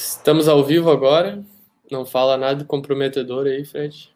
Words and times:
Estamos 0.00 0.46
ao 0.46 0.64
vivo 0.64 0.92
agora. 0.92 1.44
Não 1.90 2.06
fala 2.06 2.36
nada 2.36 2.64
comprometedor 2.64 3.46
aí, 3.48 3.64
Fred. 3.64 4.14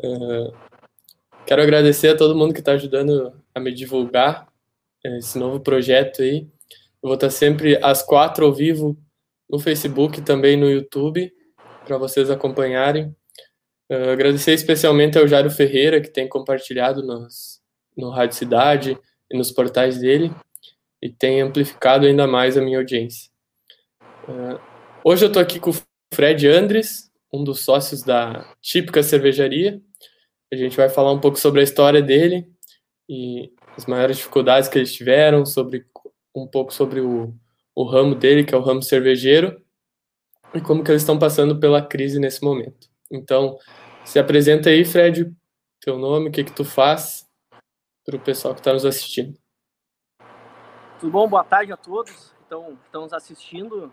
uh, 0.00 0.54
quero 1.44 1.60
agradecer 1.60 2.10
a 2.10 2.16
todo 2.16 2.36
mundo 2.36 2.54
que 2.54 2.60
está 2.60 2.70
ajudando 2.72 3.34
a 3.52 3.58
me 3.58 3.74
divulgar 3.74 4.46
esse 5.04 5.36
novo 5.36 5.58
projeto 5.58 6.22
aí. 6.22 6.46
Eu 7.02 7.08
vou 7.08 7.14
estar 7.14 7.30
sempre 7.30 7.76
às 7.82 8.00
quatro 8.00 8.46
ao 8.46 8.54
vivo 8.54 8.96
no 9.50 9.58
Facebook 9.58 10.20
e 10.20 10.24
também 10.24 10.56
no 10.56 10.70
YouTube 10.70 11.34
para 11.84 11.98
vocês 11.98 12.30
acompanharem. 12.30 13.06
Uh, 13.90 14.10
agradecer 14.12 14.52
especialmente 14.52 15.18
ao 15.18 15.26
Jairo 15.26 15.50
Ferreira, 15.50 16.00
que 16.00 16.10
tem 16.10 16.28
compartilhado 16.28 17.02
nos, 17.02 17.60
no 17.96 18.10
Rádio 18.10 18.36
Cidade 18.36 18.96
e 19.28 19.36
nos 19.36 19.50
portais 19.50 19.98
dele 19.98 20.32
e 21.04 21.10
tem 21.10 21.42
amplificado 21.42 22.06
ainda 22.06 22.26
mais 22.26 22.56
a 22.56 22.62
minha 22.62 22.78
audiência. 22.78 23.30
Uh, 24.26 24.58
hoje 25.04 25.22
eu 25.22 25.28
estou 25.28 25.42
aqui 25.42 25.60
com 25.60 25.68
o 25.68 25.74
Fred 26.14 26.48
Andres, 26.48 27.12
um 27.30 27.44
dos 27.44 27.60
sócios 27.60 28.02
da 28.02 28.50
Típica 28.62 29.02
Cervejaria. 29.02 29.82
A 30.50 30.56
gente 30.56 30.78
vai 30.78 30.88
falar 30.88 31.12
um 31.12 31.20
pouco 31.20 31.38
sobre 31.38 31.60
a 31.60 31.62
história 31.62 32.00
dele 32.00 32.50
e 33.06 33.52
as 33.76 33.84
maiores 33.84 34.16
dificuldades 34.16 34.66
que 34.66 34.78
eles 34.78 34.94
tiveram, 34.94 35.44
sobre 35.44 35.84
um 36.34 36.46
pouco 36.46 36.72
sobre 36.72 37.00
o, 37.00 37.34
o 37.74 37.84
ramo 37.84 38.14
dele, 38.14 38.42
que 38.42 38.54
é 38.54 38.58
o 38.58 38.62
ramo 38.62 38.82
cervejeiro, 38.82 39.60
e 40.54 40.60
como 40.60 40.82
que 40.82 40.90
eles 40.90 41.02
estão 41.02 41.18
passando 41.18 41.60
pela 41.60 41.82
crise 41.82 42.18
nesse 42.18 42.42
momento. 42.42 42.88
Então, 43.10 43.58
se 44.06 44.18
apresenta 44.18 44.70
aí, 44.70 44.86
Fred, 44.86 45.30
teu 45.80 45.98
nome, 45.98 46.30
o 46.30 46.32
que 46.32 46.44
que 46.44 46.52
tu 46.52 46.64
faz 46.64 47.26
para 48.06 48.16
o 48.16 48.20
pessoal 48.20 48.54
que 48.54 48.60
está 48.60 48.72
nos 48.72 48.86
assistindo. 48.86 49.43
Tudo 51.00 51.10
bom? 51.10 51.28
Boa 51.28 51.42
tarde 51.42 51.72
a 51.72 51.76
todos 51.76 52.12
que 52.12 52.42
estão, 52.42 52.78
estão 52.84 53.02
nos 53.02 53.12
assistindo 53.12 53.92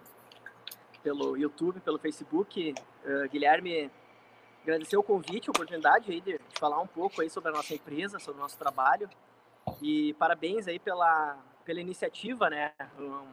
pelo 1.01 1.35
YouTube, 1.35 1.79
pelo 1.79 1.97
Facebook. 1.97 2.75
Uh, 3.03 3.27
Guilherme, 3.27 3.89
agradecer 4.61 4.95
o 4.97 5.03
convite, 5.03 5.49
a 5.49 5.51
oportunidade 5.51 6.11
aí 6.11 6.21
de, 6.21 6.37
de, 6.37 6.59
falar 6.59 6.79
um 6.79 6.85
pouco 6.85 7.21
aí 7.21 7.29
sobre 7.29 7.49
a 7.49 7.53
nossa 7.53 7.73
empresa, 7.73 8.19
sobre 8.19 8.39
o 8.39 8.43
nosso 8.43 8.55
trabalho. 8.55 9.09
E 9.81 10.13
parabéns 10.13 10.67
aí 10.67 10.77
pela, 10.77 11.39
pela 11.65 11.81
iniciativa, 11.81 12.51
né? 12.51 12.71
Um, 12.99 13.25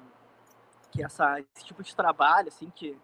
que 0.91 1.05
essa, 1.05 1.39
esse 1.39 1.67
tipo 1.67 1.83
de 1.83 1.95
trabalho, 1.95 2.49
assim, 2.49 2.71
que 2.71 2.99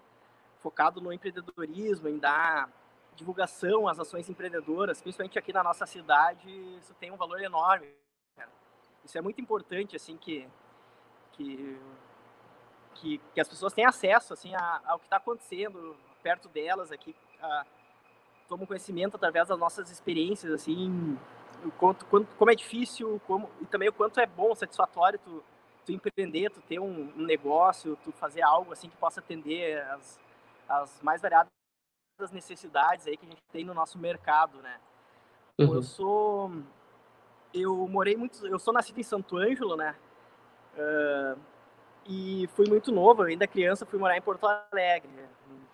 focado 0.60 0.98
no 0.98 1.12
empreendedorismo, 1.12 2.08
em 2.08 2.18
dar 2.18 2.70
divulgação 3.14 3.86
às 3.86 4.00
ações 4.00 4.30
empreendedoras, 4.30 5.02
principalmente 5.02 5.38
aqui 5.38 5.52
na 5.52 5.62
nossa 5.62 5.84
cidade, 5.84 6.50
isso 6.78 6.94
tem 6.94 7.12
um 7.12 7.16
valor 7.18 7.40
enorme. 7.42 7.86
Isso 9.04 9.18
é 9.18 9.20
muito 9.20 9.40
importante, 9.40 9.94
assim, 9.94 10.16
que 10.16 10.48
que, 11.36 11.80
que, 12.94 13.20
que 13.34 13.40
as 13.40 13.48
pessoas 13.48 13.72
têm 13.72 13.84
acesso 13.84 14.32
assim 14.32 14.54
a, 14.54 14.80
ao 14.86 14.98
que 14.98 15.06
está 15.06 15.16
acontecendo 15.16 15.96
perto 16.22 16.48
delas 16.48 16.90
aqui, 16.90 17.14
a, 17.40 17.66
tomam 18.48 18.66
conhecimento 18.66 19.16
através 19.16 19.48
das 19.48 19.58
nossas 19.58 19.90
experiências 19.90 20.52
assim, 20.52 21.18
o 21.64 21.70
quanto, 21.72 22.06
quanto 22.06 22.34
como 22.36 22.50
é 22.50 22.54
difícil, 22.54 23.20
como 23.26 23.50
e 23.60 23.66
também 23.66 23.88
o 23.88 23.92
quanto 23.92 24.20
é 24.20 24.26
bom, 24.26 24.54
satisfatório 24.54 25.18
tu, 25.18 25.42
tu 25.84 25.92
empreender, 25.92 26.50
tu 26.50 26.60
ter 26.62 26.78
um, 26.78 27.12
um 27.16 27.22
negócio, 27.22 27.98
tu 28.02 28.12
fazer 28.12 28.42
algo 28.42 28.72
assim 28.72 28.88
que 28.88 28.96
possa 28.96 29.20
atender 29.20 29.82
as, 29.82 30.20
as 30.68 31.02
mais 31.02 31.20
variadas 31.20 31.50
necessidades 32.32 33.06
aí 33.06 33.16
que 33.16 33.26
a 33.26 33.28
gente 33.28 33.42
tem 33.52 33.64
no 33.64 33.74
nosso 33.74 33.98
mercado, 33.98 34.58
né? 34.58 34.80
Uhum. 35.58 35.74
Eu 35.74 35.82
sou 35.82 36.50
eu 37.54 37.86
morei 37.88 38.16
muito, 38.16 38.44
eu 38.46 38.58
sou 38.58 38.74
nascido 38.74 38.98
em 38.98 39.04
Santo 39.04 39.36
Ângelo, 39.36 39.76
né? 39.76 39.94
Uh, 40.76 41.38
e 42.06 42.48
fui 42.54 42.68
muito 42.68 42.90
novo, 42.90 43.22
ainda 43.22 43.46
criança, 43.46 43.86
fui 43.86 43.98
morar 43.98 44.16
em 44.16 44.22
Porto 44.22 44.44
Alegre. 44.46 45.08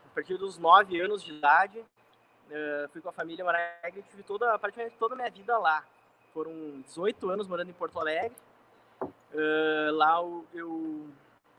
A 0.05 0.15
partir 0.15 0.37
dos 0.37 0.59
9 0.59 1.01
anos 1.01 1.23
de 1.23 1.33
idade, 1.33 1.79
uh, 1.79 2.89
fui 2.93 3.01
com 3.01 3.09
a 3.09 3.13
família 3.13 3.45
morar 3.45 3.59
em 3.59 3.79
Alegre 3.83 4.05
tive 4.11 4.23
toda, 4.23 4.59
praticamente 4.59 4.97
toda 4.99 5.15
a 5.15 5.17
minha 5.17 5.31
vida 5.31 5.57
lá. 5.59 5.83
Foram 6.35 6.83
18 6.83 7.31
anos 7.31 7.49
morando 7.49 7.71
em 7.71 7.75
Porto 7.75 7.99
Alegre. 7.99 8.37
Uh, 9.03 9.93
lá 9.93 10.19
eu, 10.19 10.45
eu, 10.53 11.09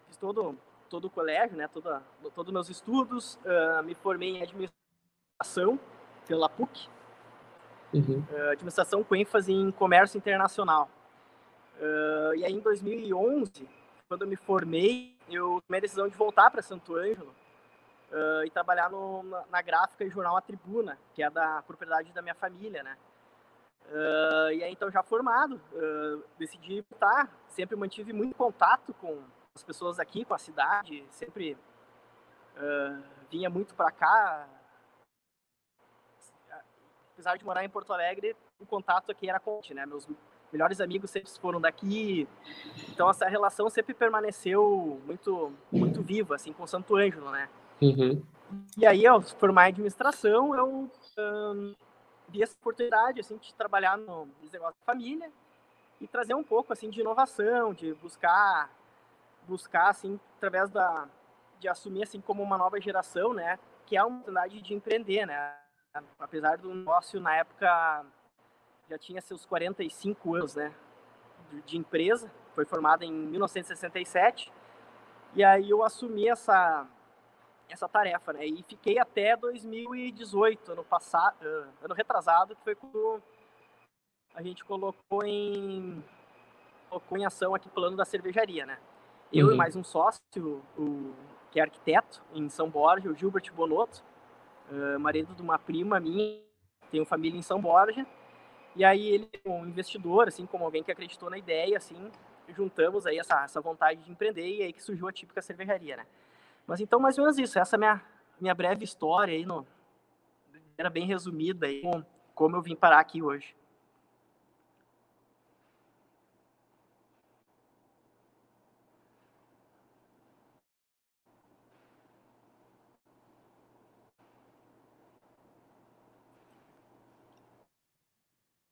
fiz 0.07 0.17
todo, 0.17 0.55
todo 0.87 1.05
o 1.05 1.09
colégio, 1.09 1.57
né, 1.57 1.67
toda, 1.67 2.03
todos 2.35 2.53
meus 2.53 2.69
estudos, 2.69 3.39
me 3.83 3.95
formei 3.95 4.37
em 4.37 4.43
administração 4.43 5.79
pela 6.27 6.47
PUC, 6.47 6.87
uhum. 7.93 8.23
administração 8.51 9.03
com 9.03 9.15
ênfase 9.15 9.51
em 9.51 9.71
comércio 9.71 10.17
internacional. 10.17 10.89
Uh, 11.81 12.35
e 12.35 12.45
aí, 12.45 12.53
em 12.53 12.59
2011, 12.59 13.67
quando 14.07 14.21
eu 14.21 14.27
me 14.27 14.35
formei, 14.35 15.17
eu 15.27 15.59
tomei 15.65 15.79
a 15.79 15.81
decisão 15.81 16.07
de 16.07 16.15
voltar 16.15 16.51
para 16.51 16.61
Santo 16.61 16.95
Ângelo 16.95 17.33
uh, 18.11 18.45
e 18.45 18.51
trabalhar 18.51 18.91
no, 18.91 19.23
na, 19.23 19.43
na, 19.49 19.61
gráfica 19.63 20.03
e 20.03 20.09
jornal 20.09 20.37
A 20.37 20.41
Tribuna, 20.41 20.99
que 21.15 21.23
é 21.23 21.29
da 21.29 21.63
propriedade 21.63 22.13
da 22.13 22.21
minha 22.21 22.35
família, 22.35 22.83
né? 22.83 22.95
Uh, 23.87 24.51
e 24.53 24.63
aí, 24.63 24.71
então, 24.71 24.91
já 24.91 25.01
formado, 25.01 25.59
decidi 26.37 26.85
voltar. 26.87 27.27
Sempre 27.47 27.75
mantive 27.75 28.13
muito 28.13 28.35
contato 28.35 28.93
com 28.93 29.19
as 29.55 29.63
pessoas 29.63 29.99
aqui, 29.99 30.23
com 30.23 30.35
a 30.35 30.37
cidade. 30.37 31.03
Sempre 31.09 31.57
vinha 33.29 33.49
muito 33.49 33.73
para 33.73 33.91
cá. 33.91 34.47
Apesar 37.21 37.37
de 37.37 37.45
morar 37.45 37.63
em 37.63 37.69
Porto 37.69 37.93
Alegre, 37.93 38.35
o 38.59 38.65
contato 38.65 39.11
aqui 39.11 39.29
era 39.29 39.39
conte, 39.39 39.75
né? 39.75 39.85
Meus 39.85 40.07
melhores 40.51 40.81
amigos 40.81 41.11
sempre 41.11 41.29
foram 41.29 41.61
daqui. 41.61 42.27
Então 42.89 43.07
essa 43.07 43.27
relação 43.27 43.69
sempre 43.69 43.93
permaneceu 43.93 44.99
muito 45.05 45.53
muito 45.71 46.01
viva 46.01 46.33
assim 46.33 46.51
com 46.51 46.65
Santo 46.65 46.95
Ângelo, 46.95 47.29
né? 47.29 47.47
Uhum. 47.79 48.23
E 48.75 48.87
aí 48.87 49.05
ao 49.05 49.21
formar 49.21 49.65
administração 49.65 50.55
eu 50.55 50.89
um, 51.19 51.75
vi 52.27 52.41
essa 52.41 52.55
oportunidade 52.59 53.19
assim 53.19 53.37
de 53.37 53.53
trabalhar 53.53 53.99
no 53.99 54.27
negócio 54.51 54.75
da 54.79 54.83
família 54.83 55.31
e 55.99 56.07
trazer 56.07 56.33
um 56.33 56.43
pouco 56.43 56.73
assim 56.73 56.89
de 56.89 57.01
inovação, 57.01 57.71
de 57.71 57.93
buscar 57.93 58.67
buscar 59.47 59.89
assim 59.89 60.19
através 60.37 60.71
da 60.71 61.07
de 61.59 61.69
assumir 61.69 62.01
assim 62.01 62.19
como 62.19 62.41
uma 62.41 62.57
nova 62.57 62.81
geração, 62.81 63.31
né? 63.31 63.59
Que 63.85 63.95
é 63.95 63.99
a 63.99 64.07
oportunidade 64.07 64.59
de 64.59 64.73
empreender, 64.73 65.27
né? 65.27 65.60
Apesar 66.19 66.57
do 66.57 66.73
negócio 66.73 67.19
na 67.19 67.35
época 67.35 68.05
já 68.89 68.97
tinha 68.97 69.21
seus 69.21 69.45
45 69.45 70.35
anos, 70.35 70.55
né, 70.55 70.73
de 71.65 71.77
empresa, 71.77 72.31
foi 72.53 72.65
formada 72.65 73.05
em 73.05 73.11
1967, 73.11 74.51
e 75.33 75.43
aí 75.43 75.69
eu 75.69 75.83
assumi 75.83 76.27
essa 76.27 76.87
essa 77.69 77.87
tarefa, 77.87 78.33
né, 78.33 78.45
e 78.45 78.61
fiquei 78.63 78.99
até 78.99 79.35
2018, 79.37 80.73
ano 80.73 80.83
passado, 80.83 81.37
ano 81.81 81.93
retrasado, 81.93 82.53
que 82.53 82.63
foi 82.63 82.75
quando 82.75 83.23
a 84.35 84.41
gente 84.41 84.63
colocou 84.65 85.23
em 85.23 86.03
colocou 86.89 87.17
em 87.17 87.25
ação 87.25 87.55
aqui 87.55 87.67
o 87.67 87.71
plano 87.71 87.95
da 87.95 88.03
cervejaria, 88.03 88.65
né. 88.65 88.77
Eu 89.31 89.47
uhum. 89.47 89.53
e 89.53 89.57
mais 89.57 89.77
um 89.77 89.83
sócio, 89.83 90.61
o, 90.77 91.13
que 91.49 91.59
é 91.59 91.63
arquiteto 91.63 92.21
em 92.33 92.49
São 92.49 92.69
Borja, 92.69 93.09
o 93.09 93.15
Gilbert 93.15 93.49
Bonotto, 93.53 94.03
marido 94.99 95.33
de 95.33 95.41
uma 95.41 95.59
prima 95.59 95.99
minha, 95.99 96.39
tenho 96.89 97.05
família 97.05 97.37
em 97.37 97.41
São 97.41 97.59
Borja, 97.59 98.05
e 98.75 98.85
aí 98.85 99.07
ele, 99.07 99.29
um 99.45 99.65
investidor, 99.65 100.27
assim, 100.27 100.45
como 100.45 100.63
alguém 100.63 100.83
que 100.83 100.91
acreditou 100.91 101.29
na 101.29 101.37
ideia, 101.37 101.77
assim, 101.77 102.09
juntamos 102.49 103.05
aí 103.05 103.17
essa, 103.17 103.43
essa 103.43 103.61
vontade 103.61 104.01
de 104.03 104.11
empreender 104.11 104.47
e 104.47 104.63
aí 104.63 104.73
que 104.73 104.83
surgiu 104.83 105.07
a 105.07 105.11
típica 105.11 105.41
cervejaria, 105.41 105.97
né? 105.97 106.05
Mas 106.67 106.79
então, 106.79 106.99
mais 106.99 107.17
ou 107.17 107.23
menos 107.23 107.37
isso, 107.37 107.59
essa 107.59 107.75
é 107.75 107.79
minha, 107.79 108.01
minha 108.39 108.55
breve 108.55 108.83
história 108.83 109.33
aí, 109.33 109.45
no, 109.45 109.65
era 110.77 110.89
bem 110.89 111.05
resumida 111.05 111.67
aí, 111.67 111.81
como 112.33 112.55
eu 112.55 112.61
vim 112.61 112.75
parar 112.75 112.99
aqui 112.99 113.21
hoje. 113.21 113.55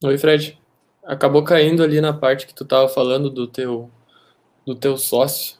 Oi, 0.02 0.18
Fred. 0.18 0.58
Acabou 1.04 1.44
caindo 1.44 1.84
ali 1.84 2.00
na 2.00 2.14
parte 2.14 2.48
que 2.48 2.56
tu 2.56 2.64
tava 2.64 2.88
falando 2.88 3.30
do 3.30 3.46
teu 3.46 3.92
do 4.66 4.74
teu 4.74 4.98
sócio. 4.98 5.60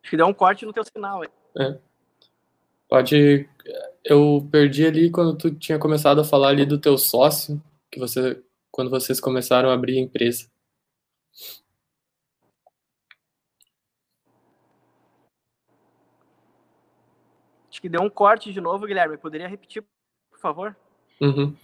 Acho 0.00 0.10
que 0.10 0.16
deu 0.16 0.26
um 0.26 0.34
corte 0.34 0.64
no 0.64 0.72
teu 0.72 0.84
sinal. 0.84 1.24
É. 1.24 1.80
Pode. 2.88 3.48
Eu 4.04 4.46
perdi 4.52 4.86
ali 4.86 5.10
quando 5.10 5.36
tu 5.36 5.52
tinha 5.52 5.76
começado 5.76 6.20
a 6.20 6.24
falar 6.24 6.48
ali 6.48 6.64
do 6.64 6.78
teu 6.78 6.96
sócio, 6.96 7.60
que 7.90 7.98
você 7.98 8.40
quando 8.70 8.90
vocês 8.90 9.20
começaram 9.20 9.68
a 9.68 9.74
abrir 9.74 9.98
a 9.98 10.02
empresa. 10.02 10.48
Acho 17.68 17.80
que 17.80 17.88
deu 17.88 18.02
um 18.02 18.10
corte 18.10 18.52
de 18.52 18.60
novo, 18.60 18.86
Guilherme. 18.86 19.18
Poderia 19.18 19.48
repetir, 19.48 19.82
por 20.30 20.38
favor? 20.38 20.76
Uhum. 21.20 21.56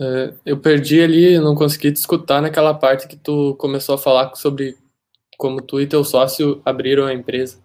É, 0.00 0.34
eu 0.44 0.60
perdi 0.60 1.00
ali, 1.00 1.38
não 1.38 1.54
consegui 1.54 1.92
te 1.92 1.96
escutar 1.96 2.40
naquela 2.40 2.74
parte 2.74 3.08
que 3.08 3.16
tu 3.16 3.54
começou 3.56 3.94
a 3.94 3.98
falar 3.98 4.34
sobre 4.34 4.76
como 5.38 5.62
tu 5.62 5.80
e 5.80 5.86
teu 5.86 6.04
sócio 6.04 6.60
abriram 6.64 7.06
a 7.06 7.14
empresa. 7.14 7.62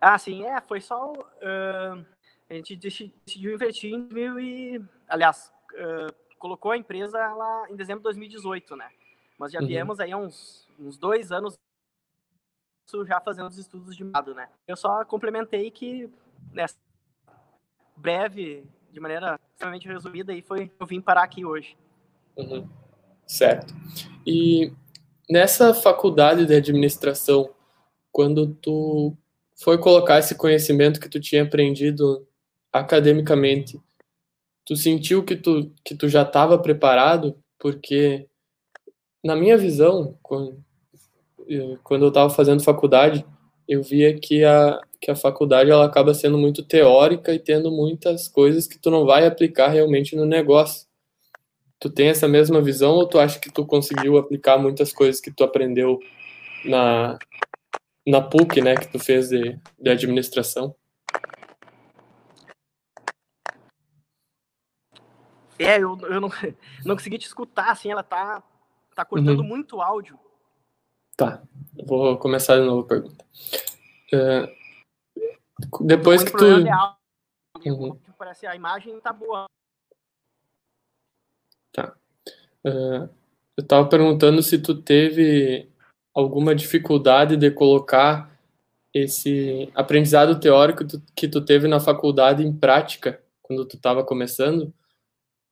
Ah, 0.00 0.18
sim, 0.18 0.44
é, 0.44 0.60
foi 0.60 0.80
só. 0.80 1.12
Uh, 1.12 2.04
a 2.50 2.54
gente 2.54 2.76
decidiu 2.76 3.54
investir 3.54 3.92
em 3.92 4.08
mil 4.12 4.38
e. 4.38 4.84
Aliás, 5.08 5.52
uh, 5.72 6.14
colocou 6.38 6.72
a 6.72 6.76
empresa 6.76 7.18
lá 7.34 7.66
em 7.70 7.76
dezembro 7.76 8.00
de 8.00 8.04
2018, 8.04 8.76
né? 8.76 8.90
Mas 9.38 9.52
já 9.52 9.60
uhum. 9.60 9.66
viemos 9.66 10.00
aí 10.00 10.14
uns, 10.14 10.68
uns 10.78 10.98
dois 10.98 11.32
anos 11.32 11.58
já 13.06 13.20
fazendo 13.20 13.48
os 13.48 13.58
estudos 13.58 13.96
de 13.96 14.04
mercado, 14.04 14.34
né? 14.34 14.48
Eu 14.68 14.76
só 14.76 15.04
complementei 15.04 15.70
que 15.70 16.08
nessa 16.52 16.76
breve, 17.96 18.64
de 18.94 19.00
maneira 19.00 19.38
extremamente 19.52 19.88
resumida, 19.88 20.32
aí 20.32 20.40
foi 20.40 20.70
eu 20.78 20.86
vim 20.86 21.00
parar 21.00 21.24
aqui 21.24 21.44
hoje. 21.44 21.76
Uhum. 22.36 22.68
Certo. 23.26 23.74
E 24.24 24.72
nessa 25.28 25.74
faculdade 25.74 26.46
de 26.46 26.54
administração, 26.54 27.50
quando 28.12 28.54
tu 28.54 29.16
foi 29.56 29.78
colocar 29.78 30.20
esse 30.20 30.36
conhecimento 30.36 31.00
que 31.00 31.08
tu 31.08 31.20
tinha 31.20 31.42
aprendido 31.42 32.26
academicamente, 32.72 33.80
tu 34.64 34.76
sentiu 34.76 35.24
que 35.24 35.36
tu, 35.36 35.72
que 35.84 35.96
tu 35.96 36.08
já 36.08 36.22
estava 36.22 36.56
preparado? 36.58 37.36
Porque, 37.58 38.28
na 39.24 39.34
minha 39.34 39.56
visão, 39.56 40.16
quando, 40.22 40.62
quando 41.82 42.04
eu 42.04 42.08
estava 42.08 42.30
fazendo 42.30 42.62
faculdade, 42.62 43.24
eu 43.68 43.82
via 43.82 44.18
que 44.18 44.44
a, 44.44 44.80
que 45.00 45.10
a 45.10 45.16
faculdade 45.16 45.70
ela 45.70 45.84
acaba 45.84 46.14
sendo 46.14 46.38
muito 46.38 46.62
teórica 46.62 47.32
e 47.32 47.38
tendo 47.38 47.70
muitas 47.70 48.28
coisas 48.28 48.66
que 48.66 48.78
tu 48.78 48.90
não 48.90 49.04
vai 49.04 49.26
aplicar 49.26 49.68
realmente 49.68 50.16
no 50.16 50.24
negócio. 50.24 50.86
Tu 51.78 51.90
tem 51.90 52.08
essa 52.08 52.26
mesma 52.28 52.62
visão 52.62 52.92
ou 52.92 53.06
tu 53.06 53.18
acha 53.18 53.38
que 53.38 53.52
tu 53.52 53.66
conseguiu 53.66 54.16
aplicar 54.16 54.58
muitas 54.58 54.92
coisas 54.92 55.20
que 55.20 55.30
tu 55.30 55.44
aprendeu 55.44 55.98
na, 56.64 57.18
na 58.06 58.20
PUC, 58.20 58.60
né, 58.60 58.74
que 58.76 58.88
tu 58.88 58.98
fez 58.98 59.28
de, 59.28 59.58
de 59.78 59.90
administração? 59.90 60.74
É, 65.58 65.76
eu, 65.76 65.98
eu 66.02 66.20
não, 66.20 66.30
não 66.84 66.96
consegui 66.96 67.18
te 67.18 67.26
escutar, 67.26 67.70
assim, 67.70 67.90
ela 67.90 68.02
tá, 68.02 68.42
tá 68.94 69.04
cortando 69.04 69.40
uhum. 69.40 69.46
muito 69.46 69.80
áudio. 69.80 70.18
Tá, 71.16 71.42
vou 71.86 72.16
começar 72.18 72.56
de 72.56 72.66
novo 72.66 72.82
a 72.82 72.88
pergunta. 72.88 73.24
Uh, 74.12 74.48
depois 75.86 76.22
que 76.22 76.32
tu... 76.32 76.44
É 76.44 77.70
uhum. 77.70 77.98
Parece 78.18 78.46
a 78.46 78.54
imagem 78.54 78.98
tá 79.00 79.12
boa. 79.12 79.46
Tá. 81.72 81.94
Uh, 82.64 83.08
eu 83.56 83.66
tava 83.66 83.88
perguntando 83.88 84.42
se 84.42 84.58
tu 84.58 84.74
teve 84.74 85.68
alguma 86.14 86.54
dificuldade 86.54 87.36
de 87.36 87.50
colocar 87.50 88.30
esse 88.92 89.70
aprendizado 89.74 90.38
teórico 90.38 90.84
que 91.14 91.28
tu 91.28 91.44
teve 91.44 91.66
na 91.66 91.80
faculdade 91.80 92.44
em 92.44 92.56
prática 92.56 93.20
quando 93.42 93.64
tu 93.66 93.76
estava 93.76 94.04
começando, 94.04 94.72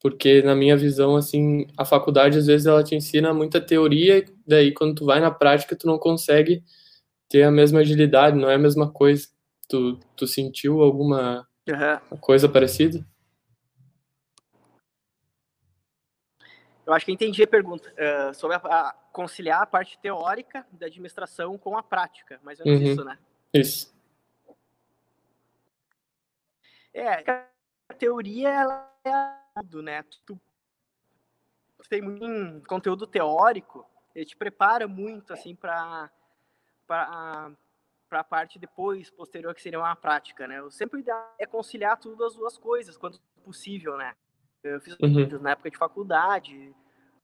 porque 0.03 0.43
na 0.43 0.57
minha 0.57 0.77
visão 0.77 1.15
assim 1.15 1.69
a 1.79 1.85
faculdade 1.85 2.37
às 2.37 2.47
vezes 2.47 2.67
ela 2.67 2.83
te 2.83 2.97
ensina 2.97 3.33
muita 3.33 3.61
teoria 3.61 4.25
daí 4.45 4.73
quando 4.73 4.97
tu 4.97 5.05
vai 5.07 5.21
na 5.21 5.31
prática 5.31 5.77
tu 5.77 5.87
não 5.87 5.97
consegue 5.97 6.65
ter 7.29 7.45
a 7.45 7.51
mesma 7.51 7.81
agilidade 7.81 8.37
não 8.37 8.51
é 8.51 8.57
a 8.57 8.59
mesma 8.59 8.91
coisa 8.91 9.29
tu, 9.69 9.99
tu 10.17 10.27
sentiu 10.27 10.83
alguma 10.83 11.47
uhum. 11.69 12.19
coisa 12.19 12.49
parecida 12.49 13.07
eu 16.85 16.93
acho 16.93 17.07
que 17.07 17.13
entendi 17.13 17.45
a 17.45 17.47
pergunta 17.47 17.89
uh, 17.91 18.35
sobre 18.35 18.57
a, 18.57 18.59
a, 18.59 18.93
conciliar 19.13 19.63
a 19.63 19.67
parte 19.67 19.97
teórica 20.01 20.67
da 20.73 20.87
administração 20.87 21.57
com 21.57 21.79
a 21.79 21.83
prática 21.83 22.41
mais 22.43 22.59
ou 22.59 22.67
menos 22.67 22.83
uhum. 22.83 22.93
isso 22.93 23.05
né 23.05 23.19
isso 23.55 23.93
é 26.93 27.52
a 27.93 27.95
teoria 27.95 28.49
ela 28.49 28.93
é 29.05 29.11
conteúdo, 29.55 29.83
né? 29.83 30.03
Tu, 30.03 30.41
tu 31.79 31.89
tem 31.89 32.01
muito 32.01 32.67
conteúdo 32.67 33.07
teórico, 33.07 33.87
ele 34.15 34.25
te 34.25 34.37
prepara 34.37 34.89
muito, 34.89 35.33
assim, 35.33 35.55
para 35.55 36.11
para 36.87 38.21
a 38.21 38.25
parte 38.25 38.59
depois, 38.59 39.09
posterior, 39.09 39.55
que 39.55 39.63
seria 39.63 39.79
uma 39.79 39.97
prática, 39.97 40.47
né? 40.47 40.59
Eu 40.59 40.71
sempre 40.71 41.03
é 41.39 41.47
conciliar 41.47 41.97
tudo 41.97 42.23
as 42.25 42.35
duas 42.35 42.59
coisas, 42.59 42.99
quando 42.99 43.19
possível, 43.43 43.97
né? 43.97 44.15
Eu 44.63 44.81
fiz 44.81 44.95
uhum. 45.01 45.41
na 45.41 45.53
época 45.53 45.71
de 45.71 45.79
faculdade, 45.79 46.75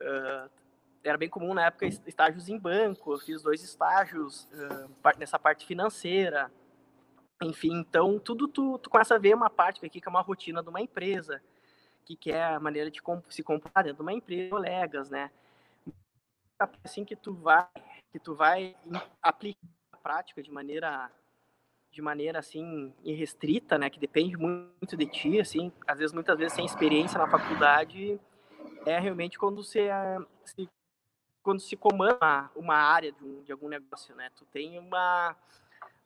uh, 0.01 0.51
era 1.05 1.19
bem 1.19 1.29
comum 1.29 1.53
na 1.53 1.67
época 1.67 1.87
estágios 1.87 2.49
em 2.49 2.59
banco, 2.59 3.13
eu 3.13 3.19
fiz 3.19 3.43
dois 3.43 3.63
estágios 3.63 4.45
uh, 4.45 5.19
nessa 5.19 5.39
parte 5.39 5.67
financeira, 5.67 6.51
enfim, 7.43 7.73
então 7.73 8.19
tudo 8.19 8.49
tu, 8.49 8.79
tu 8.79 8.91
começa 8.91 9.15
a 9.15 9.19
ver 9.19 9.35
uma 9.35 9.49
parte 9.49 9.85
aqui 9.85 10.01
que 10.01 10.09
é 10.09 10.11
uma 10.11 10.21
rotina 10.21 10.63
de 10.63 10.69
uma 10.69 10.81
empresa, 10.81 11.41
que, 12.05 12.17
que 12.17 12.33
é 12.33 12.43
a 12.43 12.61
maneira 12.61 12.91
de 12.91 13.01
se 13.29 13.43
comprar 13.43 13.83
dentro 13.83 13.99
de 13.99 14.03
uma 14.03 14.13
empresa, 14.13 14.51
colegas, 14.51 15.11
né? 15.11 15.31
Assim 16.83 17.05
que 17.05 17.15
tu 17.15 17.35
vai, 17.35 17.69
que 18.11 18.19
tu 18.19 18.35
vai 18.35 18.77
aplicar 19.23 19.61
a 19.93 19.97
prática 19.97 20.43
de 20.43 20.51
maneira 20.51 21.11
de 21.91 22.03
maneira 22.03 22.39
assim 22.39 22.93
irrestrita, 23.03 23.79
né, 23.79 23.89
que 23.89 23.99
depende 23.99 24.37
muito 24.37 24.97
de 24.97 25.07
ti, 25.07 25.41
assim, 25.41 25.73
às 25.87 25.99
vezes 25.99 26.13
muitas 26.13 26.37
vezes 26.39 26.53
sem 26.53 26.65
experiência 26.65 27.19
na 27.19 27.27
faculdade, 27.27 28.21
é 28.85 28.99
realmente 28.99 29.39
quando 29.39 29.65
você 29.65 29.89
se, 30.45 30.69
quando 31.43 31.61
se 31.61 31.77
comanda 31.77 32.51
uma 32.55 32.77
área 32.77 33.11
de, 33.11 33.25
um, 33.25 33.43
de 33.43 33.53
algum 33.53 33.69
negócio, 33.69 34.15
né? 34.15 34.31
Tu 34.37 34.45
tem 34.47 34.79
uma 34.79 35.35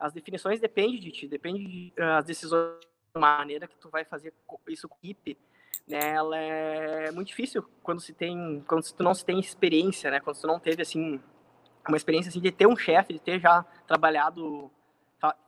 as 0.02 0.12
definições 0.12 0.58
dependem 0.58 0.98
de 0.98 1.12
ti, 1.12 1.28
depende 1.28 1.64
de, 1.64 1.92
as 2.02 2.24
decisões 2.24 2.80
de 2.80 3.18
uma 3.18 3.38
maneira 3.38 3.68
que 3.68 3.76
tu 3.76 3.88
vai 3.88 4.04
fazer 4.04 4.34
isso 4.68 4.88
com 4.88 4.96
equipe, 4.96 5.38
né, 5.86 6.10
ela 6.10 6.36
é 6.36 7.10
muito 7.12 7.28
difícil 7.28 7.64
quando 7.82 8.00
se 8.00 8.12
tem, 8.12 8.64
quando 8.66 8.82
tu 8.82 9.02
não 9.02 9.14
se 9.14 9.24
tem 9.24 9.38
experiência, 9.38 10.10
né, 10.10 10.18
quando 10.18 10.40
tu 10.40 10.46
não 10.46 10.58
teve 10.58 10.82
assim 10.82 11.20
uma 11.86 11.96
experiência 11.96 12.30
assim 12.30 12.40
de 12.40 12.50
ter 12.50 12.66
um 12.66 12.76
chefe, 12.76 13.12
de 13.12 13.20
ter 13.20 13.38
já 13.40 13.62
trabalhado, 13.86 14.70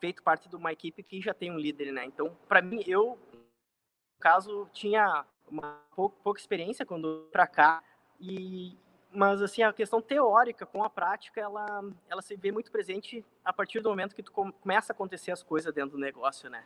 feito 0.00 0.22
parte 0.22 0.48
de 0.48 0.54
uma 0.54 0.72
equipe 0.72 1.02
que 1.02 1.20
já 1.20 1.34
tem 1.34 1.50
um 1.50 1.58
líder, 1.58 1.92
né. 1.92 2.04
Então, 2.04 2.36
para 2.48 2.62
mim, 2.62 2.82
eu, 2.86 3.18
no 3.32 4.20
caso, 4.20 4.68
tinha 4.72 5.24
uma 5.48 5.80
pouca, 5.96 6.16
pouca 6.22 6.40
experiência 6.40 6.86
quando 6.86 7.28
para 7.32 7.46
cá 7.46 7.82
e 8.20 8.76
mas 9.14 9.40
assim 9.40 9.62
a 9.62 9.72
questão 9.72 10.02
teórica 10.02 10.66
com 10.66 10.82
a 10.82 10.90
prática 10.90 11.40
ela 11.40 11.84
ela 12.08 12.20
se 12.20 12.36
vê 12.36 12.50
muito 12.50 12.70
presente 12.70 13.24
a 13.44 13.52
partir 13.52 13.80
do 13.80 13.88
momento 13.88 14.14
que 14.14 14.22
tu 14.22 14.32
começa 14.32 14.92
a 14.92 14.94
acontecer 14.94 15.30
as 15.30 15.42
coisas 15.42 15.72
dentro 15.72 15.92
do 15.92 15.98
negócio 15.98 16.50
né 16.50 16.64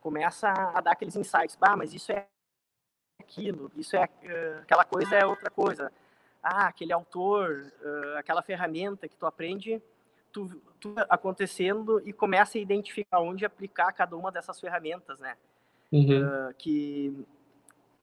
começa 0.00 0.48
a 0.48 0.80
dar 0.80 0.92
aqueles 0.92 1.16
insights 1.16 1.56
bah 1.56 1.76
mas 1.76 1.94
isso 1.94 2.12
é 2.12 2.26
aquilo, 3.24 3.70
isso 3.76 3.96
é 3.96 4.02
aquela 4.62 4.84
coisa 4.84 5.16
é 5.16 5.26
outra 5.26 5.50
coisa. 5.50 5.92
Ah, 6.42 6.66
aquele 6.66 6.92
autor, 6.92 7.72
aquela 8.18 8.42
ferramenta 8.42 9.08
que 9.08 9.16
tu 9.16 9.24
aprende, 9.24 9.82
tu, 10.30 10.60
tu, 10.78 10.94
acontecendo 11.08 12.02
e 12.06 12.12
começa 12.12 12.58
a 12.58 12.60
identificar 12.60 13.20
onde 13.20 13.46
aplicar 13.46 13.92
cada 13.92 14.14
uma 14.14 14.30
dessas 14.30 14.60
ferramentas, 14.60 15.18
né? 15.18 15.36
Uhum. 15.90 16.50
Uh, 16.50 16.54
que 16.58 17.26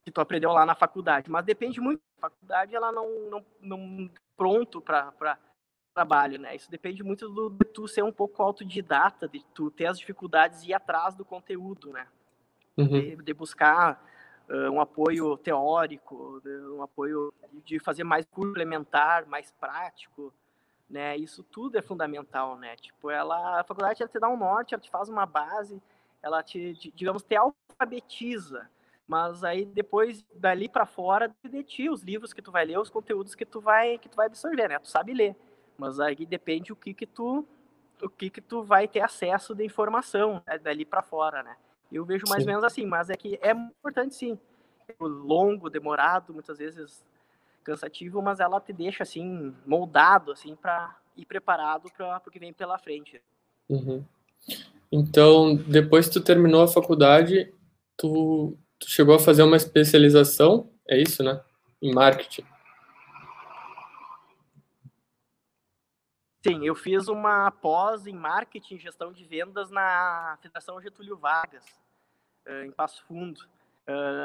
que 0.04 0.10
tu 0.10 0.20
aprendeu 0.20 0.52
lá 0.52 0.66
na 0.66 0.74
faculdade, 0.74 1.30
mas 1.30 1.44
depende 1.44 1.80
muito. 1.80 2.00
A 2.18 2.28
faculdade 2.28 2.74
ela 2.74 2.90
não 2.92 3.30
não, 3.30 3.44
não 3.60 4.10
pronto 4.36 4.80
para 4.80 5.38
trabalho, 5.94 6.38
né? 6.38 6.56
Isso 6.56 6.70
depende 6.70 7.02
muito 7.02 7.28
do, 7.28 7.50
de 7.50 7.64
tu 7.66 7.86
ser 7.86 8.02
um 8.02 8.12
pouco 8.12 8.42
autodidata, 8.42 9.28
de 9.28 9.44
tu 9.54 9.70
ter 9.70 9.86
as 9.86 9.98
dificuldades 9.98 10.62
e 10.62 10.68
ir 10.68 10.74
atrás 10.74 11.14
do 11.14 11.24
conteúdo, 11.24 11.92
né? 11.92 12.06
Uhum. 12.76 12.86
De, 12.86 13.16
de, 13.16 13.34
buscar 13.34 14.02
um 14.70 14.80
apoio 14.80 15.36
teórico, 15.36 16.42
um 16.76 16.82
apoio 16.82 17.32
de 17.64 17.78
fazer 17.78 18.04
mais 18.04 18.26
complementar, 18.26 19.26
mais 19.26 19.50
prático, 19.52 20.32
né? 20.88 21.16
Isso 21.16 21.42
tudo 21.42 21.78
é 21.78 21.82
fundamental, 21.82 22.58
né? 22.58 22.76
Tipo, 22.76 23.10
ela, 23.10 23.60
a 23.60 23.64
faculdade 23.64 24.02
ela 24.02 24.10
te 24.10 24.18
dá 24.18 24.28
um 24.28 24.36
norte, 24.36 24.74
ela 24.74 24.82
te 24.82 24.90
faz 24.90 25.08
uma 25.08 25.24
base, 25.24 25.80
ela 26.22 26.42
te, 26.42 26.74
digamos, 26.94 27.22
te 27.22 27.34
alfabetiza, 27.34 28.68
mas 29.06 29.44
aí 29.44 29.64
depois 29.64 30.24
dali 30.34 30.68
para 30.68 30.86
fora 30.86 31.34
de 31.44 31.62
ti 31.62 31.88
os 31.88 32.02
livros 32.02 32.32
que 32.32 32.42
tu 32.42 32.52
vai 32.52 32.64
ler, 32.64 32.78
os 32.78 32.90
conteúdos 32.90 33.34
que 33.34 33.44
tu 33.44 33.60
vai 33.60 33.98
que 33.98 34.08
tu 34.08 34.16
vai 34.16 34.26
absorver, 34.26 34.68
né? 34.68 34.78
Tu 34.78 34.88
sabe 34.88 35.12
ler, 35.12 35.36
mas 35.76 36.00
aí 36.00 36.24
depende 36.26 36.72
o 36.72 36.76
que 36.76 36.94
que 36.94 37.06
tu 37.06 37.46
o 38.02 38.08
que 38.08 38.30
que 38.30 38.40
tu 38.40 38.62
vai 38.62 38.88
ter 38.88 39.00
acesso 39.00 39.54
de 39.54 39.64
informação 39.64 40.42
né? 40.46 40.58
dali 40.58 40.84
para 40.84 41.02
fora, 41.02 41.42
né? 41.42 41.56
Eu 41.90 42.04
vejo 42.04 42.24
mais 42.28 42.42
sim. 42.42 42.48
ou 42.48 42.52
menos 42.54 42.64
assim, 42.64 42.86
mas 42.86 43.10
é 43.10 43.16
que 43.16 43.38
é 43.42 43.52
importante 43.52 44.14
sim. 44.14 44.38
Longo, 44.98 45.70
demorado, 45.70 46.32
muitas 46.32 46.58
vezes 46.58 47.04
cansativo, 47.62 48.20
mas 48.20 48.40
ela 48.40 48.60
te 48.60 48.72
deixa 48.72 49.04
assim 49.04 49.54
moldado 49.64 50.32
assim 50.32 50.56
para 50.56 50.96
ir 51.16 51.24
preparado 51.24 51.88
para 51.96 52.20
o 52.26 52.30
que 52.30 52.38
vem 52.38 52.52
pela 52.52 52.78
frente. 52.78 53.22
Uhum. 53.68 54.04
Então, 54.90 55.56
depois 55.56 56.06
que 56.06 56.14
tu 56.14 56.20
terminou 56.20 56.62
a 56.62 56.68
faculdade, 56.68 57.52
tu, 57.96 58.56
tu 58.84 58.90
chegou 58.90 59.14
a 59.14 59.18
fazer 59.18 59.42
uma 59.42 59.56
especialização, 59.56 60.70
é 60.88 60.96
isso, 61.00 61.22
né? 61.22 61.42
Em 61.80 61.94
marketing. 61.94 62.44
Sim, 66.44 66.66
eu 66.66 66.74
fiz 66.74 67.06
uma 67.06 67.50
pós 67.50 68.06
em 68.06 68.14
marketing 68.14 68.74
e 68.74 68.78
gestão 68.78 69.12
de 69.12 69.24
vendas 69.24 69.70
na 69.70 70.36
Federação 70.42 70.80
Getúlio 70.80 71.16
Vargas, 71.16 71.64
em 72.64 72.72
Passo 72.72 73.04
Fundo. 73.04 73.40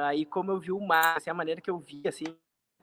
Aí, 0.08 0.26
como 0.26 0.52
eu 0.52 0.60
vi 0.60 0.72
o 0.72 0.80
mar, 0.80 1.18
assim, 1.18 1.30
a 1.30 1.34
maneira 1.34 1.62
que 1.62 1.70
eu 1.70 1.78
vi, 1.78 2.08
assim, 2.08 2.26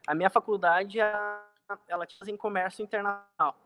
a 0.07 0.15
minha 0.15 0.31
faculdade, 0.31 1.01
ela 1.01 2.07
tinha 2.07 2.33
em 2.33 2.37
comércio 2.37 2.83
internacional. 2.83 3.59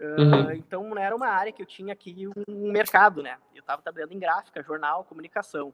Uhum. 0.00 0.50
Então, 0.52 0.98
era 0.98 1.14
uma 1.14 1.28
área 1.28 1.52
que 1.52 1.62
eu 1.62 1.66
tinha 1.66 1.92
aqui 1.92 2.26
um 2.48 2.72
mercado, 2.72 3.22
né? 3.22 3.38
Eu 3.54 3.60
estava 3.60 3.80
trabalhando 3.80 4.12
em 4.12 4.18
gráfica, 4.18 4.62
jornal, 4.64 5.04
comunicação. 5.04 5.72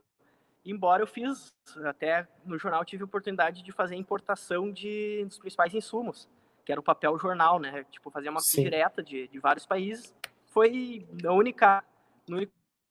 Embora 0.64 1.02
eu 1.02 1.06
fiz, 1.06 1.54
até 1.84 2.28
no 2.44 2.58
jornal 2.58 2.84
tive 2.84 3.02
a 3.02 3.06
oportunidade 3.06 3.62
de 3.62 3.72
fazer 3.72 3.96
importação 3.96 4.70
de, 4.70 5.24
dos 5.24 5.38
principais 5.38 5.74
insumos, 5.74 6.28
que 6.64 6.72
era 6.72 6.80
o 6.80 6.84
papel 6.84 7.18
jornal, 7.18 7.58
né? 7.58 7.84
Tipo, 7.84 8.10
fazer 8.10 8.28
uma 8.28 8.40
direta 8.40 9.02
de, 9.02 9.26
de 9.28 9.38
vários 9.38 9.64
países. 9.64 10.14
Foi 10.48 11.08
a 11.24 11.32
única, 11.32 11.82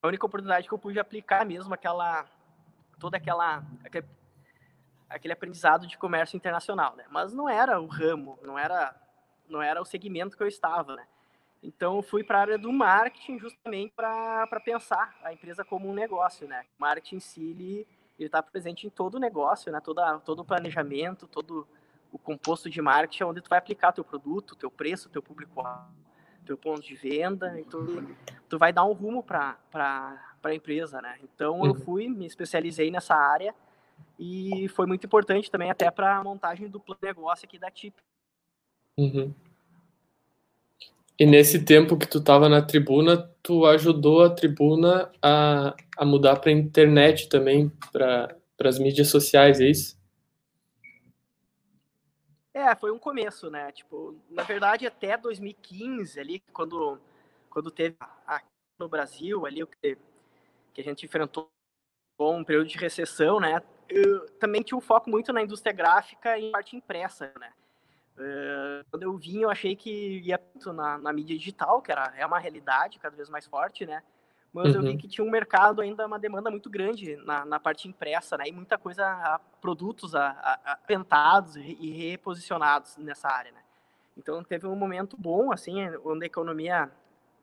a 0.01 0.07
única 0.07 0.25
oportunidade 0.25 0.67
que 0.67 0.73
eu 0.73 0.79
pude 0.79 0.99
aplicar 0.99 1.45
mesmo 1.45 1.73
aquela, 1.73 2.25
toda 2.99 3.17
aquela, 3.17 3.63
aquele, 3.83 4.07
aquele 5.07 5.33
aprendizado 5.33 5.85
de 5.85 5.97
comércio 5.97 6.35
internacional, 6.35 6.95
né? 6.95 7.05
Mas 7.09 7.33
não 7.33 7.47
era 7.47 7.79
o 7.79 7.85
ramo, 7.85 8.39
não 8.41 8.57
era, 8.57 8.95
não 9.47 9.61
era 9.61 9.79
o 9.79 9.85
segmento 9.85 10.35
que 10.35 10.41
eu 10.41 10.47
estava, 10.47 10.95
né? 10.95 11.07
Então, 11.61 11.97
eu 11.97 12.01
fui 12.01 12.23
para 12.23 12.37
a 12.37 12.41
área 12.41 12.57
do 12.57 12.71
marketing 12.71 13.37
justamente 13.37 13.93
para 13.93 14.61
pensar 14.63 15.17
a 15.23 15.33
empresa 15.33 15.65
como 15.65 15.89
um 15.89 15.93
negócio, 15.93 16.47
né? 16.47 16.65
O 16.77 16.81
marketing 16.81 17.17
em 17.17 17.19
si, 17.19 17.41
ele 17.41 17.87
está 18.17 18.41
presente 18.41 18.87
em 18.87 18.89
todo 18.89 19.15
o 19.15 19.19
negócio, 19.19 19.71
né? 19.71 19.81
Toda, 19.81 20.19
todo 20.19 20.39
o 20.39 20.45
planejamento, 20.45 21.27
todo 21.27 21.67
o 22.11 22.17
composto 22.17 22.69
de 22.69 22.81
marketing, 22.81 23.23
onde 23.23 23.41
tu 23.41 23.49
vai 23.49 23.59
aplicar 23.59 23.91
teu 23.91 24.03
produto, 24.03 24.55
teu 24.55 24.71
preço, 24.71 25.09
teu 25.09 25.21
público 25.21 25.61
teu 26.45 26.57
ponto 26.57 26.81
de 26.81 26.95
venda, 26.95 27.59
então 27.59 27.85
tu 28.47 28.57
vai 28.57 28.73
dar 28.73 28.83
um 28.83 28.93
rumo 28.93 29.21
para 29.21 29.55
a 29.71 30.55
empresa, 30.55 30.99
né? 30.99 31.19
Então, 31.21 31.63
eu 31.63 31.73
uhum. 31.73 31.79
fui, 31.79 32.07
me 32.07 32.25
especializei 32.25 32.89
nessa 32.89 33.13
área 33.13 33.53
e 34.17 34.67
foi 34.69 34.87
muito 34.87 35.05
importante 35.05 35.51
também 35.51 35.69
até 35.69 35.91
para 35.91 36.17
a 36.17 36.23
montagem 36.23 36.67
do 36.67 36.79
plano 36.79 36.99
de 36.99 37.07
negócio 37.07 37.45
aqui 37.45 37.59
da 37.59 37.69
TIP. 37.69 38.01
Uhum. 38.97 39.31
E 41.19 41.25
nesse 41.25 41.65
tempo 41.65 41.97
que 41.97 42.07
tu 42.07 42.19
estava 42.19 42.47
na 42.47 42.61
tribuna, 42.61 43.17
tu 43.43 43.65
ajudou 43.65 44.23
a 44.23 44.29
tribuna 44.29 45.11
a, 45.21 45.75
a 45.97 46.05
mudar 46.05 46.37
para 46.37 46.49
a 46.49 46.53
internet 46.53 47.27
também, 47.27 47.69
para 47.91 48.37
as 48.63 48.79
mídias 48.79 49.09
sociais, 49.09 49.59
é 49.59 49.65
isso? 49.65 49.99
É, 52.53 52.73
foi 52.73 52.91
um 52.91 52.97
começo, 52.97 53.49
né? 53.49 53.69
Tipo, 53.73 54.15
na 54.29 54.43
verdade, 54.43 54.87
até 54.87 55.17
2015, 55.17 56.17
ali, 56.19 56.39
quando, 56.53 56.97
quando 57.49 57.69
teve 57.69 57.97
aqui 58.25 58.47
no 58.79 58.87
Brasil, 58.87 59.45
ali, 59.45 59.65
que, 59.65 59.97
que 60.73 60.81
a 60.81 60.83
gente 60.85 61.05
enfrentou 61.05 61.49
um 62.17 62.45
período 62.45 62.67
de 62.67 62.77
recessão, 62.77 63.41
né? 63.41 63.61
Eu, 63.89 64.29
também 64.39 64.61
tinha 64.61 64.77
um 64.77 64.81
foco 64.81 65.09
muito 65.09 65.33
na 65.33 65.41
indústria 65.41 65.73
gráfica 65.73 66.39
e 66.39 66.49
parte 66.51 66.77
impressa, 66.77 67.31
né? 67.37 67.51
Uh, 68.19 68.83
quando 68.91 69.03
eu 69.03 69.17
vim, 69.17 69.43
eu 69.43 69.49
achei 69.49 69.77
que 69.77 70.19
ia 70.19 70.37
na, 70.73 70.97
na 70.97 71.13
mídia 71.13 71.37
digital, 71.37 71.81
que 71.81 71.89
era, 71.89 72.13
é 72.17 72.25
uma 72.25 72.37
realidade 72.37 72.99
cada 72.99 73.15
vez 73.15 73.29
mais 73.29 73.45
forte, 73.45 73.85
né? 73.85 74.03
Mas 74.51 74.69
uhum. 74.69 74.73
eu 74.73 74.81
vi 74.81 74.89
uhum. 74.89 74.97
que 74.97 75.07
tinha 75.07 75.25
um 75.25 75.29
mercado 75.29 75.81
ainda, 75.81 76.05
uma 76.05 76.19
demanda 76.19 76.51
muito 76.51 76.69
grande 76.69 77.15
na, 77.17 77.45
na 77.45 77.59
parte 77.59 77.87
impressa, 77.87 78.37
né? 78.37 78.45
E 78.47 78.51
muita 78.51 78.77
coisa, 78.77 79.05
a, 79.05 79.39
produtos 79.61 80.15
a, 80.15 80.31
a, 80.31 80.73
a 80.73 81.45
e 81.57 81.91
reposicionados 81.91 82.97
nessa 82.97 83.29
área, 83.29 83.53
né? 83.53 83.61
Então 84.17 84.43
teve 84.43 84.67
um 84.67 84.75
momento 84.75 85.15
bom, 85.17 85.53
assim, 85.53 85.75
onde 86.03 86.25
a 86.25 86.27
economia, 86.27 86.91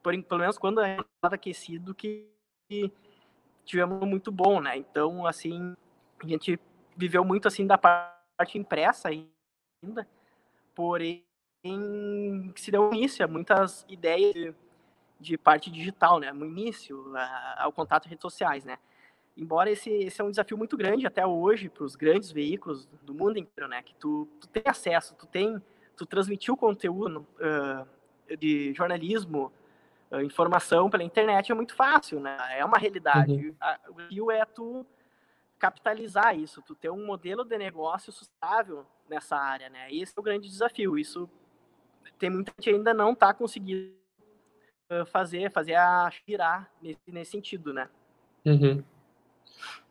por, 0.03 0.23
pelo 0.25 0.41
menos 0.41 0.59
quando 0.59 0.85
estava 0.85 1.37
aquecido, 1.37 1.95
que, 1.95 2.29
que 2.69 2.93
tivemos 3.65 4.07
muito 4.07 4.31
bom, 4.31 4.61
né? 4.61 4.77
Então, 4.77 5.27
assim, 5.27 5.75
a 6.23 6.27
gente 6.27 6.61
viveu 6.95 7.25
muito, 7.25 7.49
assim, 7.49 7.67
da 7.67 7.79
parte 7.79 8.59
impressa 8.59 9.09
ainda, 9.09 10.07
porém 10.77 11.25
se 12.55 12.71
deu 12.71 12.93
início 12.93 13.25
a 13.25 13.29
muitas 13.29 13.85
ideias 13.89 14.33
de, 14.33 14.55
de 15.19 15.39
parte 15.39 15.71
digital, 15.71 16.21
né? 16.21 16.31
No 16.33 16.45
início, 16.45 17.13
a, 17.17 17.65
ao 17.65 17.73
contato 17.73 18.07
em 18.07 18.11
redes 18.11 18.23
sociais, 18.23 18.65
né? 18.65 18.79
Embora 19.37 19.71
esse, 19.71 19.91
esse 19.91 20.21
é 20.21 20.25
um 20.25 20.31
desafio 20.31 20.57
muito 20.57 20.77
grande 20.77 21.07
até 21.07 21.27
hoje 21.27 21.69
para 21.69 21.83
os 21.83 21.97
grandes 21.97 22.31
veículos 22.31 22.87
do 23.03 23.15
mundo 23.15 23.39
inteiro, 23.39 23.69
né? 23.69 23.83
Que 23.83 23.95
tu, 23.95 24.29
tu 24.41 24.47
tem 24.49 24.63
acesso, 24.67 25.17
tu 25.17 25.27
tem, 25.27 25.61
tu 25.97 26.07
transmitiu 26.07 26.57
conteúdo 26.57 27.27
uh, 27.41 28.37
de 28.37 28.73
jornalismo, 28.75 29.53
uh, 30.11 30.21
informação 30.21 30.89
pela 30.89 31.03
internet 31.03 31.51
é 31.51 31.55
muito 31.55 31.75
fácil, 31.75 32.21
né? 32.21 32.37
É 32.51 32.65
uma 32.65 32.79
realidade. 32.79 33.33
Uhum. 33.33 33.57
o 33.89 33.95
desafio 33.95 34.31
é 34.31 34.45
tu 34.45 34.87
capitalizar 35.59 36.39
isso, 36.39 36.63
tu 36.63 36.75
ter 36.75 36.91
um 36.91 37.05
modelo 37.07 37.45
de 37.45 37.57
negócio 37.57 38.13
sustentável 38.13 38.87
nessa 39.09 39.37
área, 39.37 39.69
né? 39.69 39.93
Esse 39.93 40.13
é 40.17 40.21
o 40.21 40.23
grande 40.23 40.49
desafio. 40.49 40.99
Isso 40.99 41.29
tem 42.19 42.31
muita 42.31 42.53
gente 42.59 42.77
ainda 42.77 42.95
não 42.95 43.13
está 43.13 43.33
conseguindo 43.35 43.95
fazer, 45.07 45.51
fazer 45.51 45.75
a 45.75 46.11
girar 46.27 46.71
nesse, 46.81 47.01
nesse 47.09 47.31
sentido, 47.33 47.73
né? 47.73 47.89
Uhum. 48.45 48.83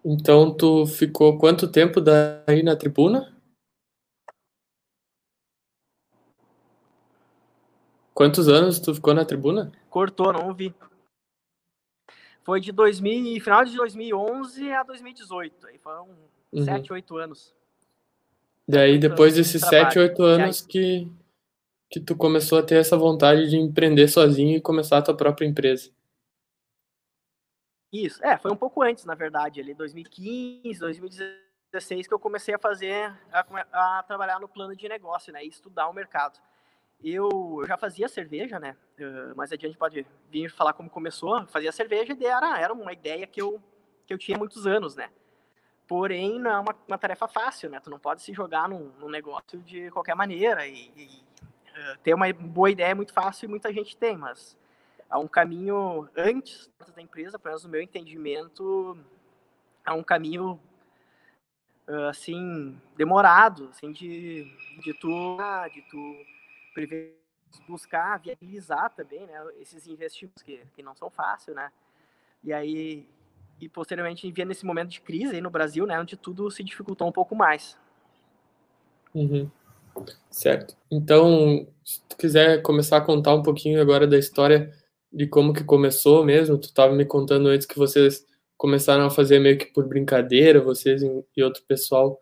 Então, 0.03 0.55
tu 0.55 0.85
ficou 0.85 1.37
quanto 1.37 1.71
tempo 1.71 1.99
daí 1.99 2.63
na 2.63 2.75
tribuna? 2.75 3.35
Quantos 8.13 8.47
anos 8.47 8.79
tu 8.79 8.95
ficou 8.95 9.13
na 9.13 9.25
tribuna? 9.25 9.71
Cortou, 9.89 10.31
não 10.31 10.47
ouvi. 10.47 10.73
Foi 12.43 12.61
de 12.61 12.71
2000, 12.71 13.41
final 13.41 13.65
de 13.65 13.75
2011 13.75 14.71
a 14.71 14.83
2018. 14.83 15.67
Aí 15.67 15.77
foram 15.79 16.07
uhum. 16.53 16.63
7, 16.63 16.93
8 16.93 17.17
anos. 17.17 17.53
Daí, 18.67 18.97
depois 18.97 19.35
desses 19.35 19.61
trabalho. 19.61 19.91
7, 19.91 19.99
8 19.99 20.23
anos 20.23 20.61
que, 20.61 21.07
que 21.89 21.99
tu 21.99 22.15
começou 22.15 22.57
a 22.57 22.63
ter 22.63 22.75
essa 22.75 22.97
vontade 22.97 23.49
de 23.49 23.57
empreender 23.57 24.07
sozinho 24.07 24.57
e 24.57 24.61
começar 24.61 24.97
a 24.97 25.01
tua 25.01 25.15
própria 25.15 25.45
empresa. 25.45 25.91
Isso, 27.93 28.25
é, 28.25 28.37
foi 28.37 28.51
um 28.51 28.57
pouco 28.57 28.81
antes, 28.81 29.05
na 29.05 29.15
verdade, 29.15 29.61
ali 29.61 29.73
2015, 29.73 30.79
2016 30.79 32.07
que 32.07 32.13
eu 32.13 32.19
comecei 32.19 32.53
a 32.53 32.59
fazer, 32.59 33.13
a, 33.31 33.99
a 33.99 34.03
trabalhar 34.03 34.39
no 34.39 34.49
plano 34.49 34.75
de 34.75 34.89
negócio, 34.89 35.31
né, 35.31 35.45
e 35.45 35.47
estudar 35.47 35.87
o 35.87 35.93
mercado. 35.93 36.39
Eu, 37.01 37.29
eu 37.61 37.67
já 37.67 37.77
fazia 37.77 38.09
cerveja, 38.09 38.59
né, 38.59 38.75
uh, 38.99 39.35
mais 39.35 39.51
adiante 39.51 39.77
pode 39.77 40.05
vir 40.29 40.49
falar 40.49 40.73
como 40.73 40.89
começou, 40.89 41.45
fazia 41.47 41.71
cerveja 41.71 42.17
e 42.19 42.25
era, 42.25 42.59
era 42.59 42.73
uma 42.73 42.91
ideia 42.91 43.27
que 43.27 43.41
eu, 43.41 43.61
que 44.05 44.13
eu 44.13 44.17
tinha 44.17 44.35
há 44.35 44.39
muitos 44.39 44.65
anos, 44.67 44.95
né. 44.95 45.09
Porém, 45.87 46.39
não 46.39 46.51
é 46.51 46.59
uma, 46.59 46.75
uma 46.87 46.97
tarefa 46.97 47.27
fácil, 47.27 47.69
né? 47.69 47.79
Tu 47.79 47.89
não 47.89 47.99
pode 47.99 48.21
se 48.21 48.33
jogar 48.33 48.67
num, 48.67 48.91
num 48.99 49.09
negócio 49.09 49.59
de 49.59 49.91
qualquer 49.91 50.15
maneira. 50.15 50.65
E, 50.67 50.91
e 50.95 51.23
uh, 51.69 51.97
ter 52.03 52.13
uma 52.13 52.31
boa 52.33 52.71
ideia 52.71 52.91
é 52.91 52.93
muito 52.93 53.13
fácil 53.13 53.45
e 53.45 53.49
muita 53.49 53.71
gente 53.71 53.95
tem, 53.95 54.17
mas 54.17 54.57
há 55.09 55.19
um 55.19 55.27
caminho 55.27 56.09
antes 56.15 56.69
da 56.95 57.01
empresa, 57.01 57.37
pelo 57.37 57.51
menos 57.51 57.63
no 57.63 57.69
meu 57.69 57.81
entendimento, 57.81 58.97
há 59.85 59.93
um 59.93 60.03
caminho 60.03 60.59
uh, 61.87 62.09
assim 62.09 62.79
demorado, 62.97 63.69
assim 63.69 63.91
de, 63.91 64.45
de 64.81 64.93
tu 64.93 65.37
de 65.71 65.81
tu 65.83 66.25
buscar 67.67 68.19
viabilizar 68.19 68.89
também, 68.93 69.25
né? 69.25 69.45
Esses 69.59 69.87
investimentos 69.87 70.43
que, 70.43 70.65
que 70.75 70.83
não 70.83 70.95
são 70.95 71.09
fáceis, 71.09 71.55
né? 71.55 71.71
E 72.43 72.51
aí 72.51 73.07
e 73.59 73.69
posteriormente 73.69 74.29
via 74.31 74.45
nesse 74.45 74.65
momento 74.65 74.89
de 74.89 75.01
crise 75.01 75.35
aí 75.35 75.41
no 75.41 75.49
Brasil, 75.49 75.85
né, 75.85 75.99
onde 75.99 76.17
tudo 76.17 76.49
se 76.51 76.63
dificultou 76.63 77.07
um 77.07 77.11
pouco 77.11 77.35
mais. 77.35 77.77
Uhum. 79.13 79.49
Certo. 80.29 80.75
Então, 80.91 81.65
se 81.83 82.01
tu 82.03 82.17
quiser 82.17 82.61
começar 82.61 82.97
a 82.97 83.01
contar 83.01 83.33
um 83.33 83.43
pouquinho 83.43 83.81
agora 83.81 84.05
da 84.05 84.17
história 84.17 84.73
de 85.11 85.25
como 85.25 85.53
que 85.53 85.63
começou 85.63 86.25
mesmo, 86.25 86.57
tu 86.57 86.65
estava 86.65 86.93
me 86.93 87.05
contando 87.05 87.47
antes 87.47 87.65
que 87.65 87.77
vocês 87.77 88.25
começaram 88.57 89.05
a 89.05 89.09
fazer 89.09 89.39
meio 89.39 89.57
que 89.57 89.67
por 89.67 89.87
brincadeira, 89.87 90.61
vocês 90.61 91.01
e 91.01 91.43
outro 91.43 91.63
pessoal 91.65 92.19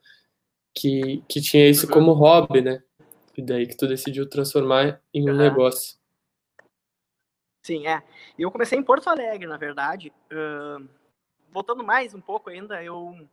que, 0.76 1.24
que 1.28 1.42
tinha 1.42 1.68
isso 1.68 1.88
uhum. 1.88 1.94
como 1.94 2.14
hobby, 2.14 2.62
né? 2.62 2.84
E 3.36 3.42
daí 3.42 3.66
que 3.66 3.76
tu 3.76 3.88
decidiu 3.88 4.30
transformar 4.30 5.02
em 5.12 5.28
um 5.28 5.32
uhum. 5.32 5.38
negócio. 5.38 5.98
Sim, 7.64 7.88
é. 7.88 8.04
Eu 8.38 8.52
comecei 8.52 8.78
em 8.78 8.84
Porto 8.84 9.08
Alegre, 9.08 9.48
na 9.48 9.58
verdade. 9.58 10.14
Uh 10.32 11.03
voltando 11.54 11.84
mais 11.84 12.16
um 12.16 12.20
pouco 12.20 12.50
ainda, 12.50 12.84
eu 12.84 13.30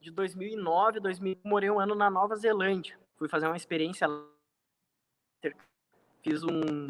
de 0.00 0.10
2009 0.10 1.00
2000 1.00 1.36
morei 1.44 1.70
um 1.70 1.78
ano 1.78 1.94
na 1.94 2.08
Nova 2.08 2.34
Zelândia. 2.34 2.98
Fui 3.16 3.28
fazer 3.28 3.46
uma 3.46 3.56
experiência 3.56 4.08
fiz 6.22 6.42
um, 6.42 6.88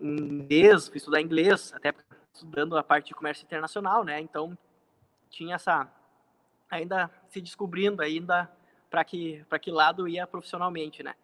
um 0.00 0.16
inglês, 0.16 0.88
fui 0.88 0.96
estudar 0.96 1.20
inglês, 1.20 1.72
até 1.72 1.94
estudando 2.32 2.76
a 2.76 2.82
parte 2.82 3.08
de 3.08 3.14
comércio 3.14 3.44
internacional, 3.44 4.04
né? 4.04 4.20
Então 4.20 4.58
tinha 5.30 5.54
essa 5.54 5.88
ainda 6.68 7.10
se 7.28 7.40
descobrindo 7.40 8.02
ainda 8.02 8.50
para 8.90 9.04
que 9.04 9.44
para 9.48 9.58
que 9.58 9.70
lado 9.70 10.08
ia 10.08 10.26
profissionalmente, 10.26 11.04
né? 11.04 11.14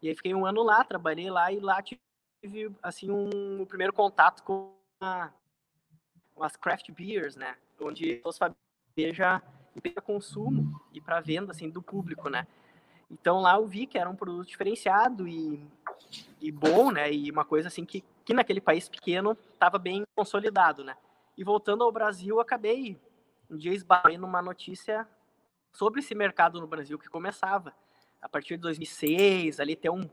E 0.00 0.08
aí 0.08 0.14
fiquei 0.14 0.34
um 0.34 0.46
ano 0.46 0.62
lá, 0.62 0.82
trabalhei 0.82 1.30
lá 1.30 1.52
e 1.52 1.60
lá 1.60 1.82
tive 1.82 2.74
assim 2.82 3.10
um, 3.10 3.60
o 3.60 3.66
primeiro 3.66 3.92
contato 3.92 4.42
com 4.42 4.74
a, 5.00 5.30
as 6.40 6.56
craft 6.56 6.90
beers, 6.90 7.36
né? 7.36 7.56
Onde 7.82 8.20
os 8.24 8.36
cerveja 8.36 9.42
para 9.80 10.02
consumo 10.02 10.80
e 10.92 11.00
para 11.00 11.20
venda 11.20 11.52
assim 11.52 11.68
do 11.68 11.82
público, 11.82 12.28
né? 12.28 12.46
Então 13.10 13.40
lá 13.40 13.56
eu 13.56 13.66
vi 13.66 13.86
que 13.86 13.98
era 13.98 14.08
um 14.08 14.16
produto 14.16 14.48
diferenciado 14.48 15.26
e, 15.26 15.62
e 16.40 16.50
bom, 16.50 16.90
né? 16.90 17.12
E 17.12 17.30
uma 17.30 17.44
coisa 17.44 17.68
assim 17.68 17.84
que, 17.84 18.04
que 18.24 18.34
naquele 18.34 18.60
país 18.60 18.88
pequeno 18.88 19.36
estava 19.52 19.78
bem 19.78 20.04
consolidado, 20.14 20.84
né? 20.84 20.96
E 21.36 21.44
voltando 21.44 21.84
ao 21.84 21.92
Brasil, 21.92 22.40
acabei 22.40 22.98
um 23.50 23.56
dia 23.56 23.74
esbarrei 23.74 24.16
numa 24.16 24.40
notícia 24.40 25.06
sobre 25.72 26.00
esse 26.00 26.14
mercado 26.14 26.60
no 26.60 26.66
Brasil 26.66 26.98
que 26.98 27.08
começava 27.08 27.74
a 28.20 28.28
partir 28.28 28.56
de 28.56 28.62
2006, 28.62 29.58
ali 29.58 29.74
tem 29.74 29.90
um 29.90 30.08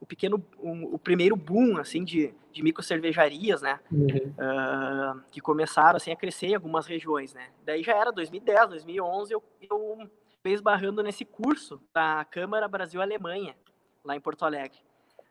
o 0.00 0.06
pequeno 0.06 0.44
um, 0.60 0.94
o 0.94 0.98
primeiro 0.98 1.36
boom 1.36 1.76
assim 1.76 2.04
de, 2.04 2.32
de 2.52 2.62
micro 2.62 2.82
cervejarias, 2.82 3.62
né? 3.62 3.80
Uhum. 3.90 4.06
Uh, 4.06 5.22
que 5.30 5.40
começaram 5.40 5.96
assim 5.96 6.12
a 6.12 6.16
crescer 6.16 6.48
em 6.48 6.54
algumas 6.54 6.86
regiões, 6.86 7.34
né? 7.34 7.48
Daí 7.64 7.82
já 7.82 7.96
era 7.96 8.12
2010, 8.12 8.68
2011 8.70 9.32
eu, 9.32 9.42
eu 9.68 10.08
esbarrando 10.44 11.02
nesse 11.02 11.24
curso 11.24 11.80
da 11.92 12.24
Câmara 12.24 12.68
Brasil 12.68 13.02
Alemanha 13.02 13.54
lá 14.04 14.16
em 14.16 14.20
Porto 14.20 14.44
Alegre. 14.44 14.78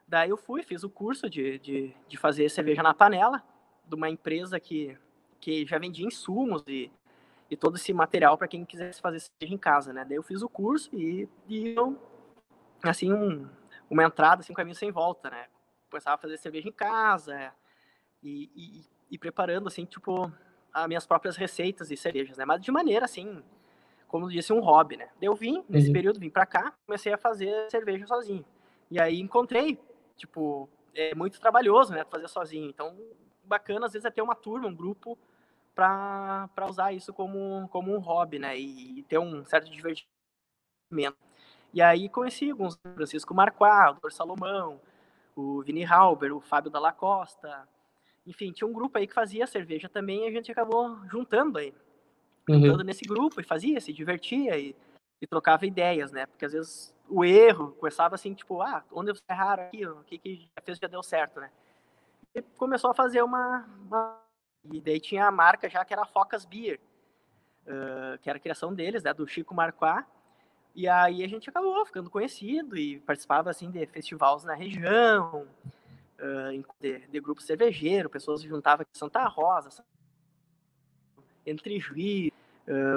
Daí 0.08 0.30
eu 0.30 0.38
fui, 0.38 0.64
fiz 0.64 0.84
o 0.84 0.90
curso 0.90 1.30
de, 1.30 1.60
de, 1.60 1.94
de 2.08 2.18
fazer 2.18 2.50
cerveja 2.50 2.84
na 2.84 2.94
panela 2.94 3.44
de 3.86 3.96
uma 3.96 4.10
empresa 4.10 4.60
que, 4.60 4.98
que 5.40 5.66
já 5.66 5.78
vendia 5.78 6.06
insumos 6.06 6.64
e, 6.68 6.92
e 7.50 7.58
todo 7.58 7.76
esse 7.76 7.94
material 7.94 8.38
para 8.38 8.48
quem 8.48 8.64
quisesse 8.64 9.02
fazer 9.02 9.20
cerveja 9.20 9.54
em 9.54 9.58
casa, 9.58 9.92
né? 9.92 10.06
Daí 10.08 10.18
eu 10.18 10.24
fiz 10.24 10.42
o 10.42 10.50
curso 10.50 10.90
e, 10.94 11.28
e 11.48 11.70
eu, 11.70 11.98
assim, 12.84 13.12
um, 13.12 13.48
uma 13.90 14.04
entrada, 14.04 14.42
assim, 14.42 14.54
um 14.54 14.56
caminho 14.56 14.76
sem 14.76 14.92
volta, 14.92 15.30
né? 15.30 15.48
Começava 15.90 16.16
a 16.16 16.18
fazer 16.18 16.38
cerveja 16.38 16.68
em 16.68 16.72
casa 16.72 17.54
e, 18.22 18.50
e, 18.56 18.86
e 19.12 19.18
preparando, 19.18 19.68
assim, 19.68 19.86
tipo, 19.86 20.32
as 20.74 20.88
minhas 20.88 21.06
próprias 21.06 21.36
receitas 21.36 21.90
de 21.90 21.98
cervejas, 21.98 22.38
né? 22.38 22.46
Mas 22.46 22.62
de 22.62 22.72
maneira, 22.72 23.06
assim, 23.06 23.44
como 24.08 24.26
eu 24.26 24.30
disse, 24.30 24.54
um 24.54 24.60
hobby, 24.60 24.98
né? 24.98 25.10
Eu 25.22 25.36
vim, 25.36 25.64
nesse 25.68 25.88
uhum. 25.88 25.94
período, 25.94 26.20
vim 26.20 26.30
para 26.30 26.46
cá, 26.46 26.74
comecei 26.86 27.14
a 27.14 27.18
fazer 27.18 27.70
cerveja 27.70 28.06
sozinho. 28.08 28.46
E 28.90 29.00
aí 29.00 29.20
encontrei, 29.20 29.80
tipo, 30.16 30.70
é 30.94 31.14
muito 31.14 31.40
trabalhoso, 31.40 31.94
né? 31.94 32.06
Fazer 32.10 32.28
sozinho. 32.28 32.70
Então, 32.70 32.98
bacana, 33.44 33.86
às 33.86 33.94
vezes, 33.94 34.06
é 34.06 34.12
ter 34.12 34.22
uma 34.22 34.36
turma, 34.36 34.68
um 34.68 34.76
grupo, 34.76 35.18
para 35.76 36.50
usar 36.68 36.92
isso 36.92 37.14
como, 37.14 37.68
como 37.70 37.94
um 37.94 38.00
hobby, 38.00 38.40
né? 38.40 38.58
E, 38.58 39.00
e 39.00 39.04
ter 39.04 39.20
um 39.20 39.46
certo 39.46 39.70
divertimento. 39.70 40.08
E 41.74 41.82
aí 41.82 42.10
conheci 42.10 42.50
alguns, 42.50 42.78
Francisco 42.96 43.34
Marquá, 43.34 43.92
o 43.92 43.94
Dr. 43.96 44.12
Salomão, 44.12 44.80
o 45.36 45.62
Vini 45.62 45.86
Halber, 45.86 46.36
o 46.36 46.42
Fábio 46.42 46.72
Dalla 46.72 46.92
Costa, 46.92 47.68
enfim, 48.26 48.52
tinha 48.52 48.68
um 48.68 48.74
grupo 48.74 48.98
aí 48.98 49.08
que 49.08 49.14
fazia 49.14 49.48
cerveja 49.48 49.88
também 49.88 50.26
e 50.26 50.28
a 50.28 50.32
gente 50.32 50.52
acabou 50.52 50.98
juntando 51.08 51.58
aí, 51.58 51.74
uhum. 52.50 52.60
juntando 52.60 52.84
nesse 52.84 53.06
grupo 53.06 53.40
e 53.40 53.44
fazia, 53.44 53.80
se 53.80 53.94
divertia 53.94 54.58
e, 54.58 54.76
e, 55.22 55.26
trocava 55.26 55.66
ideias, 55.66 56.12
né, 56.12 56.26
porque 56.26 56.46
às 56.46 56.52
vezes 56.52 56.94
o 57.08 57.24
erro 57.24 57.72
começava 57.80 58.16
assim, 58.16 58.34
tipo, 58.34 58.62
ah, 58.62 58.84
onde 58.92 59.12
eu 59.12 59.16
erraram 59.30 59.64
aqui, 59.64 59.86
o 59.86 60.04
que 60.04 60.18
que 60.18 60.36
já 60.36 60.62
fez 60.62 60.78
já 60.78 60.88
deu 60.88 61.02
certo, 61.02 61.40
né. 61.40 61.50
E 62.36 62.42
começou 62.42 62.92
a 62.92 62.94
fazer 62.94 63.22
uma, 63.22 63.66
uma... 63.86 64.22
e 64.72 64.82
daí 64.82 65.00
tinha 65.00 65.26
a 65.26 65.32
marca 65.32 65.70
já 65.70 65.86
que 65.86 65.94
era 65.94 66.06
Focas 66.06 66.44
Beer, 66.44 66.82
uh, 67.64 68.18
que 68.20 68.30
era 68.30 68.38
a 68.38 68.42
criação 68.42 68.74
deles, 68.74 69.04
né, 69.04 69.14
do 69.14 69.26
Chico 69.26 69.56
Marquá, 69.56 70.06
e 70.78 70.88
aí 70.88 71.24
a 71.24 71.28
gente 71.28 71.50
acabou 71.50 71.84
ficando 71.88 72.08
conhecido 72.08 72.78
e 72.78 73.00
participava 73.00 73.50
assim 73.50 73.72
de 73.72 73.84
festivais 73.88 74.44
na 74.44 74.54
região, 74.54 75.48
de, 76.80 77.00
de 77.00 77.20
grupo 77.20 77.42
cervejeiro, 77.42 78.12
pessoas 78.12 78.42
se 78.42 78.48
juntavam 78.48 78.84
aqui 78.84 78.96
Santa 78.96 79.26
Rosa, 79.26 79.84
entre 81.44 81.80
Juiz, 81.80 82.32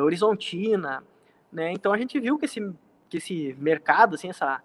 Horizontina, 0.04 1.02
né? 1.50 1.72
Então 1.72 1.90
a 1.90 1.96
gente 1.96 2.20
viu 2.20 2.38
que 2.38 2.44
esse, 2.44 2.60
que 3.08 3.16
esse 3.16 3.54
mercado, 3.54 4.14
assim, 4.14 4.28
essa, 4.28 4.62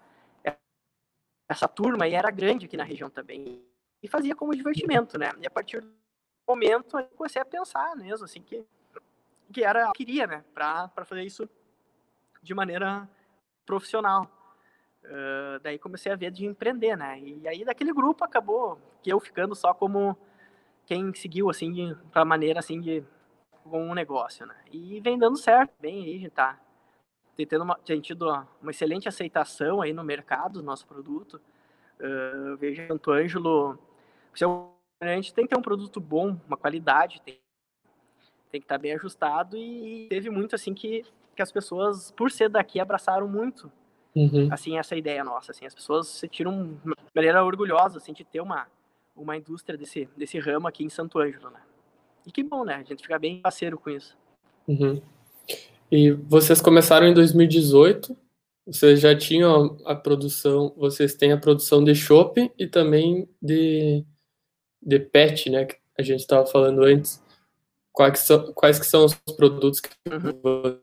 essa 1.48 1.70
turma 1.70 2.04
aí 2.04 2.16
era 2.16 2.30
grande 2.30 2.66
aqui 2.66 2.76
na 2.76 2.84
região 2.84 3.10
também 3.10 3.64
e 4.04 4.10
fazia 4.10 4.36
como 4.36 4.54
divertimento, 4.54 5.18
né? 5.18 5.32
E 5.40 5.48
a 5.48 5.50
partir 5.50 5.80
do 5.80 5.90
momento 6.46 7.00
eu 7.00 7.06
comecei 7.16 7.42
a 7.42 7.46
pensar 7.46 7.96
mesmo, 7.96 8.26
assim, 8.26 8.42
que, 8.42 8.62
que 9.54 9.64
era, 9.64 9.90
queria, 9.94 10.28
né, 10.28 10.44
para 10.54 10.90
fazer 11.06 11.24
isso 11.24 11.50
de 12.46 12.54
maneira 12.54 13.10
profissional. 13.66 14.30
Uh, 15.04 15.60
daí 15.62 15.78
comecei 15.78 16.12
a 16.12 16.16
ver 16.16 16.32
de 16.32 16.46
empreender, 16.46 16.96
né? 16.96 17.20
E 17.20 17.48
aí 17.48 17.66
daquele 17.66 17.94
grupo 17.94 18.24
acabou 18.24 18.80
que 19.04 19.12
eu 19.12 19.20
ficando 19.20 19.54
só 19.54 19.74
como 19.74 20.18
quem 20.86 21.14
seguiu 21.14 21.50
assim 21.50 21.96
para 22.12 22.26
maneira 22.26 22.60
assim 22.60 22.80
de 22.80 23.04
com 23.64 23.90
um 23.90 23.94
negócio, 23.94 24.46
né? 24.46 24.56
E 24.72 25.00
vem 25.00 25.18
dando 25.18 25.38
certo, 25.38 25.74
bem 25.80 26.06
aí, 26.06 26.16
a 26.16 26.20
gente 26.20 26.30
tá 26.32 26.60
tendo 27.36 27.64
uma, 27.64 27.80
tido 28.02 28.30
uma 28.62 28.72
excelente 28.72 29.10
aceitação 29.10 29.82
aí 29.82 29.92
no 29.92 30.04
mercado 30.04 30.60
do 30.60 30.64
nosso 30.64 30.88
produto. 30.88 31.42
Uh, 32.00 32.56
veja, 32.58 32.88
Santo 32.88 33.12
Ângelo, 33.12 33.78
a 35.02 35.08
gente 35.16 35.34
tem 35.34 35.46
que 35.46 35.54
ter 35.54 35.60
um 35.60 35.64
produto 35.64 36.00
bom, 36.00 36.40
uma 36.48 36.58
qualidade, 36.58 37.22
tem, 37.22 37.40
tem 38.52 38.62
que 38.62 38.66
estar 38.66 38.76
tá 38.76 38.82
bem 38.82 38.94
ajustado 38.94 39.58
e 39.58 40.08
teve 40.10 40.30
muito 40.30 40.56
assim 40.56 40.74
que 40.74 41.04
que 41.36 41.42
as 41.42 41.52
pessoas, 41.52 42.12
por 42.12 42.32
ser 42.32 42.50
daqui, 42.50 42.80
abraçaram 42.80 43.28
muito, 43.28 43.72
uhum. 44.16 44.48
assim, 44.52 44.78
essa 44.78 44.96
ideia 44.96 45.24
nossa, 45.24 45.52
assim, 45.52 45.66
as 45.66 45.76
pessoas 45.76 46.08
se 46.08 46.28
tiram 46.28 46.80
de 46.84 46.96
maneira 47.14 47.44
orgulhosa, 47.44 47.98
assim, 47.98 48.14
de 48.14 48.24
ter 48.24 48.42
uma, 48.42 48.68
uma 49.16 49.36
indústria 49.38 49.78
desse, 49.78 50.10
desse 50.16 50.40
ramo 50.40 50.68
aqui 50.68 50.84
em 50.84 50.90
Santo 50.90 51.20
Ângelo, 51.20 51.50
né? 51.50 51.60
E 52.26 52.32
que 52.32 52.42
bom, 52.42 52.64
né? 52.64 52.76
A 52.76 52.84
gente 52.84 53.04
fica 53.04 53.20
bem 53.20 53.42
parceiro 53.42 53.78
com 53.78 53.90
isso. 53.90 54.18
Uhum. 54.68 55.02
E 55.92 56.12
vocês 56.12 56.60
começaram 56.60 57.06
em 57.06 57.14
2018, 57.14 58.18
vocês 58.66 59.00
já 59.00 59.16
tinham 59.16 59.78
a 59.86 59.94
produção, 59.94 60.74
vocês 60.76 61.14
têm 61.14 61.32
a 61.32 61.38
produção 61.38 61.84
de 61.84 61.94
chopp 61.94 62.52
e 62.58 62.66
também 62.66 63.30
de, 63.40 64.04
de 64.82 65.00
pet, 65.00 65.50
né, 65.52 65.66
que 65.66 65.78
a 66.00 66.02
gente 66.02 66.22
estava 66.22 66.46
falando 66.48 66.84
antes. 66.84 67.24
Quais 67.92 68.14
que, 68.14 68.20
são, 68.20 68.54
quais 68.54 68.80
que 68.80 68.86
são 68.86 69.06
os 69.06 69.14
produtos 69.14 69.80
que 69.80 69.90
uhum 70.12 70.80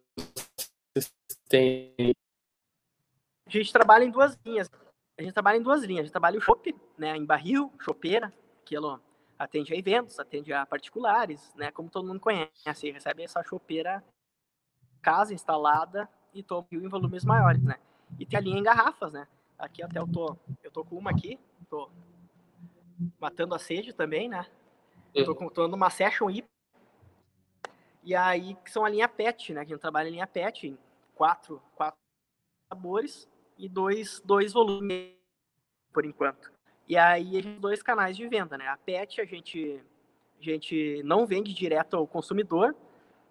A 3.46 3.50
gente 3.50 3.72
trabalha 3.72 4.04
em 4.04 4.10
duas 4.10 4.38
linhas. 4.44 4.70
A 5.18 5.22
gente 5.22 5.32
trabalha 5.32 5.58
em 5.58 5.62
duas 5.62 5.82
linhas. 5.82 6.00
A 6.00 6.04
gente 6.04 6.12
trabalha 6.12 6.38
o 6.38 6.40
shop, 6.40 6.74
né, 6.96 7.16
em 7.16 7.24
barril, 7.24 7.72
chopeira, 7.80 8.32
aquilo 8.62 9.00
atende 9.38 9.74
a 9.74 9.76
eventos, 9.76 10.20
atende 10.20 10.52
a 10.52 10.64
particulares, 10.64 11.52
né, 11.56 11.72
como 11.72 11.90
todo 11.90 12.06
mundo 12.06 12.20
conhece, 12.20 12.90
recebe 12.92 13.24
essa 13.24 13.42
chopeira 13.42 14.02
casa 15.02 15.34
instalada 15.34 16.08
e 16.32 16.42
toma 16.44 16.66
em 16.70 16.88
volumes 16.88 17.24
maiores, 17.24 17.62
né? 17.62 17.74
E 18.18 18.24
tem 18.24 18.38
a 18.38 18.42
linha 18.42 18.58
em 18.58 18.62
garrafas, 18.62 19.12
né? 19.12 19.26
Aqui 19.58 19.82
até 19.82 19.98
eu 19.98 20.06
tô, 20.06 20.36
eu 20.62 20.70
tô 20.70 20.84
com 20.84 20.96
uma 20.96 21.10
aqui, 21.10 21.38
tô 21.68 21.90
matando 23.20 23.54
a 23.54 23.58
sede 23.58 23.92
também, 23.92 24.28
né? 24.28 24.46
Tô, 25.12 25.34
com, 25.34 25.48
tô 25.48 25.66
uma 25.66 25.90
Session 25.90 26.30
IPA 26.30 26.48
e 28.02 28.14
aí, 28.14 28.56
que 28.64 28.70
são 28.70 28.84
a 28.84 28.88
linha 28.88 29.08
PET, 29.08 29.52
né? 29.52 29.64
Que 29.64 29.72
a 29.72 29.74
gente 29.74 29.80
trabalha 29.80 30.08
em 30.08 30.12
linha 30.12 30.26
PET, 30.26 30.76
quatro, 31.14 31.62
quatro 31.74 31.98
sabores 32.68 33.28
e 33.56 33.68
dois, 33.68 34.20
dois 34.24 34.52
volumes, 34.52 35.14
por 35.92 36.04
enquanto. 36.04 36.52
E 36.88 36.96
aí, 36.96 37.36
a 37.38 37.42
gente 37.42 37.60
dois 37.60 37.82
canais 37.82 38.16
de 38.16 38.26
venda, 38.26 38.58
né? 38.58 38.66
A 38.68 38.76
PET, 38.76 39.20
a 39.20 39.24
gente, 39.24 39.80
a 40.40 40.42
gente 40.42 41.02
não 41.04 41.26
vende 41.26 41.54
direto 41.54 41.96
ao 41.96 42.06
consumidor, 42.06 42.74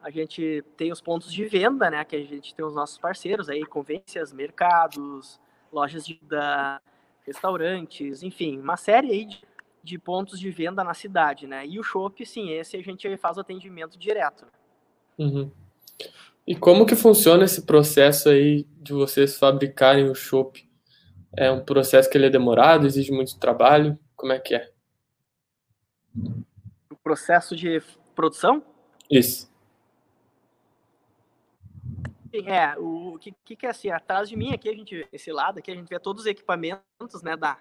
a 0.02 0.10
gente 0.10 0.64
tem 0.78 0.92
os 0.92 1.02
pontos 1.02 1.32
de 1.32 1.46
venda, 1.46 1.90
né? 1.90 2.04
Que 2.06 2.16
a 2.16 2.24
gente 2.24 2.56
tem 2.56 2.66
os 2.66 2.74
nossos 2.74 2.98
parceiros 2.98 3.50
aí, 3.50 3.66
convências, 3.66 4.32
mercados, 4.32 5.40
lojas 5.72 6.06
de 6.06 6.20
da, 6.24 6.82
restaurantes, 7.26 8.24
enfim, 8.24 8.60
uma 8.60 8.78
série 8.78 9.12
aí 9.12 9.26
de, 9.26 9.42
de 9.84 9.98
pontos 9.98 10.40
de 10.40 10.50
venda 10.50 10.84
na 10.84 10.94
cidade, 10.94 11.48
né? 11.48 11.66
E 11.66 11.80
o 11.80 11.84
shopping, 11.84 12.26
sim, 12.26 12.50
esse 12.52 12.78
a 12.78 12.82
gente 12.82 13.16
faz 13.18 13.38
atendimento 13.38 13.98
direto. 13.98 14.46
Uhum. 15.18 15.52
E 16.46 16.56
como 16.56 16.86
que 16.86 16.96
funciona 16.96 17.46
esse 17.46 17.62
processo 17.62 18.30
aí 18.30 18.66
de 18.78 18.94
vocês 18.94 19.38
fabricarem 19.38 20.10
o 20.10 20.16
chopp? 20.16 20.68
É 21.36 21.52
um 21.52 21.64
processo 21.64 22.10
que 22.10 22.18
ele 22.18 22.26
é 22.26 22.30
demorado, 22.30 22.86
exige 22.86 23.12
muito 23.12 23.40
trabalho? 23.40 23.98
Como 24.16 24.34
é 24.34 24.40
que 24.40 24.56
é? 24.56 24.72
O 26.90 26.96
processo 26.96 27.56
de 27.56 27.82
produção? 28.16 28.64
Isso. 29.10 29.50
É, 32.34 32.78
o 32.78 33.20
que, 33.20 33.56
que 33.56 33.66
é 33.66 33.70
assim, 33.70 33.90
atrás 33.90 34.30
de 34.30 34.38
mim 34.38 34.54
aqui, 34.54 34.70
a 34.70 34.74
gente, 34.74 35.08
esse 35.12 35.32
lado 35.32 35.60
aqui, 35.60 35.70
a 35.70 35.76
gente 35.76 35.90
vê 35.90 36.00
todos 36.00 36.24
os 36.24 36.28
equipamentos, 36.28 37.22
né, 37.22 37.36
da, 37.36 37.58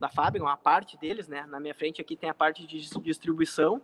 da 0.00 0.08
fábrica, 0.08 0.44
uma 0.44 0.56
parte 0.56 0.96
deles, 0.96 1.28
né, 1.28 1.44
na 1.46 1.60
minha 1.60 1.74
frente 1.74 2.00
aqui 2.00 2.16
tem 2.16 2.30
a 2.30 2.34
parte 2.34 2.66
de 2.66 2.80
distribuição. 3.02 3.82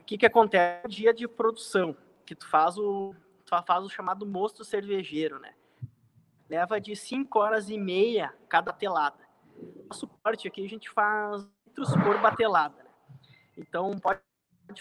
O 0.00 0.04
que 0.04 0.18
que 0.18 0.26
acontece 0.26 0.82
no 0.84 0.90
dia 0.90 1.14
de 1.14 1.28
produção? 1.28 1.96
Que 2.28 2.34
tu 2.34 2.46
faz 2.46 2.76
o, 2.76 3.14
tu 3.42 3.64
faz 3.64 3.82
o 3.82 3.88
chamado 3.88 4.26
mosto 4.26 4.62
cervejeiro, 4.62 5.38
né? 5.38 5.54
Leva 6.46 6.78
de 6.78 6.94
5 6.94 7.38
horas 7.38 7.70
e 7.70 7.78
meia 7.78 8.34
cada 8.50 8.70
telada. 8.70 9.26
O 9.90 9.94
suporte 9.94 10.46
aqui 10.46 10.62
a 10.62 10.68
gente 10.68 10.90
faz 10.90 11.48
litros 11.66 11.90
por 11.96 12.20
batelada. 12.20 12.82
Né? 12.82 12.90
Então, 13.56 13.98
pode 13.98 14.20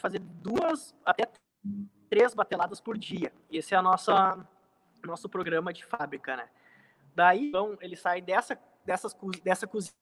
fazer 0.01 0.19
duas 0.19 0.93
até 1.05 1.31
três 2.09 2.33
bateladas 2.33 2.81
por 2.81 2.97
dia. 2.97 3.31
Esse 3.49 3.73
é 3.73 3.77
a 3.77 3.81
nossa 3.81 4.45
nosso 5.05 5.29
programa 5.29 5.71
de 5.71 5.85
fábrica, 5.85 6.35
né? 6.35 6.49
Daí, 7.15 7.47
então, 7.47 7.77
ele 7.79 7.95
sai 7.95 8.19
dessa 8.21 8.59
dessas 8.83 9.15
dessa 9.41 9.65
cozinha, 9.65 9.93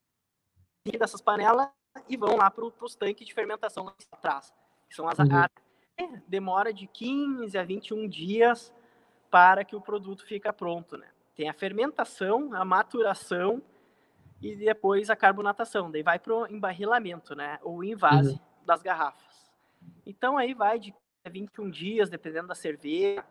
dessas 0.97 1.21
panelas 1.21 1.69
e 2.09 2.17
vão 2.17 2.37
lá 2.37 2.49
para 2.49 2.65
os 2.65 2.95
tanques 2.95 3.27
de 3.27 3.35
fermentação 3.35 3.83
lá 3.83 3.95
atrás, 4.11 4.51
que 4.89 4.95
são 4.95 5.07
as 5.07 5.19
uhum. 5.19 5.25
Demora 6.27 6.73
de 6.73 6.87
15 6.87 7.57
a 7.57 7.63
21 7.63 8.07
dias 8.07 8.73
para 9.29 9.63
que 9.63 9.75
o 9.75 9.81
produto 9.81 10.25
fica 10.25 10.51
pronto, 10.53 10.97
né? 10.97 11.07
Tem 11.35 11.49
a 11.49 11.53
fermentação, 11.53 12.53
a 12.53 12.63
maturação 12.63 13.61
e 14.41 14.55
depois 14.55 15.09
a 15.09 15.15
carbonatação. 15.15 15.91
Daí 15.91 16.03
vai 16.03 16.19
para 16.19 16.33
o 16.33 16.47
embarrilamento, 16.47 17.35
né? 17.35 17.59
Ou 17.61 17.83
invase 17.83 18.33
uhum. 18.33 18.39
das 18.65 18.81
garrafas. 18.81 19.51
Então 20.05 20.37
aí 20.37 20.53
vai 20.53 20.79
de 20.79 20.93
21 21.29 21.69
dias, 21.69 22.09
dependendo 22.09 22.47
da 22.47 22.55
cerveja, 22.55 23.25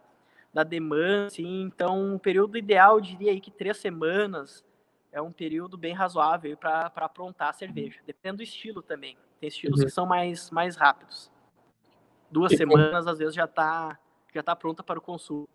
da 0.53 0.63
demanda, 0.63 1.31
sim. 1.31 1.63
Então, 1.63 2.15
um 2.15 2.19
período 2.19 2.59
ideal, 2.59 3.01
diria 3.01 3.31
aí 3.31 3.41
que 3.41 3.51
três 3.51 3.77
semanas 3.79 4.65
é 5.13 5.21
um 5.21 5.33
período 5.33 5.77
bem 5.77 5.95
razoável 5.95 6.57
para 6.57 6.91
aprontar 6.97 7.51
a 7.51 7.53
cerveja. 7.53 8.01
Depende 8.07 8.39
do 8.39 8.43
estilo 8.43 8.83
também. 8.83 9.17
Tem 9.41 9.49
estilos 9.49 9.81
uhum. 9.81 9.87
que 9.87 9.93
são 9.93 10.07
mais, 10.07 10.51
mais 10.51 10.77
rápidos. 10.77 11.31
Duas 12.35 12.51
e 12.51 12.57
semanas, 12.57 13.07
às 13.07 13.17
vezes, 13.17 13.33
já 13.33 13.45
está 13.45 13.97
já 14.35 14.43
tá 14.43 14.57
pronta 14.57 14.83
para 14.83 14.99
o 14.99 15.03
consumo. 15.03 15.49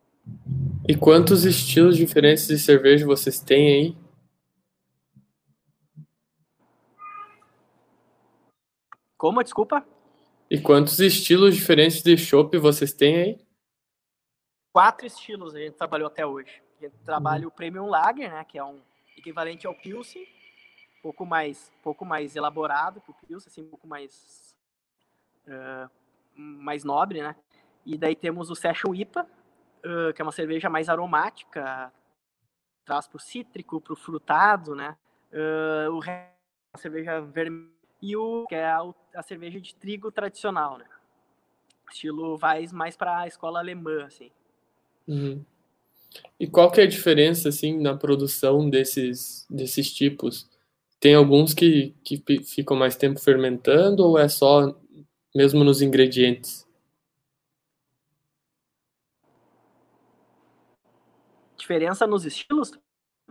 E 0.87 0.95
quantos 0.95 1.43
estilos 1.43 1.97
diferentes 1.97 2.47
de 2.47 2.57
cerveja 2.57 3.05
vocês 3.05 3.41
têm 3.41 3.67
aí? 3.67 3.97
Como, 9.17 9.43
desculpa? 9.43 9.85
E 10.49 10.57
quantos 10.61 11.01
estilos 11.01 11.53
diferentes 11.53 12.01
de 12.01 12.15
chopp 12.15 12.57
vocês 12.57 12.93
têm 12.93 13.17
aí? 13.17 13.45
Quatro 14.71 15.05
estilos 15.05 15.53
a 15.53 15.59
gente 15.59 15.73
trabalhou 15.73 16.07
até 16.07 16.25
hoje. 16.25 16.63
A 16.79 16.85
gente 16.85 16.95
trabalha 17.03 17.41
uhum. 17.41 17.49
o 17.49 17.51
Premium 17.51 17.87
Lager, 17.87 18.31
né, 18.31 18.45
que 18.45 18.57
é 18.57 18.63
um 18.63 18.79
equivalente 19.17 19.67
ao 19.67 19.75
Pilsen, 19.75 20.23
um 20.23 21.01
pouco 21.01 21.25
mais, 21.25 21.73
pouco 21.83 22.05
mais 22.05 22.37
elaborado 22.37 23.01
que 23.01 23.11
o 23.11 23.13
Pilsen, 23.27 23.49
assim, 23.51 23.61
um 23.63 23.69
pouco 23.69 23.85
mais, 23.85 24.55
uh, 25.45 25.98
mais 26.39 26.83
nobre, 26.83 27.21
né? 27.21 27.35
E 27.85 27.97
daí 27.97 28.15
temos 28.15 28.49
o 28.49 28.55
Session 28.55 28.93
IPA, 28.93 29.23
uh, 29.23 30.13
que 30.13 30.21
é 30.21 30.23
uma 30.23 30.31
cerveja 30.31 30.69
mais 30.69 30.89
aromática, 30.89 31.91
traz 32.85 33.07
para 33.07 33.17
o 33.17 33.19
cítrico, 33.19 33.81
para 33.81 33.93
o 33.93 33.95
frutado, 33.95 34.75
né? 34.75 34.95
Uh, 35.31 35.91
o 35.91 35.99
resto 35.99 36.29
é 36.29 36.75
uma 36.75 36.81
cerveja 36.81 37.21
vermelha 37.21 37.79
e 38.01 38.15
o 38.15 38.45
que 38.47 38.55
é 38.55 38.65
a, 38.65 38.81
a, 39.15 39.21
cerveja 39.21 39.59
de 39.59 39.75
trigo 39.75 40.11
tradicional, 40.11 40.77
né? 40.77 40.85
Estilo 41.91 42.37
vai 42.37 42.65
mais 42.71 42.95
para 42.95 43.19
a 43.19 43.27
escola 43.27 43.59
alemã, 43.59 44.05
assim. 44.05 44.31
Uhum. 45.07 45.43
E 46.39 46.47
qual 46.47 46.71
que 46.71 46.79
é 46.79 46.83
a 46.83 46.87
diferença, 46.87 47.49
assim, 47.49 47.79
na 47.79 47.95
produção 47.95 48.69
desses, 48.69 49.45
desses 49.49 49.91
tipos? 49.93 50.49
Tem 50.99 51.15
alguns 51.15 51.53
que, 51.53 51.93
que 52.03 52.21
ficam 52.43 52.77
mais 52.77 52.95
tempo 52.95 53.19
fermentando 53.19 54.05
ou 54.05 54.17
é 54.17 54.27
só 54.27 54.75
mesmo 55.35 55.63
nos 55.63 55.81
ingredientes? 55.81 56.67
Diferença 61.57 62.07
nos 62.07 62.25
estilos? 62.25 62.71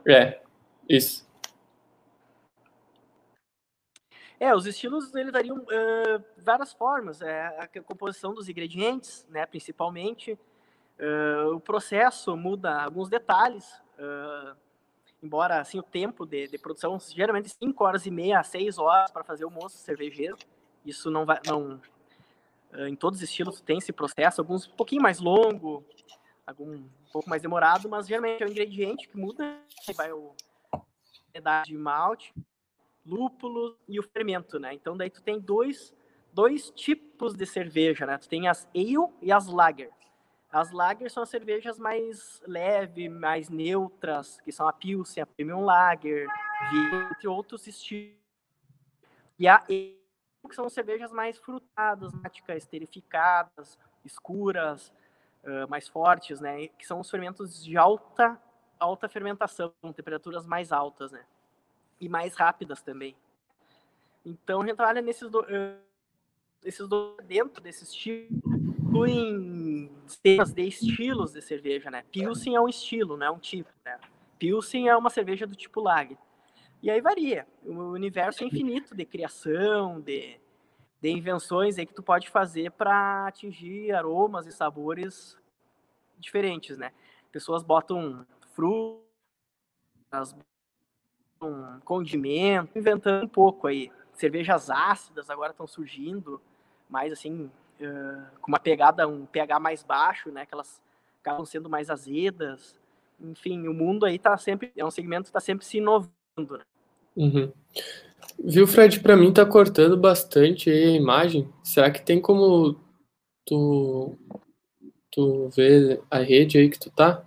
É, 0.07 0.41
isso. 0.89 1.29
É, 4.41 4.55
os 4.55 4.67
estilos 4.67 5.13
ele 5.15 5.33
dariam 5.33 5.57
uh, 5.57 6.25
várias 6.37 6.73
formas. 6.73 7.21
É, 7.21 7.47
a 7.59 7.67
composição 7.83 8.33
dos 8.33 8.49
ingredientes, 8.49 9.27
né, 9.29 9.45
principalmente. 9.45 10.39
Uh, 10.99 11.55
o 11.55 11.61
processo 11.61 12.37
muda 12.37 12.83
alguns 12.83 13.09
detalhes. 13.09 13.69
Uh, 13.99 14.57
embora 15.21 15.61
assim 15.61 15.79
o 15.79 15.83
tempo 15.83 16.25
de, 16.25 16.47
de, 16.47 16.59
produção 16.59 16.97
geralmente 17.01 17.49
5 17.49 17.85
horas 17.85 18.07
e 18.07 18.11
meia 18.11 18.39
a 18.39 18.45
6 18.45 18.79
horas 18.79 19.11
para 19.11 19.25
fazer 19.25 19.45
o 19.45 19.51
moço 19.51 19.77
cervejeiro. 19.79 20.37
Isso 20.89 21.11
não 21.11 21.27
vai 21.27 21.41
não 21.47 21.81
em 22.87 22.95
todos 22.95 23.19
os 23.19 23.23
estilos 23.23 23.61
tem 23.61 23.79
esse 23.79 23.93
processo, 23.93 24.41
alguns 24.41 24.67
um 24.67 24.77
pouquinho 24.77 25.03
mais 25.03 25.21
longo, 25.21 25.85
algum 26.47 26.75
um 26.75 26.91
pouco 27.13 27.29
mais 27.29 27.41
demorado, 27.41 27.89
mas 27.89 28.07
geralmente 28.07 28.43
é 28.43 28.47
o 28.47 28.51
ingrediente 28.51 29.09
que 29.09 29.17
muda, 29.17 29.59
vai 29.97 30.13
o 30.13 30.35
de 31.65 31.79
malte, 31.79 32.35
lúpulo 33.07 33.77
e 33.89 33.99
o 33.99 34.03
fermento, 34.03 34.59
né? 34.59 34.75
Então 34.75 34.97
daí 34.97 35.09
tu 35.09 35.23
tem 35.23 35.39
dois, 35.39 35.95
dois 36.33 36.71
tipos 36.71 37.35
de 37.35 37.47
cerveja, 37.47 38.05
né? 38.05 38.19
Tu 38.19 38.29
tem 38.29 38.49
as 38.49 38.69
ale 38.75 39.09
e 39.23 39.33
as 39.33 39.47
lager. 39.47 39.91
As 40.51 40.73
lager 40.73 41.11
são 41.11 41.23
as 41.23 41.29
cervejas 41.29 41.79
mais 41.79 42.43
leves, 42.47 43.11
mais 43.11 43.49
neutras, 43.49 44.41
que 44.41 44.51
são 44.51 44.67
a 44.67 44.73
Pilsen, 44.73 45.23
a 45.23 45.27
Premium 45.27 45.61
Lager, 45.61 46.27
entre 47.13 47.29
outros 47.29 47.67
estilos. 47.67 48.17
E 49.39 49.47
a 49.47 49.63
ale, 49.69 49.98
que 50.49 50.55
são 50.55 50.69
cervejas 50.69 51.13
mais 51.13 51.39
frutadas, 51.39 52.13
esterificadas, 52.57 53.79
escuras, 54.05 54.93
uh, 55.45 55.69
mais 55.69 55.87
fortes, 55.87 56.41
né? 56.41 56.69
Que 56.69 56.87
são 56.87 57.01
os 57.01 57.11
fermentos 57.11 57.63
de 57.63 57.77
alta 57.77 58.41
alta 58.81 59.09
fermentação, 59.09 59.73
temperaturas 59.93 60.47
mais 60.47 60.71
altas, 60.71 61.11
né? 61.11 61.25
e 62.01 62.09
mais 62.09 62.35
rápidas 62.35 62.83
também. 62.83 63.17
Então 64.25 64.61
a 64.61 64.67
gente 64.67 64.77
trabalha 64.77 65.01
nesses 65.01 65.29
do, 65.31 65.41
uh, 65.41 65.79
esses 66.65 66.87
dentro 67.27 67.63
desses 67.63 67.89
estilo 67.89 69.07
em 69.07 69.91
temas 70.23 70.53
de 70.53 70.63
estilos 70.63 71.33
de 71.33 71.43
cerveja, 71.43 71.91
né? 71.91 72.05
Pilsen 72.11 72.57
é 72.57 72.61
um 72.61 72.69
estilo, 72.69 73.17
não 73.17 73.27
é 73.27 73.31
um 73.31 73.39
tipo, 73.39 73.71
né? 73.85 73.99
Pilsen 74.39 74.89
é 74.89 74.97
uma 74.97 75.11
cerveja 75.11 75.47
do 75.47 75.55
tipo 75.55 75.81
lager. 75.81 76.17
E 76.83 76.91
aí 76.91 77.01
varia. 77.01 77.47
O 77.65 77.93
universo 77.93 78.43
é 78.43 78.47
infinito 78.47 78.95
de 78.95 79.05
criação, 79.05 80.01
de, 80.01 80.39
de 81.01 81.11
invenções 81.11 81.79
aí 81.79 81.87
que 81.87 81.95
tu 81.95 82.03
pode 82.03 82.29
fazer 82.29 82.71
para 82.73 83.27
atingir 83.27 83.93
aromas 83.93 84.47
e 84.47 84.53
sabores 84.53 85.37
diferentes, 86.19 86.79
né? 86.79 86.93
Pessoas 87.33 87.63
botam 87.63 88.27
frutas, 88.55 90.35
um 91.43 91.81
condimento, 91.81 92.79
inventando 92.79 93.25
um 93.25 93.29
pouco 93.29 93.67
aí. 93.67 93.91
Cervejas 94.13 94.71
ácidas 94.71 95.31
agora 95.31 95.53
estão 95.53 95.67
surgindo, 95.67 96.41
mais 96.89 97.13
assim, 97.13 97.51
uh, 97.81 98.39
com 98.41 98.51
uma 98.51 98.59
pegada, 98.59 99.07
um 99.07 99.27
pH 99.27 99.61
mais 99.61 99.83
baixo, 99.83 100.31
né? 100.31 100.47
Que 100.47 100.55
elas 100.55 100.81
acabam 101.21 101.45
sendo 101.45 101.69
mais 101.69 101.91
azedas. 101.91 102.81
Enfim, 103.21 103.69
o 103.69 103.75
mundo 103.75 104.07
aí 104.07 104.19
tá 104.19 104.37
sempre, 104.37 104.73
é 104.77 104.85
um 104.85 104.91
segmento 104.91 105.25
que 105.25 105.29
está 105.29 105.41
sempre 105.41 105.65
se 105.65 105.79
inovando, 105.79 106.18
né? 106.47 106.65
Uhum. 107.17 107.53
Viu, 108.39 108.67
Fred, 108.67 109.01
para 109.01 109.17
mim 109.17 109.33
tá 109.33 109.45
cortando 109.45 109.97
bastante 109.97 110.71
a 110.71 110.91
imagem. 110.91 111.49
Será 111.63 111.91
que 111.91 112.05
tem 112.05 112.21
como 112.21 112.77
tu, 113.45 114.17
tu 115.11 115.49
ver 115.49 116.01
a 116.11 116.19
rede 116.19 116.59
aí 116.59 116.69
que 116.71 116.79
tu 116.79 116.91
tá? 116.91 117.27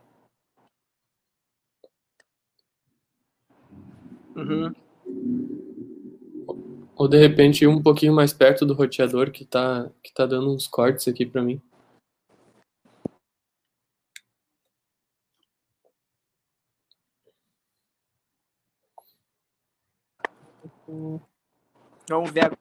Uhum. 4.36 4.74
Ou 6.96 7.08
de 7.08 7.18
repente 7.18 7.64
ir 7.64 7.68
um 7.68 7.82
pouquinho 7.82 8.14
mais 8.14 8.32
perto 8.32 8.66
do 8.66 8.74
roteador 8.74 9.32
que 9.32 9.44
tá, 9.44 9.90
que 10.04 10.14
tá 10.14 10.26
dando 10.26 10.54
uns 10.54 10.68
cortes 10.68 11.08
aqui 11.08 11.26
para 11.26 11.42
mim. 11.42 11.62
Vamos 22.10 22.32
ver. 22.32 22.52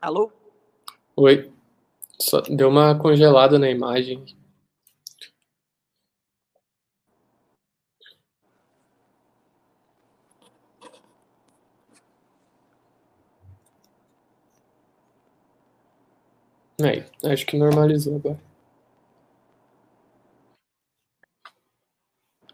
Alô? 0.00 0.30
Oi. 1.16 1.50
Só 2.20 2.40
deu 2.42 2.68
uma 2.68 2.98
congelada 2.98 3.58
na 3.58 3.70
imagem. 3.70 4.24
Aí, 16.82 17.04
acho 17.24 17.46
que 17.46 17.56
normalizou 17.56 18.16
agora. 18.16 18.51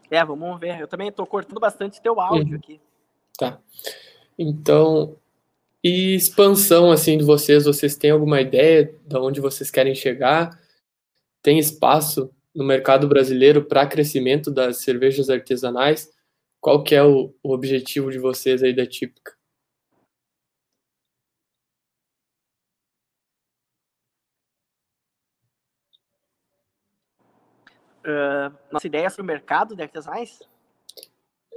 É, 0.09 0.23
vamos 0.23 0.59
ver. 0.59 0.79
Eu 0.79 0.87
também 0.87 1.09
estou 1.09 1.25
cortando 1.25 1.59
bastante 1.59 2.01
teu 2.01 2.19
áudio 2.19 2.53
uhum. 2.53 2.55
aqui. 2.55 2.81
Tá. 3.37 3.59
Então, 4.37 5.15
e 5.83 6.15
expansão 6.15 6.91
assim 6.91 7.17
de 7.17 7.23
vocês, 7.23 7.65
vocês 7.65 7.95
têm 7.95 8.11
alguma 8.11 8.41
ideia 8.41 8.93
de 9.05 9.17
onde 9.17 9.39
vocês 9.39 9.69
querem 9.71 9.95
chegar? 9.95 10.59
Tem 11.41 11.57
espaço 11.59 12.29
no 12.53 12.65
mercado 12.65 13.07
brasileiro 13.07 13.63
para 13.63 13.87
crescimento 13.87 14.51
das 14.51 14.77
cervejas 14.77 15.29
artesanais? 15.29 16.09
qual 16.59 16.83
que 16.83 16.95
é 16.95 17.03
o, 17.03 17.33
o 17.41 17.53
objetivo 17.53 18.11
de 18.11 18.19
vocês 18.19 18.61
aí 18.61 18.73
da 18.73 18.85
Típica? 18.85 19.33
Uh, 28.05 28.55
nossa 28.71 28.87
ideia 28.87 29.09
sobre 29.09 29.23
o 29.23 29.25
mercado 29.25 29.75
de 29.75 29.81
artesanais? 29.81 30.39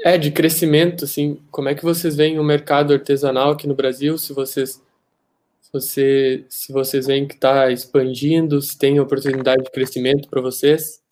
É, 0.04 0.18
de 0.18 0.32
crescimento, 0.32 1.04
assim, 1.04 1.42
como 1.50 1.68
é 1.68 1.74
que 1.74 1.84
vocês 1.84 2.16
veem 2.16 2.38
o 2.38 2.44
mercado 2.44 2.92
artesanal 2.92 3.52
aqui 3.52 3.66
no 3.66 3.74
Brasil, 3.74 4.18
se 4.18 4.32
vocês 4.32 4.82
você, 5.72 6.44
se 6.50 6.70
vocês 6.70 7.06
veem 7.06 7.26
que 7.26 7.34
está 7.34 7.70
expandindo, 7.70 8.60
se 8.60 8.76
tem 8.76 9.00
oportunidade 9.00 9.62
de 9.62 9.70
crescimento 9.70 10.28
para 10.28 10.42
vocês? 10.42 11.02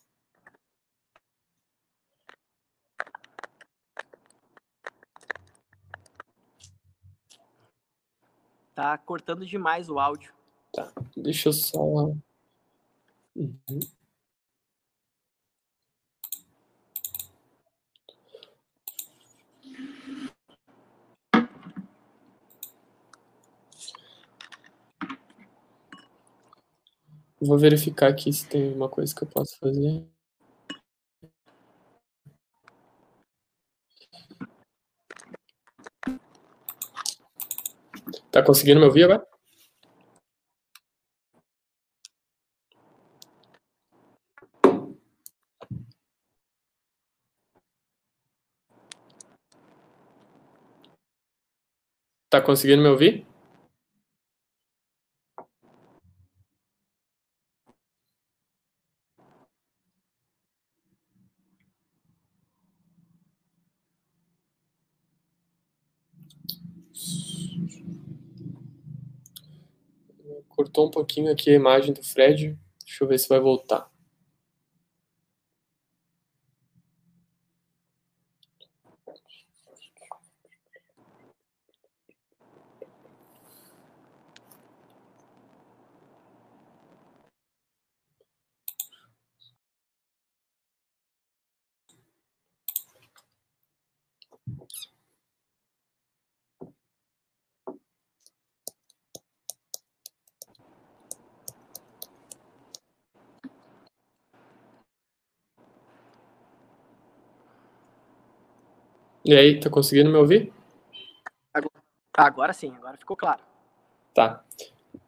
Tá 8.75 8.95
cortando 8.99 9.43
demais 9.45 9.89
o 9.89 9.99
áudio. 9.99 10.31
Tá, 10.71 10.91
deixa 11.17 11.49
eu 11.49 11.53
só. 11.53 11.79
Uhum. 13.35 13.79
Vou 27.41 27.57
verificar 27.57 28.07
aqui 28.09 28.31
se 28.31 28.47
tem 28.47 28.71
uma 28.71 28.87
coisa 28.87 29.13
que 29.15 29.23
eu 29.23 29.27
posso 29.27 29.57
fazer. 29.57 30.05
Tá 38.31 38.41
conseguindo 38.43 38.79
me 38.79 38.85
ouvir 38.87 39.03
agora? 39.03 39.25
Tá 52.31 52.41
conseguindo 52.41 52.81
me 52.81 52.89
ouvir? 52.89 53.27
Um 70.85 70.91
pouquinho 70.91 71.31
aqui 71.31 71.49
a 71.49 71.55
imagem 71.55 71.93
do 71.93 72.03
Fred. 72.03 72.57
Deixa 72.85 73.03
eu 73.03 73.07
ver 73.07 73.19
se 73.19 73.29
vai 73.29 73.39
voltar. 73.39 73.89
E 109.31 109.33
aí, 109.33 109.57
tá 109.57 109.69
conseguindo 109.69 110.09
me 110.09 110.17
ouvir? 110.17 110.51
Agora 112.17 112.51
sim, 112.51 112.75
agora 112.75 112.97
ficou 112.97 113.15
claro. 113.15 113.41
Tá. 114.13 114.43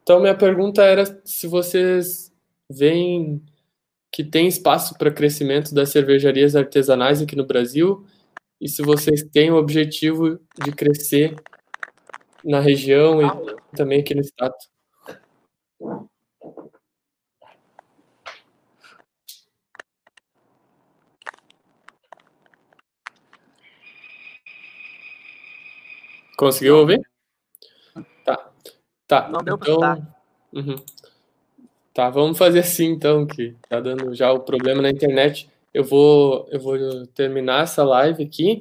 Então, 0.02 0.18
minha 0.18 0.34
pergunta 0.34 0.82
era 0.82 1.04
se 1.26 1.46
vocês 1.46 2.32
veem 2.66 3.44
que 4.10 4.24
tem 4.24 4.46
espaço 4.46 4.96
para 4.96 5.12
crescimento 5.12 5.74
das 5.74 5.90
cervejarias 5.90 6.56
artesanais 6.56 7.20
aqui 7.20 7.36
no 7.36 7.44
Brasil 7.44 8.06
e 8.58 8.66
se 8.66 8.80
vocês 8.80 9.22
têm 9.24 9.50
o 9.50 9.56
objetivo 9.56 10.40
de 10.64 10.72
crescer 10.72 11.36
na 12.42 12.60
região 12.60 13.20
e 13.20 13.76
também 13.76 14.00
aqui 14.00 14.14
no 14.14 14.22
estado. 14.22 14.54
Conseguiu 26.36 26.78
ouvir? 26.78 27.00
Tá. 28.24 28.50
Tá. 29.06 29.28
Não 29.28 29.40
deu 29.40 29.56
então, 29.56 29.78
pra 29.78 29.98
uhum. 30.52 30.76
Tá, 31.92 32.10
vamos 32.10 32.36
fazer 32.36 32.58
assim 32.58 32.86
então, 32.86 33.24
que 33.24 33.54
tá 33.68 33.78
dando 33.80 34.12
já 34.14 34.32
o 34.32 34.40
problema 34.40 34.82
na 34.82 34.90
internet. 34.90 35.48
Eu 35.72 35.84
vou, 35.84 36.48
eu 36.50 36.58
vou 36.58 37.06
terminar 37.08 37.62
essa 37.62 37.84
live 37.84 38.24
aqui 38.24 38.58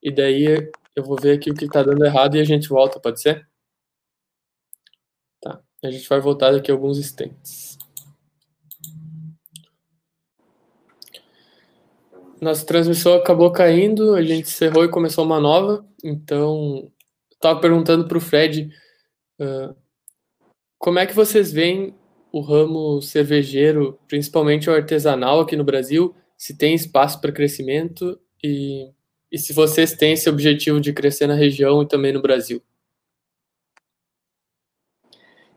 e 0.00 0.12
daí 0.12 0.70
eu 0.94 1.02
vou 1.02 1.16
ver 1.20 1.36
aqui 1.36 1.50
o 1.50 1.54
que 1.54 1.68
tá 1.68 1.82
dando 1.82 2.04
errado 2.04 2.36
e 2.36 2.40
a 2.40 2.44
gente 2.44 2.68
volta, 2.68 3.00
pode 3.00 3.20
ser? 3.20 3.46
Tá. 5.40 5.60
A 5.82 5.90
gente 5.90 6.08
vai 6.08 6.20
voltar 6.20 6.52
daqui 6.52 6.70
a 6.70 6.74
alguns 6.74 6.98
instantes. 6.98 7.76
Nossa 12.40 12.64
transmissão 12.64 13.14
acabou 13.14 13.50
caindo, 13.50 14.14
a 14.14 14.22
gente 14.22 14.48
encerrou 14.48 14.84
e 14.84 14.90
começou 14.90 15.24
uma 15.24 15.40
nova, 15.40 15.84
então 16.04 16.88
estava 17.46 17.60
perguntando 17.60 18.08
para 18.08 18.18
o 18.18 18.20
Fred 18.20 18.70
uh, 19.40 19.74
como 20.78 20.98
é 20.98 21.06
que 21.06 21.14
vocês 21.14 21.52
veem 21.52 21.94
o 22.32 22.40
ramo 22.40 23.00
cervejeiro, 23.00 23.98
principalmente 24.06 24.68
o 24.68 24.74
artesanal 24.74 25.40
aqui 25.40 25.56
no 25.56 25.64
Brasil, 25.64 26.14
se 26.36 26.56
tem 26.56 26.74
espaço 26.74 27.20
para 27.20 27.32
crescimento 27.32 28.20
e, 28.42 28.92
e 29.32 29.38
se 29.38 29.52
vocês 29.52 29.94
têm 29.94 30.12
esse 30.12 30.28
objetivo 30.28 30.80
de 30.80 30.92
crescer 30.92 31.26
na 31.26 31.34
região 31.34 31.82
e 31.82 31.88
também 31.88 32.12
no 32.12 32.20
Brasil. 32.20 32.62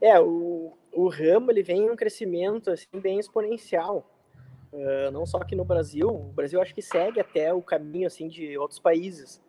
É, 0.02 0.17
o, 0.19 0.78
o 0.93 1.10
ramo 1.10 1.52
ele 1.52 1.63
vem 1.63 1.80
em 1.80 1.89
um 1.89 1.95
crescimento 1.95 2.69
assim, 2.71 2.88
bem 3.02 3.19
exponencial. 3.19 4.10
Uh, 4.71 5.12
não 5.12 5.25
só 5.25 5.38
aqui 5.38 5.56
no 5.56 5.65
Brasil, 5.65 6.08
o 6.08 6.32
Brasil 6.32 6.62
acho 6.62 6.75
que 6.75 6.82
segue 6.82 7.19
até 7.19 7.52
o 7.52 7.62
caminho 7.62 8.08
assim 8.08 8.30
de 8.30 8.58
outros 8.58 8.80
países. 8.80 9.41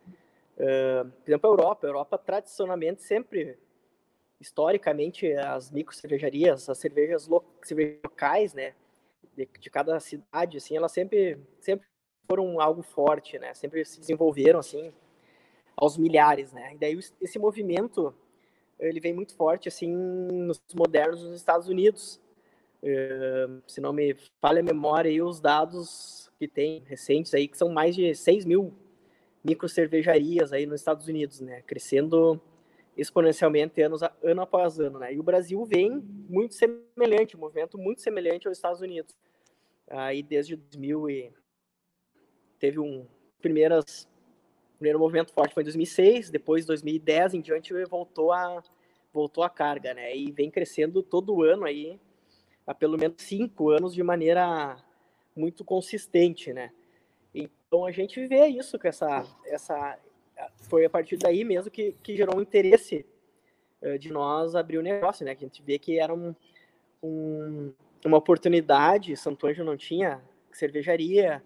Por 0.61 1.31
exemplo, 1.31 1.51
a 1.51 1.53
Europa. 1.53 1.87
A 1.87 1.91
Europa, 1.91 2.19
tradicionalmente, 2.19 3.03
sempre, 3.03 3.59
historicamente, 4.39 5.33
as 5.33 5.71
micro 5.71 5.95
cervejarias, 5.95 6.69
as 6.69 6.79
cervejas, 6.79 7.27
lo 7.27 7.45
locais, 8.05 8.53
né, 8.53 8.75
de, 9.37 9.49
de, 9.59 9.71
cada 9.71 9.99
cidade, 10.01 10.59
assim, 10.59 10.77
elas 10.77 10.93
sempre, 10.93 11.39
sempre 11.61 11.87
foram 12.27 12.61
algo 12.61 12.83
forte, 12.83 13.39
né, 13.39 13.55
sempre 13.55 13.85
se 13.85 14.01
desenvolveram, 14.01 14.59
assim, 14.59 14.93
aos 15.77 15.97
milhares, 15.97 16.53
né. 16.53 16.75
E 16.75 16.79
daí 16.79 16.99
esse 17.21 17.39
movimento, 17.39 18.15
ele 18.79 19.01
vem 19.01 19.15
muito 19.15 19.35
forte, 19.35 19.69
assim, 19.69 19.95
nos 19.95 20.61
modernos 20.75 21.23
nos 21.23 21.37
Estados 21.37 21.69
Unidos. 21.69 22.21
Uh, 22.83 23.63
se 23.67 23.79
não 23.79 23.93
me 23.93 24.17
falha 24.41 24.61
a 24.61 24.63
memória, 24.63 25.11
aí, 25.11 25.21
os 25.21 25.39
dados 25.39 26.31
que 26.39 26.49
tem 26.49 26.83
recentes 26.87 27.35
aí, 27.35 27.47
que 27.47 27.59
são 27.59 27.69
mais 27.69 27.95
de 27.95 28.15
6 28.15 28.47
mil 28.47 28.75
micro 29.45 29.69
cervejarias 29.69 30.53
aí 30.53 30.67
nos 30.67 30.81
Estados 30.81 31.09
Unidos, 31.09 31.41
né? 31.41 31.63
Crescendo 31.63 32.41
exponencialmente 32.97 33.81
anos, 33.81 34.03
ano 34.23 34.43
após 34.43 34.79
ano, 34.79 34.99
né? 34.99 35.15
E 35.15 35.19
o 35.19 35.23
Brasil 35.23 35.65
vem 35.65 35.91
muito 36.29 36.55
semelhante, 36.55 37.37
um 37.37 37.41
movimento 37.41 37.79
muito 37.79 38.03
semelhante 38.03 38.47
aos 38.47 38.59
Estados 38.59 38.81
Unidos. 38.81 39.17
Aí 39.89 40.23
desde 40.23 40.57
2000 40.57 41.11
e 41.11 41.33
teve 42.59 42.79
um 42.79 43.07
primeiras 43.41 44.07
primeiro 44.79 44.99
movimento 44.99 45.33
forte 45.33 45.53
foi 45.53 45.63
em 45.63 45.65
2006, 45.65 46.31
depois 46.31 46.65
2010 46.65 47.35
em 47.35 47.41
diante 47.41 47.73
voltou 47.85 48.33
a 48.33 48.63
voltou 49.13 49.43
a 49.43 49.51
carga, 49.51 49.93
né? 49.93 50.15
E 50.17 50.31
vem 50.31 50.51
crescendo 50.51 51.03
todo 51.03 51.43
ano 51.43 51.65
aí 51.65 51.99
há 52.67 52.75
pelo 52.75 52.97
menos 52.97 53.17
cinco 53.23 53.71
anos 53.71 53.95
de 53.95 54.03
maneira 54.03 54.77
muito 55.35 55.65
consistente, 55.65 56.53
né? 56.53 56.73
Então 57.71 57.87
a 57.87 57.93
gente 57.93 58.27
vê 58.27 58.49
isso 58.49 58.77
com 58.81 58.89
essa, 58.89 59.25
essa 59.47 59.97
foi 60.69 60.85
a 60.85 60.91
partir 60.91 61.17
daí 61.17 61.45
mesmo 61.45 61.71
que, 61.71 61.93
que 62.03 62.17
gerou 62.17 62.37
um 62.37 62.41
interesse 62.43 63.07
uh, 63.81 63.97
de 63.97 64.13
nós 64.13 64.57
abrir 64.57 64.79
o 64.79 64.83
negócio, 64.83 65.25
né? 65.25 65.37
Que 65.37 65.45
a 65.45 65.47
gente 65.47 65.63
vê 65.63 65.79
que 65.79 65.97
era 65.97 66.13
um, 66.13 66.35
um, 67.01 67.73
uma 68.05 68.17
oportunidade. 68.17 69.17
Santo 69.17 69.47
Anjo 69.47 69.63
não 69.63 69.77
tinha 69.77 70.21
cervejaria 70.51 71.41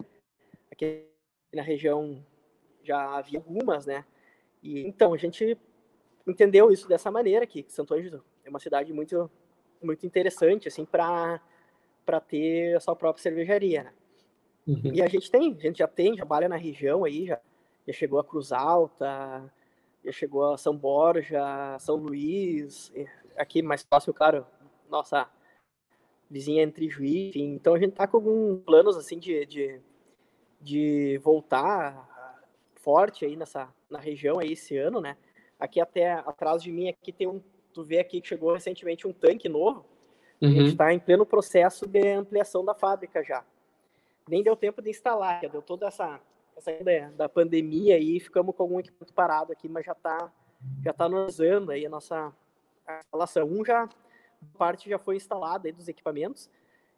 aqui 0.71 1.05
na 1.53 1.61
região 1.61 2.25
já 2.83 3.17
havia 3.19 3.37
algumas, 3.37 3.85
né? 3.85 4.03
E 4.63 4.79
então 4.79 5.13
a 5.13 5.17
gente 5.17 5.55
entendeu 6.25 6.71
isso 6.71 6.87
dessa 6.87 7.11
maneira 7.11 7.45
que 7.45 7.63
Santo 7.67 7.93
Ângelo 7.93 8.25
é 8.43 8.49
uma 8.49 8.59
cidade 8.59 8.91
muito 8.91 9.29
muito 9.79 10.07
interessante 10.07 10.67
assim 10.67 10.85
para 10.85 11.39
para 12.03 12.19
ter 12.19 12.75
a 12.75 12.79
sua 12.79 12.95
própria 12.95 13.21
cervejaria, 13.21 13.83
né? 13.83 13.93
Uhum. 14.67 14.93
E 14.93 15.01
a 15.01 15.07
gente 15.07 15.29
tem, 15.29 15.55
a 15.57 15.61
gente 15.61 15.77
já 15.79 15.87
tem, 15.87 16.15
trabalha 16.15 16.49
na 16.49 16.55
região 16.55 17.03
aí, 17.03 17.27
já, 17.27 17.39
já 17.87 17.93
chegou 17.93 18.19
a 18.19 18.23
Cruz 18.23 18.51
Alta, 18.51 19.51
já 20.03 20.11
chegou 20.11 20.53
a 20.53 20.57
São 20.57 20.75
Borja, 20.75 21.77
São 21.79 21.95
Luís, 21.95 22.91
aqui 23.37 23.61
mais 23.61 23.83
próximo, 23.83 24.13
claro, 24.13 24.45
nossa 24.89 25.29
vizinha 26.29 26.63
entre 26.63 26.89
Juiz, 26.89 27.29
enfim. 27.29 27.53
Então 27.53 27.73
a 27.73 27.79
gente 27.79 27.93
tá 27.93 28.07
com 28.07 28.17
alguns 28.17 28.61
planos 28.63 28.97
assim 28.97 29.19
de, 29.19 29.45
de, 29.45 29.79
de 30.61 31.19
voltar 31.23 32.13
forte 32.75 33.25
aí 33.25 33.35
nessa 33.35 33.73
na 33.89 33.99
região 33.99 34.39
aí 34.39 34.53
esse 34.53 34.77
ano, 34.77 35.01
né? 35.01 35.17
Aqui 35.59 35.79
até 35.79 36.13
atrás 36.13 36.61
de 36.61 36.71
mim 36.71 36.89
aqui 36.89 37.11
tem 37.11 37.27
um, 37.27 37.41
tu 37.73 37.83
vê 37.83 37.99
aqui 37.99 38.21
que 38.21 38.27
chegou 38.27 38.53
recentemente 38.53 39.07
um 39.07 39.13
tanque 39.13 39.47
novo. 39.47 39.85
Uhum. 40.41 40.49
A 40.49 40.51
gente 40.51 40.71
está 40.71 40.93
em 40.93 40.99
pleno 40.99 41.25
processo 41.25 41.87
de 41.87 42.07
ampliação 42.09 42.63
da 42.63 42.75
fábrica 42.75 43.23
já. 43.23 43.43
Nem 44.27 44.43
deu 44.43 44.55
tempo 44.55 44.81
de 44.81 44.89
instalar, 44.89 45.41
deu 45.41 45.61
toda 45.61 45.87
essa 45.87 46.19
essa 46.57 46.71
da 47.17 47.27
pandemia 47.27 47.95
aí, 47.95 48.19
ficamos 48.19 48.55
com 48.55 48.63
algum 48.63 48.79
equipamento 48.79 49.13
parado 49.13 49.51
aqui, 49.51 49.67
mas 49.67 49.85
já 49.85 49.91
está 49.91 50.31
já 50.83 50.93
tá 50.93 51.07
usando 51.07 51.71
aí 51.71 51.85
a 51.85 51.89
nossa 51.89 52.33
instalação. 53.03 53.45
Um 53.45 53.63
já 53.63 53.89
parte 54.57 54.89
já 54.89 54.97
foi 54.97 55.17
instalada 55.17 55.67
aí 55.67 55.71
dos 55.71 55.87
equipamentos. 55.87 56.49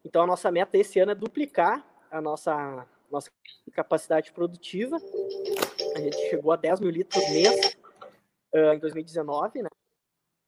Então 0.06 0.24
a 0.24 0.28
nossa 0.28 0.52
meta 0.52 0.78
esse 0.78 1.00
ano 1.00 1.12
é 1.12 1.16
duplicar 1.16 1.86
a 2.12 2.22
nossa 2.22 2.88
nossa 3.10 3.32
capacidade 3.74 4.32
produtiva. 4.32 4.98
A 5.96 6.00
gente 6.00 6.30
chegou 6.30 6.52
a 6.52 6.56
10 6.56 6.82
mil 6.82 6.92
litros 6.92 7.24
mês 7.30 7.78
uh, 8.54 8.74
em 8.74 8.80
2019, 8.80 9.63
né? 9.63 9.70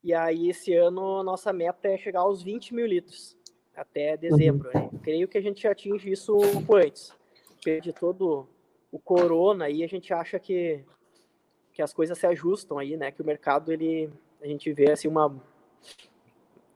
E 0.04 0.13
aí 0.13 0.50
esse 0.50 0.74
ano 0.74 1.24
nossa 1.24 1.52
meta 1.52 1.88
é 1.88 1.98
chegar 1.98 2.22
aos 2.22 2.44
20 2.44 2.74
mil 2.74 2.86
litros 2.86 3.38
até 3.80 4.18
dezembro. 4.18 4.70
Uhum. 4.74 4.82
Né? 4.82 4.89
Creio 5.02 5.28
que 5.28 5.38
a 5.38 5.42
gente 5.42 5.68
atinge 5.68 6.12
isso 6.12 6.36
um 6.36 6.52
pouco 6.52 6.76
antes. 6.76 7.13
De 7.82 7.92
todo 7.92 8.48
o 8.92 8.98
corona 8.98 9.65
aí 9.65 9.84
a 9.84 9.88
gente 9.88 10.13
acha 10.13 10.39
que 10.39 10.84
que 11.74 11.82
as 11.82 11.94
coisas 11.94 12.18
se 12.18 12.26
ajustam 12.26 12.78
aí, 12.78 12.98
né? 12.98 13.12
Que 13.12 13.22
o 13.22 13.26
mercado 13.26 13.72
ele 13.72 14.10
a 14.42 14.48
gente 14.48 14.72
vê 14.74 14.92
assim 14.92 15.08
uma 15.08 15.42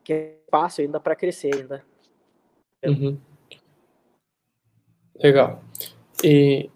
que 0.04 0.14
é 0.14 0.38
fácil 0.52 0.84
ainda 0.84 1.00
para 1.00 1.16
crescer 1.16 1.56
ainda. 1.56 1.84
Uhum. 2.86 3.18
Legal. 5.16 5.64
E 6.24 6.70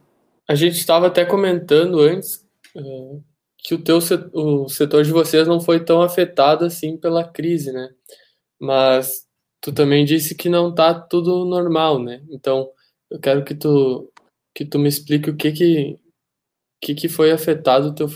a 0.48 0.56
gente 0.56 0.78
estava 0.78 1.08
até 1.08 1.26
comentando 1.26 2.00
antes 2.00 2.46
uh, 2.76 3.22
que 3.58 3.76
o 3.76 3.84
teu 3.84 4.00
o 4.34 4.70
setor 4.70 5.04
de 5.04 5.12
vocês 5.12 5.48
não 5.48 5.60
foi 5.60 5.84
tão 5.84 6.02
afetado 6.02 6.64
assim 6.64 6.96
pela 6.98 7.28
crise, 7.28 7.72
né? 7.72 7.94
Mas 8.60 9.27
tu 9.62 9.74
também 9.74 10.06
disse 10.06 10.36
que 10.36 10.50
não 10.50 10.74
tá 10.74 11.00
tudo 11.00 11.46
normal, 11.46 12.00
né? 12.00 12.24
Então 12.30 12.72
eu 13.10 13.20
quero 13.20 13.44
que 13.44 13.56
tu 13.56 14.12
que 14.54 14.66
tu 14.66 14.80
me 14.80 14.90
explique 14.90 15.30
o 15.30 15.38
que 15.38 15.52
que, 15.52 16.00
que, 16.82 16.96
que 16.96 17.10
foi 17.10 17.32
afetado 17.32 17.94
teu, 17.94 18.08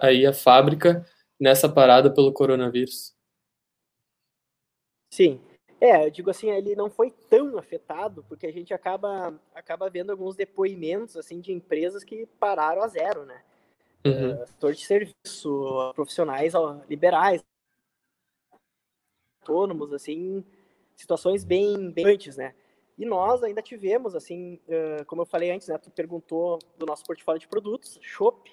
aí 0.00 0.26
a 0.26 0.32
fábrica 0.32 1.06
nessa 1.40 1.68
parada 1.68 2.12
pelo 2.12 2.32
coronavírus. 2.32 3.14
Sim. 5.10 5.40
É, 5.80 6.06
eu 6.06 6.10
digo 6.10 6.30
assim, 6.30 6.50
ele 6.50 6.74
não 6.74 6.88
foi 6.88 7.10
tão 7.10 7.58
afetado, 7.58 8.24
porque 8.28 8.46
a 8.46 8.52
gente 8.52 8.72
acaba, 8.72 9.38
acaba 9.54 9.90
vendo 9.90 10.10
alguns 10.10 10.34
depoimentos 10.34 11.16
assim 11.16 11.40
de 11.40 11.52
empresas 11.52 12.02
que 12.02 12.26
pararam 12.38 12.82
a 12.82 12.88
zero, 12.88 13.24
né? 13.26 13.42
Uhum. 14.04 14.42
Uh, 14.42 14.46
setor 14.46 14.72
de 14.72 14.86
serviço, 14.86 15.92
profissionais 15.94 16.52
liberais, 16.88 17.42
autônomos, 19.40 19.92
assim, 19.92 20.44
situações 20.96 21.44
bem, 21.44 21.90
bem 21.90 22.06
antes, 22.06 22.36
né? 22.36 22.54
E 22.98 23.04
nós 23.04 23.42
ainda 23.42 23.60
tivemos, 23.60 24.14
assim, 24.14 24.58
uh, 24.66 25.04
como 25.04 25.22
eu 25.22 25.26
falei 25.26 25.50
antes, 25.50 25.68
né? 25.68 25.76
Tu 25.76 25.90
perguntou 25.90 26.58
do 26.78 26.86
nosso 26.86 27.04
portfólio 27.04 27.38
de 27.38 27.46
produtos, 27.46 27.98
chopp 28.00 28.50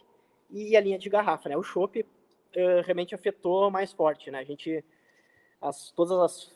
e 0.49 0.75
a 0.75 0.81
linha 0.81 0.99
de 0.99 1.09
garrafa, 1.09 1.47
né? 1.47 1.55
O 1.55 1.63
chopp 1.63 2.01
uh, 2.01 2.81
realmente 2.83 3.15
afetou 3.15 3.71
mais 3.71 3.93
forte, 3.93 4.29
né? 4.29 4.39
A 4.39 4.43
gente, 4.43 4.83
as, 5.61 5.91
todas 5.91 6.19
as, 6.19 6.51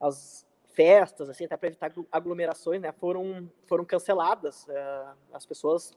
as 0.00 0.46
festas, 0.74 1.30
assim, 1.30 1.44
até 1.44 1.56
para 1.56 1.68
evitar 1.68 1.92
aglomerações, 2.10 2.80
né? 2.82 2.90
Foram, 2.90 3.48
foram 3.66 3.84
canceladas. 3.84 4.66
Uh, 4.66 5.16
as 5.32 5.46
pessoas 5.46 5.96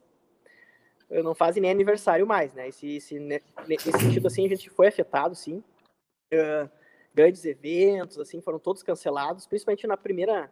não 1.10 1.36
fazem 1.36 1.62
nem 1.62 1.72
aniversário 1.72 2.26
mais, 2.26 2.54
né? 2.54 2.68
Esse, 2.68 2.98
esse, 2.98 3.20
nesse 3.20 3.92
sentido, 3.92 4.28
assim, 4.28 4.46
a 4.46 4.50
gente 4.50 4.70
foi 4.70 4.88
afetado, 4.88 5.36
sim. 5.36 5.64
Grandes 7.16 7.46
eventos, 7.46 8.20
assim, 8.20 8.42
foram 8.42 8.60
todos 8.60 8.84
cancelados, 8.84 9.48
principalmente 9.48 9.88
na 9.88 9.98
primeira 9.98 10.52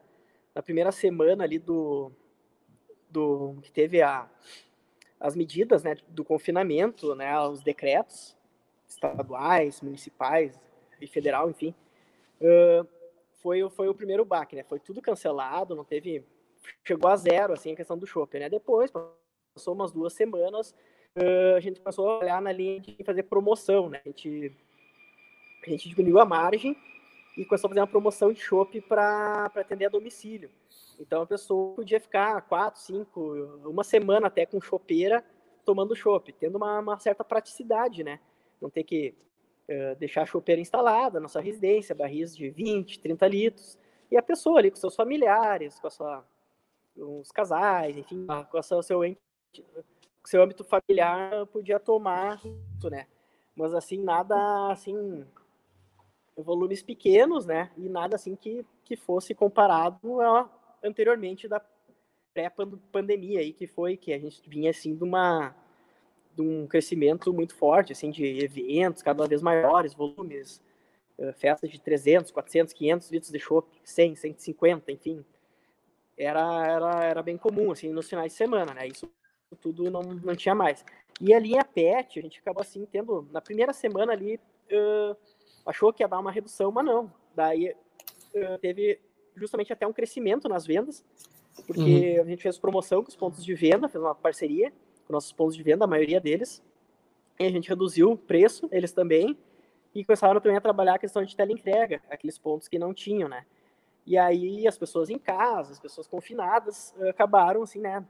na 0.55 0.61
primeira 0.61 0.91
semana 0.91 1.43
ali 1.43 1.57
do, 1.57 2.11
do 3.09 3.57
que 3.63 3.71
teve 3.71 4.01
a, 4.01 4.29
as 5.19 5.35
medidas 5.35 5.83
né, 5.83 5.95
do 6.09 6.23
confinamento, 6.23 7.15
né, 7.15 7.39
os 7.41 7.63
decretos 7.63 8.37
estaduais, 8.87 9.81
municipais 9.81 10.59
e 11.01 11.07
federal, 11.07 11.49
enfim, 11.49 11.73
uh, 12.39 12.87
foi, 13.41 13.67
foi 13.71 13.87
o 13.89 13.95
primeiro 13.95 14.23
baque, 14.23 14.55
né? 14.55 14.63
Foi 14.63 14.79
tudo 14.79 15.01
cancelado, 15.01 15.75
não 15.75 15.83
teve, 15.83 16.23
chegou 16.83 17.09
a 17.09 17.15
zero 17.15 17.53
assim 17.53 17.73
a 17.73 17.75
questão 17.75 17.97
do 17.97 18.05
shopping, 18.05 18.39
né? 18.39 18.49
Depois 18.49 18.91
passou 18.91 19.73
umas 19.73 19.91
duas 19.91 20.13
semanas, 20.13 20.73
uh, 21.17 21.55
a 21.57 21.59
gente 21.59 21.81
começou 21.81 22.07
a 22.07 22.19
olhar 22.19 22.41
na 22.41 22.51
linha 22.51 22.79
de 22.79 23.03
fazer 23.03 23.23
promoção, 23.23 23.89
né? 23.89 24.01
A 24.05 24.09
gente, 24.09 24.55
a 25.69 25.73
gente 25.73 25.89
diminuiu 25.89 26.19
a 26.19 26.25
margem 26.25 26.75
e 27.37 27.45
começou 27.45 27.67
a 27.67 27.69
fazer 27.69 27.79
uma 27.81 27.87
promoção 27.87 28.31
de 28.31 28.39
chopp 28.39 28.79
para 28.81 29.45
atender 29.45 29.85
a 29.85 29.89
domicílio. 29.89 30.49
Então 30.99 31.23
a 31.23 31.25
pessoa 31.25 31.75
podia 31.75 31.99
ficar 31.99 32.41
quatro, 32.41 32.79
cinco, 32.79 33.33
uma 33.65 33.83
semana 33.83 34.27
até 34.27 34.45
com 34.45 34.61
chopeira 34.61 35.23
tomando 35.65 35.95
chopp, 35.95 36.31
tendo 36.33 36.57
uma, 36.57 36.79
uma, 36.79 36.99
certa 36.99 37.23
praticidade, 37.23 38.03
né? 38.03 38.19
Não 38.61 38.69
ter 38.69 38.83
que 38.83 39.15
uh, 39.69 39.95
deixar 39.97 40.23
a 40.23 40.25
chopeira 40.25 40.61
instalada 40.61 41.19
na 41.19 41.27
sua 41.27 41.41
residência, 41.41 41.95
barris 41.95 42.35
de 42.35 42.49
20, 42.49 42.99
30 42.99 43.27
litros, 43.27 43.77
e 44.11 44.17
a 44.17 44.21
pessoa 44.21 44.59
ali 44.59 44.69
com 44.69 44.77
seus 44.77 44.95
familiares, 44.95 45.79
com 45.79 45.87
a 45.87 45.89
sua, 45.89 46.25
os 46.95 47.31
casais, 47.31 47.97
enfim, 47.97 48.27
com 48.51 48.59
o 48.59 48.63
seu, 48.63 48.83
seu, 48.83 49.01
seu 50.25 50.43
âmbito 50.43 50.63
familiar 50.63 51.45
podia 51.47 51.79
tomar, 51.79 52.39
né? 52.83 53.07
Mas 53.55 53.73
assim, 53.73 54.03
nada 54.03 54.71
assim 54.71 55.25
volumes 56.37 56.81
pequenos, 56.81 57.45
né? 57.45 57.69
E 57.77 57.87
nada 57.89 58.15
assim 58.15 58.35
que, 58.35 58.65
que 58.83 58.95
fosse 58.95 59.35
comparado 59.35 60.21
a, 60.21 60.49
anteriormente 60.83 61.47
da 61.47 61.61
pré-pandemia 62.33 63.39
aí, 63.39 63.53
que 63.53 63.67
foi 63.67 63.95
que 63.95 64.11
a 64.11 64.19
gente 64.19 64.41
vinha 64.49 64.71
assim 64.71 64.95
de 64.95 65.03
uma 65.03 65.55
de 66.35 66.41
um 66.41 66.65
crescimento 66.65 67.31
muito 67.31 67.55
forte, 67.55 67.91
assim, 67.91 68.09
de 68.09 68.43
eventos 68.43 69.03
cada 69.03 69.27
vez 69.27 69.41
maiores, 69.41 69.93
volumes, 69.93 70.61
uh, 71.17 71.31
festas 71.33 71.69
de 71.69 71.79
300, 71.79 72.31
400, 72.31 72.73
500 72.73 73.11
litros 73.11 73.31
de 73.31 73.39
chopp, 73.39 73.69
100, 73.83 74.15
150, 74.15 74.91
enfim. 74.91 75.23
Era, 76.17 76.65
era, 76.65 77.03
era 77.05 77.21
bem 77.23 77.37
comum, 77.37 77.71
assim, 77.71 77.89
nos 77.89 78.09
finais 78.09 78.31
de 78.31 78.37
semana, 78.37 78.73
né? 78.73 78.87
Isso 78.87 79.07
tudo 79.61 79.91
não, 79.91 80.01
não 80.01 80.35
tinha 80.35 80.55
mais. 80.55 80.83
E 81.21 81.33
a 81.33 81.39
linha 81.39 81.63
PET, 81.63 82.17
a 82.17 82.21
gente 82.23 82.39
acabou, 82.39 82.61
assim, 82.61 82.83
tendo, 82.91 83.27
na 83.31 83.39
primeira 83.39 83.71
semana 83.71 84.13
ali, 84.13 84.39
uh, 84.71 85.15
achou 85.65 85.93
que 85.93 86.03
ia 86.03 86.07
dar 86.07 86.19
uma 86.19 86.31
redução, 86.31 86.71
mas 86.71 86.85
não. 86.85 87.11
Daí 87.35 87.71
uh, 87.71 88.57
teve 88.59 88.99
justamente 89.35 89.73
até 89.73 89.87
um 89.87 89.93
crescimento 89.93 90.47
nas 90.47 90.65
vendas, 90.65 91.03
porque 91.65 92.15
uhum. 92.17 92.21
a 92.21 92.25
gente 92.25 92.43
fez 92.43 92.57
promoção 92.57 93.03
com 93.03 93.09
os 93.09 93.15
pontos 93.15 93.43
de 93.43 93.53
venda, 93.53 93.87
fez 93.87 94.03
uma 94.03 94.15
parceria 94.15 94.71
com 95.05 95.13
nossos 95.13 95.31
pontos 95.31 95.55
de 95.55 95.63
venda, 95.63 95.85
a 95.85 95.87
maioria 95.87 96.19
deles, 96.19 96.63
e 97.39 97.45
a 97.45 97.49
gente 97.49 97.69
reduziu 97.69 98.11
o 98.11 98.17
preço, 98.17 98.69
eles 98.71 98.91
também, 98.91 99.37
e 99.93 100.03
começaram 100.03 100.39
também 100.39 100.57
a 100.57 100.61
trabalhar 100.61 100.95
a 100.95 100.99
questão 100.99 101.23
de 101.23 101.35
teleentrega, 101.35 102.01
aqueles 102.09 102.37
pontos 102.37 102.67
que 102.67 102.79
não 102.79 102.93
tinham, 102.93 103.27
né? 103.27 103.45
E 104.05 104.17
aí 104.17 104.67
as 104.67 104.77
pessoas 104.77 105.09
em 105.09 105.17
casa, 105.17 105.71
as 105.71 105.79
pessoas 105.79 106.07
confinadas, 106.07 106.93
acabaram 107.09 107.63
assim, 107.63 107.79
né? 107.79 108.05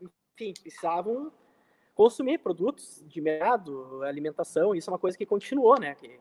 Enfim, 0.00 0.54
precisavam 0.60 1.32
consumir 1.94 2.38
produtos 2.38 3.04
de 3.06 3.20
mercado, 3.20 4.02
alimentação, 4.02 4.74
isso 4.74 4.88
é 4.88 4.92
uma 4.92 4.98
coisa 4.98 5.16
que 5.16 5.26
continuou, 5.26 5.78
né? 5.78 5.94
Que 5.94 6.18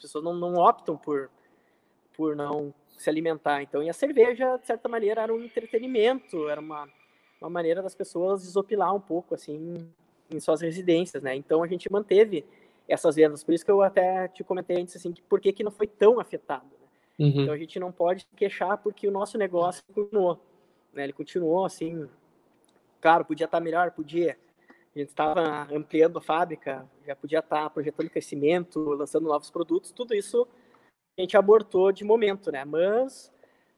pessoas 0.00 0.24
não, 0.24 0.34
não 0.34 0.54
optam 0.54 0.96
por, 0.96 1.30
por 2.14 2.34
não 2.34 2.72
se 3.00 3.08
alimentar. 3.08 3.62
Então, 3.62 3.82
e 3.82 3.88
a 3.88 3.94
cerveja, 3.94 4.58
de 4.58 4.66
certa 4.66 4.88
maneira, 4.88 5.22
era 5.22 5.32
um 5.32 5.42
entretenimento, 5.42 6.48
era 6.48 6.60
uma, 6.60 6.88
uma 7.40 7.50
maneira 7.50 7.82
das 7.82 7.94
pessoas 7.94 8.42
desopilar 8.42 8.94
um 8.94 9.00
pouco, 9.00 9.34
assim, 9.34 9.88
em 10.30 10.38
suas 10.38 10.60
residências, 10.60 11.22
né? 11.22 11.34
Então, 11.34 11.62
a 11.62 11.66
gente 11.66 11.90
manteve 11.90 12.44
essas 12.86 13.16
vendas. 13.16 13.42
Por 13.42 13.54
isso 13.54 13.64
que 13.64 13.70
eu 13.70 13.82
até 13.82 14.28
te 14.28 14.44
comentei 14.44 14.80
antes, 14.80 14.96
assim, 14.96 15.12
que 15.12 15.22
por 15.22 15.40
que, 15.40 15.52
que 15.52 15.64
não 15.64 15.70
foi 15.70 15.86
tão 15.86 16.20
afetado, 16.20 16.66
né? 16.66 16.86
uhum. 17.18 17.42
Então, 17.42 17.54
a 17.54 17.58
gente 17.58 17.78
não 17.80 17.90
pode 17.90 18.26
queixar 18.36 18.76
porque 18.78 19.08
o 19.08 19.10
nosso 19.10 19.38
negócio 19.38 19.82
continuou, 19.94 20.38
né? 20.92 21.04
Ele 21.04 21.12
continuou, 21.12 21.64
assim, 21.64 22.06
claro, 23.00 23.24
podia 23.24 23.46
estar 23.46 23.60
melhor, 23.60 23.92
podia, 23.92 24.36
a 24.94 24.98
gente 24.98 25.08
estava 25.08 25.68
ampliando 25.72 26.18
a 26.18 26.22
fábrica, 26.22 26.88
já 27.06 27.14
podia 27.14 27.38
estar 27.38 27.62
tá 27.62 27.70
projetando 27.70 28.10
crescimento, 28.10 28.80
lançando 28.80 29.28
novos 29.28 29.50
produtos, 29.50 29.92
tudo 29.92 30.14
isso 30.14 30.46
a 31.16 31.20
gente 31.20 31.36
abortou 31.36 31.92
de 31.92 32.02
momento, 32.02 32.50
né? 32.50 32.64
Mas, 32.64 33.32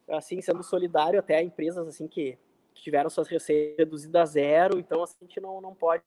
assim, 0.09 0.41
sendo 0.41 0.63
solidário 0.63 1.19
até 1.19 1.37
a 1.37 1.43
empresas 1.43 1.87
assim 1.87 2.07
que, 2.07 2.39
que 2.75 2.83
tiveram 2.83 3.11
suas 3.11 3.29
receitas 3.29 3.79
reduzidas 3.79 4.23
a 4.23 4.25
zero, 4.25 4.79
então 4.79 5.03
assim, 5.03 5.17
a 5.21 5.25
gente 5.25 5.41
não, 5.41 5.61
não 5.61 5.75
pode 5.75 6.03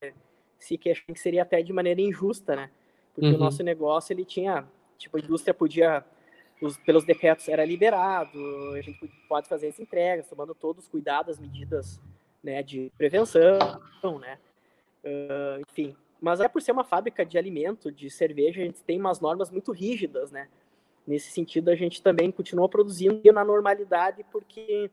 se 0.57 0.77
queixar 0.77 1.05
que 1.05 1.19
seria 1.19 1.43
até 1.43 1.61
de 1.61 1.73
maneira 1.73 2.01
injusta, 2.01 2.55
né? 2.55 2.71
Porque 3.13 3.29
uhum. 3.29 3.35
o 3.35 3.39
nosso 3.39 3.61
negócio, 3.63 4.11
ele 4.11 4.25
tinha, 4.25 4.67
tipo, 4.97 5.17
a 5.17 5.19
indústria 5.19 5.53
podia, 5.53 6.03
os, 6.61 6.77
pelos 6.77 7.05
decretos 7.05 7.47
era 7.47 7.63
liberado, 7.63 8.39
a 8.73 8.81
gente 8.81 9.07
pode 9.29 9.47
fazer 9.47 9.67
as 9.67 9.79
entregas, 9.79 10.27
tomando 10.27 10.55
todos 10.55 10.85
os 10.85 10.89
cuidados, 10.89 11.35
as 11.35 11.39
medidas 11.39 12.01
né, 12.43 12.63
de 12.63 12.91
prevenção, 12.97 14.19
né? 14.19 14.39
Uh, 15.05 15.61
enfim, 15.69 15.95
mas 16.19 16.39
é 16.39 16.47
por 16.47 16.61
ser 16.61 16.71
uma 16.71 16.83
fábrica 16.83 17.23
de 17.25 17.37
alimento, 17.37 17.91
de 17.91 18.09
cerveja, 18.09 18.61
a 18.61 18.65
gente 18.65 18.83
tem 18.83 18.99
umas 18.99 19.19
normas 19.19 19.51
muito 19.51 19.71
rígidas, 19.71 20.31
né? 20.31 20.49
Nesse 21.05 21.29
sentido, 21.31 21.69
a 21.69 21.75
gente 21.75 22.01
também 22.01 22.31
continua 22.31 22.67
produzindo 22.67 23.31
na 23.31 23.45
normalidade, 23.45 24.25
porque 24.31 24.89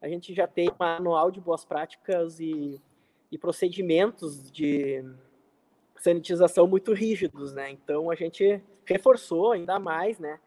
a 0.00 0.08
gente 0.08 0.32
já 0.32 0.46
tem 0.46 0.70
um 0.70 0.74
manual 0.78 1.30
de 1.30 1.40
boas 1.40 1.64
práticas 1.64 2.40
e, 2.40 2.80
e 3.30 3.36
procedimentos 3.36 4.50
de 4.50 5.04
sanitização 5.96 6.66
muito 6.66 6.94
rígidos, 6.94 7.52
né? 7.52 7.70
Então, 7.70 8.10
a 8.10 8.14
gente 8.14 8.62
reforçou 8.86 9.52
ainda 9.52 9.78
mais, 9.78 10.18
né? 10.18 10.40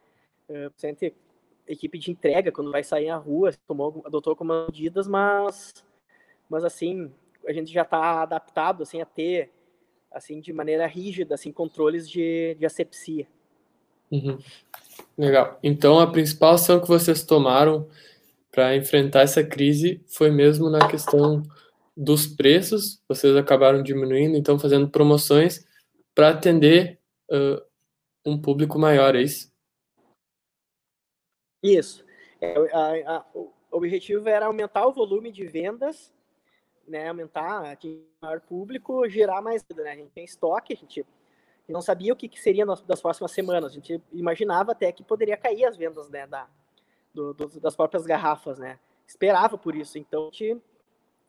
Uh, 0.50 0.72
equipe 1.68 1.98
de 1.98 2.12
entrega, 2.12 2.52
quando 2.52 2.72
vai 2.72 2.84
sair 2.84 3.10
à 3.10 3.18
rua, 3.18 3.52
tomou, 3.68 4.02
adotou 4.06 4.32
algumas 4.32 4.68
medidas, 4.68 5.08
mas, 5.08 5.86
mas 6.50 6.64
assim, 6.64 7.12
a 7.48 7.54
gente 7.54 7.72
já 7.72 7.84
está 7.84 8.22
adaptado 8.22 8.84
assim 8.84 9.02
a 9.02 9.06
ter 9.06 9.52
assim 10.12 10.40
de 10.40 10.54
maneira 10.54 10.88
rígida 10.88 11.36
assim 11.36 11.52
controles 11.52 12.10
de, 12.10 12.56
de 12.56 12.66
asepsia. 12.66 13.28
Uhum. 14.12 14.38
Legal. 15.18 15.60
Então 15.62 16.00
a 16.00 16.12
principal 16.12 16.54
ação 16.54 16.80
que 16.80 16.88
vocês 16.88 17.24
tomaram 17.24 17.88
para 18.52 18.76
enfrentar 18.76 19.22
essa 19.22 19.44
crise 19.44 20.02
foi 20.08 20.32
mesmo 20.32 20.70
na 20.70 20.88
questão 20.88 21.44
dos 21.96 22.26
preços. 22.26 23.02
Vocês 23.08 23.36
acabaram 23.36 23.84
diminuindo, 23.84 24.38
então 24.38 24.58
fazendo 24.58 24.90
promoções 24.90 25.66
para 26.14 26.30
atender 26.30 27.00
uh, 27.30 27.62
um 28.26 28.42
público 28.42 28.80
maior, 28.80 29.16
é 29.16 29.22
isso? 29.22 29.54
Isso. 31.62 32.06
É, 32.40 32.56
a, 32.74 33.18
a, 33.18 33.26
o 33.34 33.52
objetivo 33.72 34.30
era 34.30 34.46
aumentar 34.46 34.88
o 34.88 34.94
volume 34.94 35.32
de 35.32 35.46
vendas 35.46 36.15
né, 36.88 37.10
aumentar, 37.10 37.72
atingir 37.72 38.06
maior 38.22 38.40
público, 38.42 39.08
gerar 39.10 39.42
mais 39.42 39.64
né? 39.76 39.92
A 39.92 39.96
gente 39.96 40.12
tem 40.12 40.24
estoque, 40.24 40.74
a 40.74 40.78
gente 40.78 41.06
não 41.68 41.82
sabia 41.82 42.14
o 42.14 42.16
que, 42.16 42.28
que 42.28 42.40
seria 42.40 42.66
nas, 42.66 42.82
das 42.82 43.02
próximas 43.02 43.32
semanas. 43.32 43.72
A 43.72 43.76
gente 43.76 44.02
imaginava 44.12 44.72
até 44.72 44.92
que 44.92 45.04
poderia 45.04 45.38
cair 45.38 45.66
as 45.66 45.76
vendas, 45.76 46.10
né, 46.10 46.28
da, 46.28 46.48
do, 47.14 47.34
do, 47.34 47.60
das 47.60 47.76
próprias 47.76 48.06
garrafas, 48.06 48.60
né? 48.60 48.80
Esperava 49.08 49.58
por 49.58 49.76
isso. 49.76 49.98
Então, 49.98 50.24
a 50.24 50.26
gente 50.26 50.62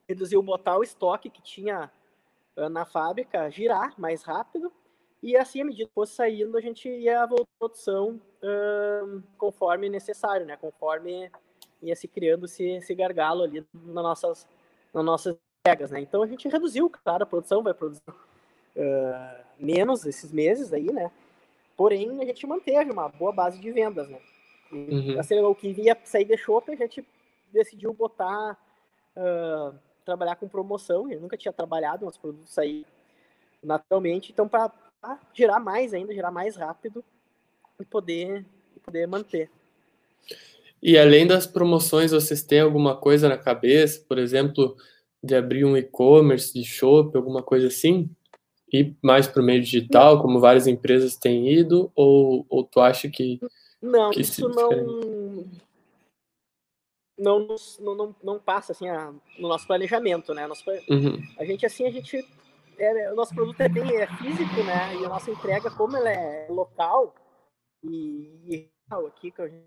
reduziu 0.09 0.43
botar 0.43 0.79
o 0.79 0.83
estoque 0.83 1.31
que 1.31 1.43
tinha 1.43 1.91
uh, 2.57 2.69
na 2.69 2.85
fábrica, 2.85 3.51
girar 3.51 3.95
mais 3.99 4.23
rápido, 4.23 4.73
e 5.23 5.37
assim, 5.37 5.63
à 5.63 5.65
medida 5.65 5.89
que 5.89 5.95
fosse 5.95 6.15
saindo, 6.15 6.57
a 6.57 6.61
gente 6.61 6.89
ia 6.89 7.27
voltar 7.27 7.51
a 7.55 7.59
produção 7.59 8.21
uh, 8.43 9.23
conforme 9.37 9.89
necessário, 9.89 10.47
né? 10.47 10.57
Conforme 10.57 11.31
ia 11.83 11.97
se 11.97 12.07
criando 12.07 12.47
esse, 12.47 12.65
esse 12.65 12.95
gargalo 12.95 13.43
ali 13.43 13.67
nas 13.75 14.05
nossas, 14.05 14.49
nas 14.93 15.05
nossas 15.05 15.37
entregas, 15.67 15.91
né? 15.91 16.01
Então 16.01 16.23
a 16.23 16.27
gente 16.27 16.49
reduziu, 16.49 16.89
claro, 16.89 17.25
a 17.25 17.27
produção 17.27 17.63
vai 17.63 17.75
produzir 17.75 18.03
uh, 18.09 19.45
menos 19.59 20.07
esses 20.07 20.33
meses 20.33 20.73
aí, 20.73 20.93
né? 20.93 21.11
Porém, 21.77 22.21
a 22.21 22.25
gente 22.25 22.47
manteve 22.47 22.91
uma 22.91 23.09
boa 23.09 23.33
base 23.33 23.59
de 23.59 23.71
vendas, 23.73 24.09
né? 24.09 24.19
E, 24.73 24.77
uhum. 24.77 25.21
assim, 25.21 25.39
o 25.41 25.55
que 25.55 25.69
ia 25.69 25.97
sair 26.05 26.25
de 26.25 26.37
shopping, 26.37 26.73
a 26.73 26.77
gente 26.77 27.05
decidiu 27.53 27.93
botar, 27.93 28.57
uh, 29.17 29.75
trabalhar 30.05 30.37
com 30.37 30.49
promoção. 30.49 31.11
Eu 31.11 31.21
nunca 31.21 31.37
tinha 31.37 31.53
trabalhado, 31.53 32.07
os 32.07 32.17
produtos 32.17 32.53
sair 32.53 32.87
naturalmente. 33.63 34.33
Então, 34.33 34.49
para 34.49 34.73
gerar 35.35 35.61
mais 35.61 35.93
ainda, 35.93 36.15
gerar 36.15 36.31
mais 36.31 36.57
rápido 36.57 37.05
e 37.79 37.85
poder, 37.85 38.45
e 38.75 38.81
poder 38.81 39.07
manter. 39.07 39.51
E 40.83 40.97
além 40.97 41.27
das 41.27 41.47
promoções, 41.47 42.13
vocês 42.13 42.43
têm 42.43 42.61
alguma 42.61 42.97
coisa 42.97 43.29
na 43.29 43.37
cabeça? 43.37 44.05
Por 44.09 44.19
exemplo, 44.19 44.77
de 45.27 45.35
abrir 45.35 45.65
um 45.65 45.77
e-commerce 45.77 46.53
de 46.53 46.65
shop, 46.65 47.17
alguma 47.17 47.43
coisa 47.43 47.67
assim? 47.67 48.11
Ir 48.73 48.97
mais 49.03 49.27
para 49.27 49.43
o 49.43 49.45
meio 49.45 49.61
digital, 49.63 50.21
como 50.21 50.41
várias 50.41 50.67
empresas 50.67 51.17
têm 51.17 51.53
ido? 51.53 51.91
Ou, 51.95 52.47
ou 52.49 52.65
tu 52.65 52.81
acha 52.81 53.09
que. 53.09 53.41
Não, 53.81 54.11
que 54.11 54.21
isso 54.21 54.49
não, 54.49 54.71
não, 57.19 57.57
não, 57.81 57.95
não, 57.95 58.17
não 58.23 58.39
passa 58.39 58.73
assim 58.73 58.89
a, 58.89 59.13
no 59.39 59.49
nosso 59.49 59.67
planejamento, 59.67 60.35
né? 60.35 60.47
Nosso, 60.47 60.65
uhum. 60.89 61.23
A 61.39 61.45
gente, 61.45 61.65
assim, 61.65 61.87
a 61.87 61.91
gente. 61.91 62.27
É, 62.79 63.11
o 63.11 63.15
nosso 63.15 63.35
produto 63.35 63.61
é 63.61 63.69
bem 63.69 63.97
é 63.97 64.07
físico, 64.07 64.63
né? 64.65 64.97
E 65.01 65.05
a 65.05 65.09
nossa 65.09 65.31
entrega, 65.31 65.71
como 65.71 65.97
ela 65.97 66.11
é 66.11 66.47
local 66.51 67.15
e, 67.83 68.39
e 68.47 68.71
aqui 68.91 69.31
que 69.31 69.43
a 69.43 69.49
gente 69.49 69.67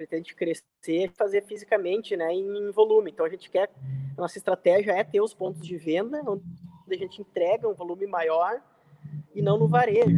pretende 0.00 0.34
crescer 0.34 0.64
e 0.86 1.08
fazer 1.08 1.42
fisicamente, 1.42 2.16
né, 2.16 2.32
em 2.32 2.70
volume. 2.70 3.10
Então 3.10 3.26
a 3.26 3.28
gente 3.28 3.50
quer, 3.50 3.68
a 4.16 4.20
nossa 4.20 4.38
estratégia 4.38 4.92
é 4.92 5.04
ter 5.04 5.20
os 5.20 5.34
pontos 5.34 5.66
de 5.66 5.76
venda, 5.76 6.22
onde 6.26 6.42
a 6.90 6.96
gente 6.96 7.20
entrega 7.20 7.68
um 7.68 7.74
volume 7.74 8.06
maior 8.06 8.62
e 9.34 9.42
não 9.42 9.58
no 9.58 9.68
varejo. 9.68 10.16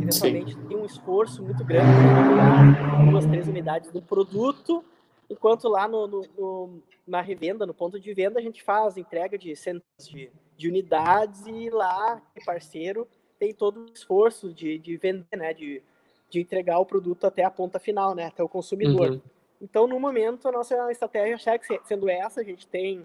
Eventualmente 0.00 0.54
Sim. 0.54 0.66
tem 0.66 0.76
um 0.78 0.86
esforço 0.86 1.42
muito 1.42 1.62
grande 1.62 1.92
para 1.92 3.04
duas, 3.10 3.26
três 3.26 3.46
unidades 3.46 3.90
do 3.90 4.00
produto, 4.00 4.82
enquanto 5.28 5.68
lá 5.68 5.86
no, 5.86 6.06
no, 6.06 6.22
no, 6.38 6.82
na 7.06 7.20
revenda, 7.20 7.66
no 7.66 7.74
ponto 7.74 8.00
de 8.00 8.14
venda, 8.14 8.38
a 8.38 8.42
gente 8.42 8.62
faz 8.62 8.96
entrega 8.96 9.36
de 9.36 9.54
centenas 9.54 10.08
de, 10.08 10.32
de 10.56 10.68
unidades 10.68 11.44
e 11.46 11.68
lá, 11.68 12.22
parceiro, 12.46 13.06
tem 13.38 13.52
todo 13.52 13.82
o 13.82 13.92
esforço 13.92 14.54
de, 14.54 14.78
de 14.78 14.96
vender, 14.96 15.36
né, 15.36 15.52
de 15.52 15.82
de 16.28 16.40
entregar 16.40 16.78
o 16.78 16.86
produto 16.86 17.26
até 17.26 17.44
a 17.44 17.50
ponta 17.50 17.78
final, 17.78 18.14
né, 18.14 18.26
até 18.26 18.42
o 18.42 18.48
consumidor. 18.48 19.12
Uhum. 19.12 19.20
Então, 19.60 19.86
no 19.86 19.98
momento, 19.98 20.46
a 20.46 20.52
nossa 20.52 20.90
estratégia 20.90 21.38
segue 21.38 21.64
sendo 21.84 22.08
essa. 22.08 22.40
A 22.40 22.44
gente 22.44 22.66
tem, 22.66 23.04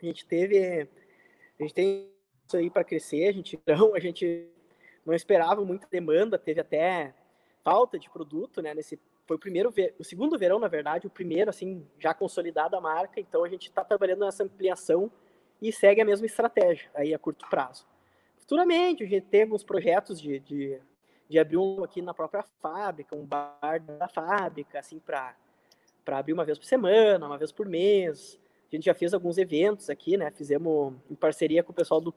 a 0.00 0.04
gente 0.04 0.26
teve, 0.26 0.88
a 1.58 1.62
gente 1.62 1.74
tem 1.74 2.10
isso 2.46 2.56
aí 2.56 2.68
para 2.68 2.84
crescer. 2.84 3.28
A 3.28 3.32
gente 3.32 3.58
não, 3.66 3.94
a 3.94 4.00
gente 4.00 4.48
não 5.04 5.14
esperava 5.14 5.64
muita 5.64 5.86
demanda, 5.90 6.38
teve 6.38 6.60
até 6.60 7.14
falta 7.64 7.98
de 7.98 8.10
produto, 8.10 8.60
né? 8.60 8.74
Nesse 8.74 8.98
foi 9.24 9.36
o 9.36 9.38
primeiro, 9.38 9.72
o 9.98 10.04
segundo 10.04 10.36
verão, 10.36 10.58
na 10.58 10.68
verdade, 10.68 11.06
o 11.06 11.10
primeiro 11.10 11.48
assim 11.48 11.86
já 11.98 12.12
consolidada 12.12 12.76
a 12.76 12.80
marca. 12.80 13.20
Então, 13.20 13.44
a 13.44 13.48
gente 13.48 13.68
está 13.68 13.84
trabalhando 13.84 14.24
nessa 14.24 14.44
ampliação 14.44 15.10
e 15.60 15.72
segue 15.72 16.00
a 16.00 16.04
mesma 16.04 16.26
estratégia 16.26 16.90
aí 16.92 17.14
a 17.14 17.18
curto 17.18 17.48
prazo. 17.48 17.86
Futuramente, 18.36 19.04
a 19.04 19.06
gente 19.06 19.26
tem 19.26 19.42
alguns 19.42 19.62
projetos 19.62 20.20
de, 20.20 20.40
de 20.40 20.80
de 21.28 21.38
abrir 21.38 21.56
um 21.56 21.82
aqui 21.82 22.02
na 22.02 22.12
própria 22.12 22.44
fábrica, 22.60 23.16
um 23.16 23.24
bar 23.24 23.80
da 23.98 24.08
fábrica, 24.08 24.78
assim, 24.78 24.98
para 24.98 25.34
abrir 26.06 26.32
uma 26.32 26.44
vez 26.44 26.58
por 26.58 26.64
semana, 26.64 27.26
uma 27.26 27.38
vez 27.38 27.50
por 27.50 27.66
mês. 27.66 28.38
A 28.70 28.76
gente 28.76 28.84
já 28.84 28.94
fez 28.94 29.12
alguns 29.12 29.38
eventos 29.38 29.90
aqui, 29.90 30.16
né? 30.16 30.30
Fizemos 30.30 30.94
em 31.10 31.14
parceria 31.14 31.62
com 31.62 31.72
o 31.72 31.74
pessoal 31.74 32.00
do 32.00 32.14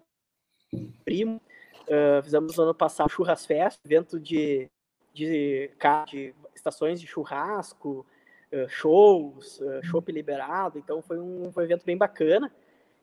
Primo. 1.03 1.41
Uh, 1.83 2.23
fizemos 2.23 2.55
no 2.57 2.63
ano 2.63 2.73
passado 2.73 3.09
Churras 3.09 3.45
Fest, 3.45 3.79
evento 3.85 4.19
de, 4.19 4.69
de, 5.13 5.69
de 6.07 6.33
estações 6.55 6.99
de 6.99 7.05
churrasco, 7.05 8.05
uh, 8.51 8.69
shows, 8.69 9.59
uh, 9.59 9.83
show 9.83 10.03
liberado. 10.07 10.79
Então 10.79 11.01
foi 11.01 11.19
um, 11.19 11.51
foi 11.51 11.63
um 11.63 11.67
evento 11.67 11.85
bem 11.85 11.97
bacana. 11.97 12.51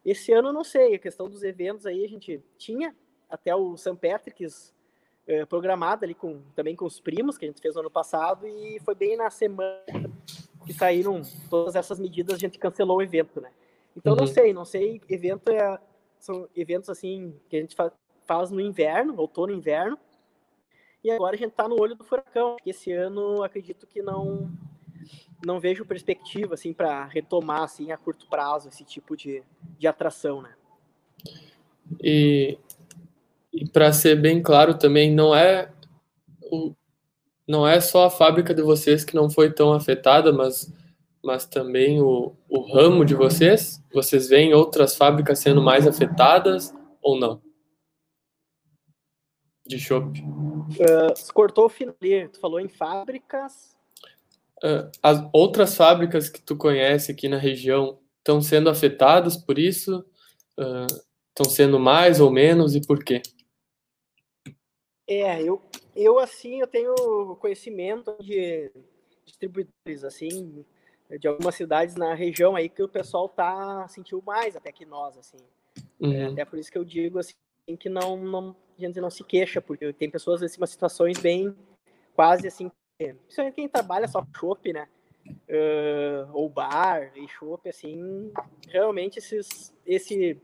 Esse 0.04 0.32
ano, 0.32 0.52
não 0.52 0.64
sei, 0.64 0.94
a 0.94 0.98
questão 0.98 1.28
dos 1.28 1.42
eventos 1.44 1.86
aí 1.86 2.04
a 2.04 2.08
gente 2.08 2.42
tinha 2.58 2.94
até 3.30 3.54
o 3.54 3.76
St. 3.76 3.96
Patrick's 3.96 4.74
é, 5.26 5.44
programada 5.44 6.04
ali 6.04 6.14
com, 6.14 6.40
também 6.54 6.74
com 6.74 6.84
os 6.84 7.00
primos, 7.00 7.38
que 7.38 7.44
a 7.44 7.48
gente 7.48 7.60
fez 7.60 7.74
no 7.74 7.80
ano 7.80 7.90
passado, 7.90 8.46
e 8.46 8.80
foi 8.80 8.94
bem 8.94 9.16
na 9.16 9.30
semana 9.30 9.82
que 10.66 10.72
saíram 10.72 11.22
todas 11.50 11.74
essas 11.74 11.98
medidas, 11.98 12.34
a 12.34 12.38
gente 12.38 12.58
cancelou 12.58 12.98
o 12.98 13.02
evento, 13.02 13.40
né? 13.40 13.50
Então, 13.96 14.12
uhum. 14.14 14.20
não 14.20 14.26
sei, 14.26 14.52
não 14.52 14.64
sei, 14.64 15.00
evento 15.08 15.48
é, 15.50 15.78
são 16.18 16.48
eventos 16.56 16.88
assim 16.88 17.34
que 17.48 17.56
a 17.56 17.60
gente 17.60 17.74
fa 17.74 17.92
faz 18.24 18.52
no 18.52 18.60
inverno, 18.60 19.18
outono 19.18 19.52
e 19.52 19.56
inverno, 19.56 19.98
e 21.02 21.10
agora 21.10 21.34
a 21.34 21.38
gente 21.38 21.50
está 21.50 21.68
no 21.68 21.78
olho 21.78 21.96
do 21.96 22.04
furacão, 22.04 22.56
que 22.62 22.70
esse 22.70 22.92
ano 22.92 23.42
acredito 23.42 23.86
que 23.86 24.00
não 24.00 24.48
não 25.44 25.58
vejo 25.58 25.84
perspectiva 25.84 26.54
assim 26.54 26.72
para 26.72 27.04
retomar 27.06 27.62
assim 27.62 27.90
a 27.90 27.96
curto 27.96 28.28
prazo 28.28 28.68
esse 28.68 28.84
tipo 28.84 29.16
de, 29.16 29.42
de 29.76 29.88
atração, 29.88 30.40
né? 30.40 30.54
E 32.00 32.56
e 33.52 33.68
para 33.68 33.92
ser 33.92 34.16
bem 34.20 34.42
claro 34.42 34.74
também, 34.78 35.12
não 35.12 35.34
é 35.34 35.70
o, 36.50 36.74
não 37.46 37.66
é 37.66 37.80
só 37.80 38.06
a 38.06 38.10
fábrica 38.10 38.54
de 38.54 38.62
vocês 38.62 39.04
que 39.04 39.14
não 39.14 39.28
foi 39.28 39.52
tão 39.52 39.72
afetada, 39.72 40.32
mas, 40.32 40.72
mas 41.22 41.46
também 41.46 42.00
o, 42.00 42.34
o 42.48 42.60
ramo 42.60 43.04
de 43.04 43.14
vocês? 43.14 43.82
Vocês 43.92 44.28
veem 44.28 44.54
outras 44.54 44.96
fábricas 44.96 45.38
sendo 45.38 45.60
mais 45.60 45.86
afetadas 45.86 46.74
ou 47.02 47.18
não? 47.18 47.40
de 49.66 49.78
chopp. 49.78 50.20
Uh, 50.20 51.32
cortou 51.32 51.66
o 51.66 51.68
final 51.68 51.94
tu 52.32 52.40
falou 52.40 52.60
em 52.60 52.68
fábricas. 52.68 53.76
Uh, 54.62 54.90
as 55.02 55.24
outras 55.32 55.74
fábricas 55.74 56.28
que 56.28 56.40
tu 56.40 56.56
conhece 56.56 57.10
aqui 57.10 57.28
na 57.28 57.38
região 57.38 57.98
estão 58.18 58.40
sendo 58.40 58.68
afetadas 58.70 59.36
por 59.36 59.58
isso? 59.58 60.04
Estão 60.50 61.46
uh, 61.46 61.50
sendo 61.50 61.80
mais 61.80 62.20
ou 62.20 62.30
menos 62.30 62.74
e 62.74 62.80
por 62.80 63.02
quê? 63.02 63.22
É, 65.06 65.42
eu, 65.42 65.60
eu 65.94 66.18
assim, 66.18 66.60
eu 66.60 66.66
tenho 66.66 67.36
conhecimento 67.40 68.16
de 68.20 68.70
distribuidores, 69.24 70.04
assim, 70.04 70.64
de 71.18 71.28
algumas 71.28 71.54
cidades 71.54 71.94
na 71.94 72.14
região 72.14 72.56
aí 72.56 72.68
que 72.68 72.82
o 72.82 72.88
pessoal 72.88 73.28
tá 73.28 73.86
sentiu 73.88 74.22
mais 74.24 74.56
até 74.56 74.72
que 74.72 74.86
nós, 74.86 75.18
assim. 75.18 75.38
É, 76.00 76.06
uhum. 76.06 76.12
É, 76.12 76.24
até 76.26 76.44
por 76.44 76.58
isso 76.58 76.70
que 76.70 76.78
eu 76.78 76.84
digo 76.84 77.18
assim 77.18 77.34
que 77.78 77.88
não, 77.88 78.16
não 78.16 78.56
a 78.76 78.80
gente 78.80 79.00
não 79.00 79.10
se 79.10 79.22
queixa, 79.22 79.60
porque 79.60 79.92
tem 79.92 80.10
pessoas 80.10 80.42
assim, 80.42 80.64
situações 80.66 81.18
bem 81.18 81.54
quase 82.14 82.46
assim, 82.46 82.70
principalmente 82.96 83.54
quem 83.54 83.68
trabalha 83.68 84.08
só 84.08 84.22
com 84.22 84.38
chopp, 84.38 84.72
né? 84.72 84.88
Uh, 85.24 86.28
ou 86.32 86.48
bar 86.48 87.12
e 87.16 87.28
chopp, 87.28 87.68
assim, 87.68 88.32
realmente 88.68 89.18
esses, 89.18 89.72
esse 89.86 90.40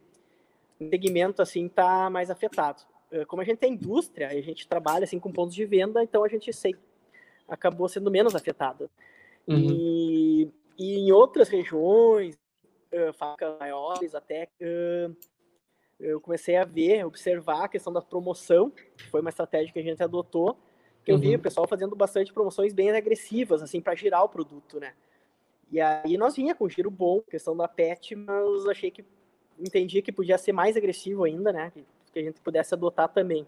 segmento 0.78 1.42
assim 1.42 1.68
tá 1.68 2.08
mais 2.08 2.30
afetado. 2.30 2.82
Uh, 3.12 3.26
como 3.26 3.40
a 3.42 3.44
gente 3.44 3.58
tem 3.58 3.72
indústria, 3.72 4.28
a 4.28 4.40
gente 4.40 4.68
trabalha 4.68 5.04
assim 5.04 5.18
com 5.18 5.32
pontos 5.32 5.54
de 5.54 5.64
venda, 5.64 6.02
então 6.02 6.24
a 6.24 6.28
gente 6.28 6.52
sei, 6.52 6.74
acabou 7.48 7.88
sendo 7.88 8.10
menos 8.10 8.34
afetado. 8.34 8.90
Uhum. 9.46 9.56
E, 9.56 10.50
e 10.78 10.98
em 10.98 11.12
outras 11.12 11.48
regiões, 11.48 12.38
uh, 12.92 13.12
facas 13.14 13.58
maiores 13.58 14.14
até, 14.14 14.48
uh, 14.60 15.16
eu 15.98 16.20
comecei 16.20 16.56
a 16.56 16.64
ver, 16.64 17.04
observar 17.04 17.64
a 17.64 17.68
questão 17.68 17.92
da 17.92 18.02
promoção, 18.02 18.70
que 18.70 19.08
foi 19.10 19.20
uma 19.20 19.30
estratégia 19.30 19.72
que 19.72 19.78
a 19.78 19.82
gente 19.82 20.02
adotou, 20.02 20.56
que 21.04 21.10
eu 21.10 21.16
uhum. 21.16 21.20
vi 21.20 21.34
o 21.34 21.40
pessoal 21.40 21.66
fazendo 21.66 21.96
bastante 21.96 22.32
promoções 22.32 22.72
bem 22.74 22.90
agressivas, 22.90 23.62
assim, 23.62 23.80
para 23.80 23.94
girar 23.94 24.22
o 24.22 24.28
produto, 24.28 24.78
né? 24.78 24.92
E 25.70 25.80
aí 25.80 26.16
nós 26.16 26.36
vinha 26.36 26.54
com 26.54 26.68
giro 26.68 26.90
bom, 26.90 27.20
questão 27.20 27.56
da 27.56 27.66
PET, 27.68 28.14
mas 28.14 28.66
achei 28.66 28.90
que 28.90 29.04
entendi 29.58 30.00
que 30.00 30.12
podia 30.12 30.38
ser 30.38 30.52
mais 30.52 30.76
agressivo 30.76 31.24
ainda, 31.24 31.52
né? 31.52 31.70
Que, 31.70 31.84
que 32.10 32.18
a 32.18 32.22
gente 32.22 32.40
pudesse 32.40 32.74
adotar 32.74 33.08
também. 33.08 33.46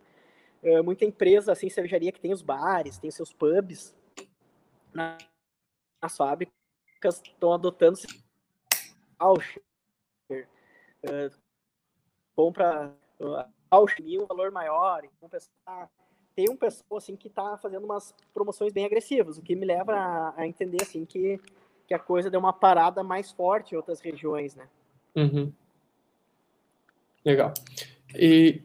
Uh, 0.62 0.84
muita 0.84 1.04
empresa, 1.04 1.52
assim, 1.52 1.70
cervejaria 1.70 2.12
que 2.12 2.20
tem 2.20 2.32
os 2.32 2.42
bares, 2.42 2.98
tem 2.98 3.10
seus 3.10 3.32
pubs, 3.32 3.94
nas 4.92 6.16
fábricas 6.16 7.22
estão 7.24 7.52
adotando 7.52 7.98
uh, 10.30 11.30
compra 12.34 12.94
voucher 13.70 14.20
um 14.20 14.26
valor 14.26 14.50
maior, 14.50 15.04
então, 15.04 15.40
tem 16.34 16.48
um 16.48 16.56
pessoal 16.56 16.98
assim 16.98 17.16
que 17.16 17.28
está 17.28 17.56
fazendo 17.58 17.84
umas 17.84 18.14
promoções 18.32 18.72
bem 18.72 18.84
agressivas, 18.84 19.38
o 19.38 19.42
que 19.42 19.54
me 19.54 19.66
leva 19.66 19.94
a, 19.94 20.40
a, 20.40 20.46
entender 20.46 20.82
assim 20.82 21.04
que, 21.04 21.38
que 21.86 21.94
a 21.94 21.98
coisa 21.98 22.30
deu 22.30 22.40
uma 22.40 22.52
parada 22.52 23.02
mais 23.02 23.30
forte 23.30 23.72
em 23.74 23.76
outras 23.76 24.00
regiões, 24.00 24.54
né? 24.54 24.68
Uhum. 25.14 25.52
Legal. 27.24 27.52
E 28.14 28.62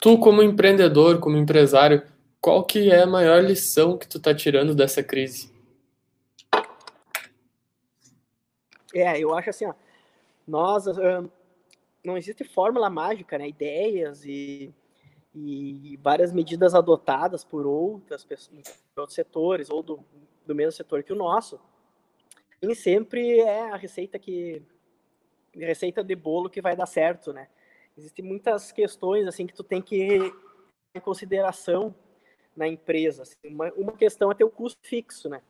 tu 0.00 0.18
como 0.18 0.42
empreendedor, 0.42 1.20
como 1.20 1.36
empresário, 1.36 2.02
qual 2.40 2.64
que 2.64 2.90
é 2.90 3.02
a 3.02 3.06
maior 3.06 3.42
lição 3.42 3.98
que 3.98 4.08
tu 4.08 4.18
está 4.18 4.34
tirando 4.34 4.74
dessa 4.74 5.02
crise? 5.02 5.52
É, 8.94 9.18
eu 9.18 9.34
acho 9.34 9.50
assim, 9.50 9.66
ó, 9.66 9.74
nós 10.46 10.86
uh, 10.86 11.30
não 12.02 12.16
existe 12.16 12.44
fórmula 12.44 12.88
mágica, 12.88 13.36
né? 13.36 13.48
Ideias 13.48 14.24
e, 14.24 14.72
e 15.34 15.98
várias 16.02 16.32
medidas 16.32 16.74
adotadas 16.74 17.44
por 17.44 17.66
outras 17.66 18.24
pessoas, 18.24 18.82
outros 18.96 19.14
setores 19.14 19.68
ou 19.68 19.82
do, 19.82 20.00
do 20.46 20.54
mesmo 20.54 20.72
setor 20.72 21.02
que 21.02 21.12
o 21.12 21.16
nosso. 21.16 21.60
Nem 22.62 22.74
sempre 22.74 23.40
é 23.40 23.70
a 23.70 23.76
receita 23.76 24.18
que 24.18 24.62
receita 25.54 26.02
de 26.02 26.14
bolo 26.14 26.50
que 26.50 26.60
vai 26.60 26.76
dar 26.76 26.86
certo, 26.86 27.32
né? 27.32 27.48
Existem 27.98 28.24
muitas 28.24 28.70
questões 28.70 29.26
assim 29.26 29.44
que 29.44 29.52
tu 29.52 29.64
tem 29.64 29.82
que 29.82 30.32
em 30.94 31.00
consideração 31.00 31.92
na 32.56 32.68
empresa. 32.68 33.22
Assim, 33.22 33.36
uma, 33.44 33.72
uma 33.72 33.92
questão 33.92 34.30
é 34.30 34.34
ter 34.34 34.44
o 34.44 34.50
custo 34.50 34.78
fixo, 34.82 35.28
né? 35.28 35.42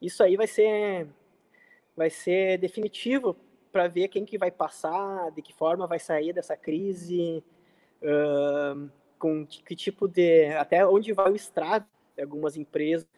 Isso 0.00 0.22
aí 0.22 0.36
vai 0.36 0.46
ser 0.46 1.08
vai 1.96 2.08
ser 2.08 2.58
definitivo 2.58 3.36
para 3.72 3.88
ver 3.88 4.06
quem 4.06 4.24
que 4.24 4.38
vai 4.38 4.52
passar, 4.52 5.32
de 5.32 5.42
que 5.42 5.52
forma 5.52 5.88
vai 5.88 5.98
sair 5.98 6.32
dessa 6.32 6.56
crise, 6.56 7.42
uh, 8.00 8.88
com 9.18 9.44
que 9.44 9.74
tipo 9.74 10.06
de, 10.06 10.46
até 10.54 10.86
onde 10.86 11.12
vai 11.12 11.32
o 11.32 11.36
estrago 11.36 11.84
de 12.16 12.22
algumas 12.22 12.56
empresas 12.56 13.08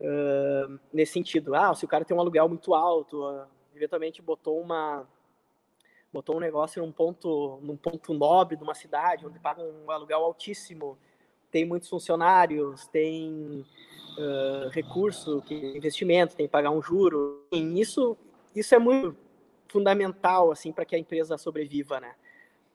uh, 0.00 0.78
nesse 0.92 1.12
sentido. 1.12 1.54
Ah, 1.54 1.72
se 1.74 1.84
o 1.84 1.88
cara 1.88 2.04
tem 2.04 2.16
um 2.16 2.20
aluguel 2.20 2.48
muito 2.48 2.74
alto, 2.74 3.24
uh, 3.24 3.46
eventualmente 3.74 4.20
botou 4.20 4.60
uma 4.60 5.08
botou 6.14 6.36
um 6.36 6.40
negócio 6.40 6.80
num 6.80 6.92
ponto 6.92 7.58
num 7.60 7.76
ponto 7.76 8.14
nobre 8.14 8.56
de 8.56 8.62
uma 8.62 8.74
cidade 8.74 9.26
onde 9.26 9.40
paga 9.40 9.60
um 9.60 9.90
aluguel 9.90 10.20
altíssimo, 10.20 10.96
tem 11.50 11.64
muitos 11.64 11.88
funcionários, 11.88 12.86
tem 12.86 13.66
uh, 14.16 14.68
recurso, 14.70 15.42
investimento, 15.50 16.36
tem 16.36 16.46
que 16.46 16.52
pagar 16.52 16.70
um 16.70 16.80
juro. 16.80 17.44
E 17.52 17.80
isso, 17.80 18.16
isso 18.54 18.74
é 18.74 18.78
muito 18.78 19.16
fundamental 19.68 20.52
assim 20.52 20.72
para 20.72 20.84
que 20.84 20.94
a 20.94 20.98
empresa 20.98 21.36
sobreviva, 21.36 21.98
né? 21.98 22.14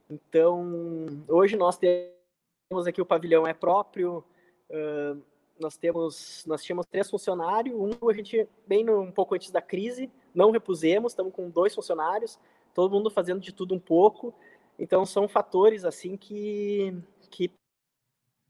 Então, 0.09 1.05
hoje 1.27 1.55
nós 1.55 1.77
temos 1.77 2.87
aqui 2.87 3.01
o 3.01 3.05
pavilhão 3.05 3.47
é 3.47 3.53
próprio, 3.53 4.23
uh, 4.69 5.21
nós 5.59 5.77
temos, 5.77 6.43
nós 6.45 6.63
tínhamos 6.63 6.85
três 6.85 7.09
funcionários, 7.09 7.75
um 7.75 8.09
a 8.09 8.13
gente 8.13 8.47
bem 8.67 8.83
no, 8.83 8.99
um 8.99 9.11
pouco 9.11 9.35
antes 9.35 9.49
da 9.49 9.61
crise, 9.61 10.11
não 10.33 10.51
repusemos, 10.51 11.13
estamos 11.13 11.33
com 11.33 11.49
dois 11.49 11.73
funcionários, 11.73 12.37
todo 12.79 12.93
mundo 12.93 13.09
fazendo 13.09 13.41
de 13.41 13.51
tudo 13.51 13.75
um 13.75 13.79
pouco. 13.79 14.33
Então 14.77 15.05
são 15.05 15.27
fatores 15.27 15.83
assim 15.83 16.15
que 16.15 16.95
que 17.29 17.51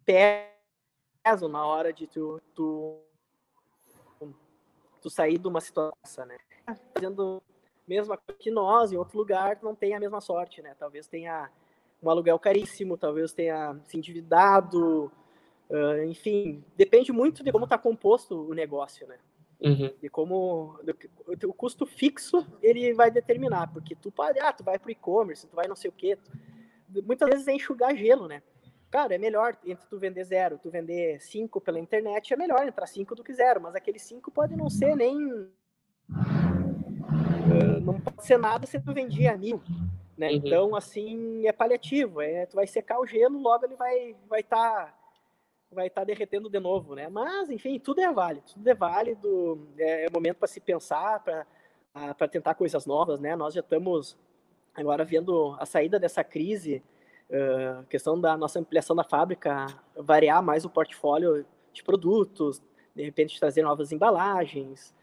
pesam 0.05 1.49
na 1.49 1.65
hora 1.65 1.91
de 1.91 2.05
tu, 2.05 2.39
tu, 2.53 2.99
tu 5.01 5.09
sair 5.09 5.39
de 5.39 5.47
uma 5.47 5.59
situação, 5.59 6.25
né? 6.25 6.37
Fazendo 6.93 7.41
mesma 7.87 8.15
coisa 8.17 8.39
que 8.39 8.51
nós, 8.51 8.91
em 8.91 8.97
outro 8.97 9.17
lugar, 9.17 9.57
não 9.63 9.73
tem 9.73 9.95
a 9.95 9.99
mesma 9.99 10.21
sorte, 10.21 10.61
né? 10.61 10.75
Talvez 10.77 11.07
tenha 11.07 11.49
um 12.01 12.09
aluguel 12.09 12.37
caríssimo, 12.37 12.95
talvez 12.97 13.33
tenha 13.33 13.75
se 13.85 13.97
endividado, 13.97 15.11
enfim, 16.07 16.63
depende 16.77 17.11
muito 17.11 17.43
de 17.43 17.51
como 17.51 17.65
está 17.65 17.77
composto 17.77 18.47
o 18.47 18.53
negócio, 18.53 19.07
né? 19.07 19.17
Uhum. 19.61 19.93
De 20.01 20.09
como 20.09 20.79
o 21.45 21.53
custo 21.53 21.85
fixo 21.85 22.47
ele 22.61 22.93
vai 22.93 23.11
determinar, 23.11 23.67
porque 23.73 23.93
tu 23.93 24.09
pode, 24.09 24.39
ah, 24.39 24.53
tu 24.53 24.63
vai 24.63 24.79
para 24.79 24.91
e-commerce, 24.91 25.47
tu 25.47 25.55
vai 25.55 25.67
não 25.67 25.75
sei 25.75 25.89
o 25.89 25.93
quê, 25.93 26.15
tu, 26.15 26.31
muitas 27.05 27.29
vezes 27.29 27.47
é 27.47 27.53
enxugar 27.53 27.95
gelo, 27.95 28.27
né? 28.27 28.41
Cara, 28.89 29.13
é 29.13 29.17
melhor 29.17 29.55
entre 29.65 29.85
tu 29.87 29.99
vender 29.99 30.23
zero, 30.23 30.57
tu 30.57 30.71
vender 30.71 31.21
cinco 31.21 31.61
pela 31.61 31.79
internet, 31.79 32.33
é 32.33 32.37
melhor 32.37 32.65
entrar 32.65 32.87
cinco 32.87 33.13
do 33.13 33.23
que 33.23 33.33
zero, 33.33 33.61
mas 33.61 33.75
aquele 33.75 33.99
cinco 33.99 34.31
pode 34.31 34.55
não 34.55 34.69
ser 34.69 34.95
nem. 34.95 35.15
Uh, 35.29 35.51
não 37.81 37.99
pode 37.99 38.25
ser 38.25 38.37
nada 38.37 38.65
se 38.65 38.79
tu 38.79 38.93
vendia 38.93 39.37
mil. 39.37 39.61
Né? 40.17 40.29
Uhum. 40.29 40.35
Então, 40.35 40.75
assim, 40.75 41.45
é 41.45 41.51
paliativo. 41.51 42.19
É, 42.19 42.47
tu 42.47 42.55
vai 42.55 42.65
secar 42.65 42.99
o 42.99 43.05
gelo, 43.05 43.39
logo 43.39 43.65
ele 43.65 43.75
vai 43.75 44.09
estar 44.09 44.27
vai 44.27 44.43
tá, 44.43 44.98
vai 45.71 45.89
tá 45.89 46.03
derretendo 46.03 46.49
de 46.49 46.59
novo. 46.59 46.95
Né? 46.95 47.07
Mas, 47.09 47.49
enfim, 47.49 47.79
tudo 47.79 48.01
é 48.01 48.11
válido. 48.11 48.45
Tudo 48.53 48.67
é 48.67 48.73
válido. 48.73 49.67
É, 49.77 50.05
é 50.05 50.09
momento 50.09 50.37
para 50.37 50.47
se 50.47 50.59
pensar, 50.59 51.23
para 51.93 52.27
tentar 52.27 52.55
coisas 52.55 52.85
novas. 52.85 53.19
Né? 53.19 53.35
Nós 53.35 53.53
já 53.53 53.61
estamos 53.61 54.17
agora 54.73 55.03
vendo 55.03 55.55
a 55.59 55.65
saída 55.65 55.99
dessa 55.99 56.23
crise 56.23 56.83
Uh, 57.29 57.85
questão 57.85 58.19
da 58.19 58.35
nossa 58.35 58.59
ampliação 58.59 58.95
da 58.95 59.03
fábrica, 59.03 59.67
variar 59.95 60.41
mais 60.41 60.65
o 60.65 60.69
portfólio 60.69 61.45
de 61.71 61.83
produtos, 61.83 62.59
de 62.95 63.03
repente 63.03 63.39
trazer 63.39 63.61
novas 63.61 63.91
embalagens, 63.91 64.95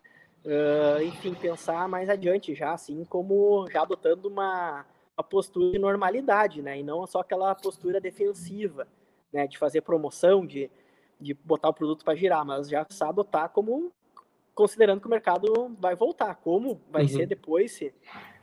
uh, 0.45 1.01
enfim, 1.03 1.35
pensar 1.35 1.89
mais 1.89 2.11
adiante 2.11 2.53
já, 2.53 2.73
assim, 2.73 3.05
como 3.05 3.69
já 3.71 3.83
adotando 3.83 4.29
uma, 4.29 4.85
uma 5.17 5.23
postura 5.23 5.71
de 5.71 5.79
normalidade, 5.79 6.63
né, 6.63 6.81
e 6.81 6.83
não 6.83 7.07
só 7.07 7.21
aquela 7.21 7.55
postura 7.55 8.01
defensiva, 8.01 8.89
né, 9.33 9.47
de 9.47 9.59
fazer 9.59 9.83
promoção, 9.83 10.47
de, 10.47 10.71
de 11.21 11.35
botar 11.35 11.69
o 11.69 11.75
produto 11.75 12.05
para 12.05 12.15
girar, 12.15 12.45
mas 12.45 12.69
já 12.69 12.87
se 12.89 13.03
adotar 13.05 13.51
como 13.51 13.93
considerando 14.55 15.01
que 15.01 15.07
o 15.07 15.11
mercado 15.11 15.77
vai 15.79 15.95
voltar, 15.95 16.35
como 16.37 16.81
vai 16.91 17.03
uhum. 17.03 17.09
ser 17.09 17.27
depois, 17.27 17.73
se 17.73 17.93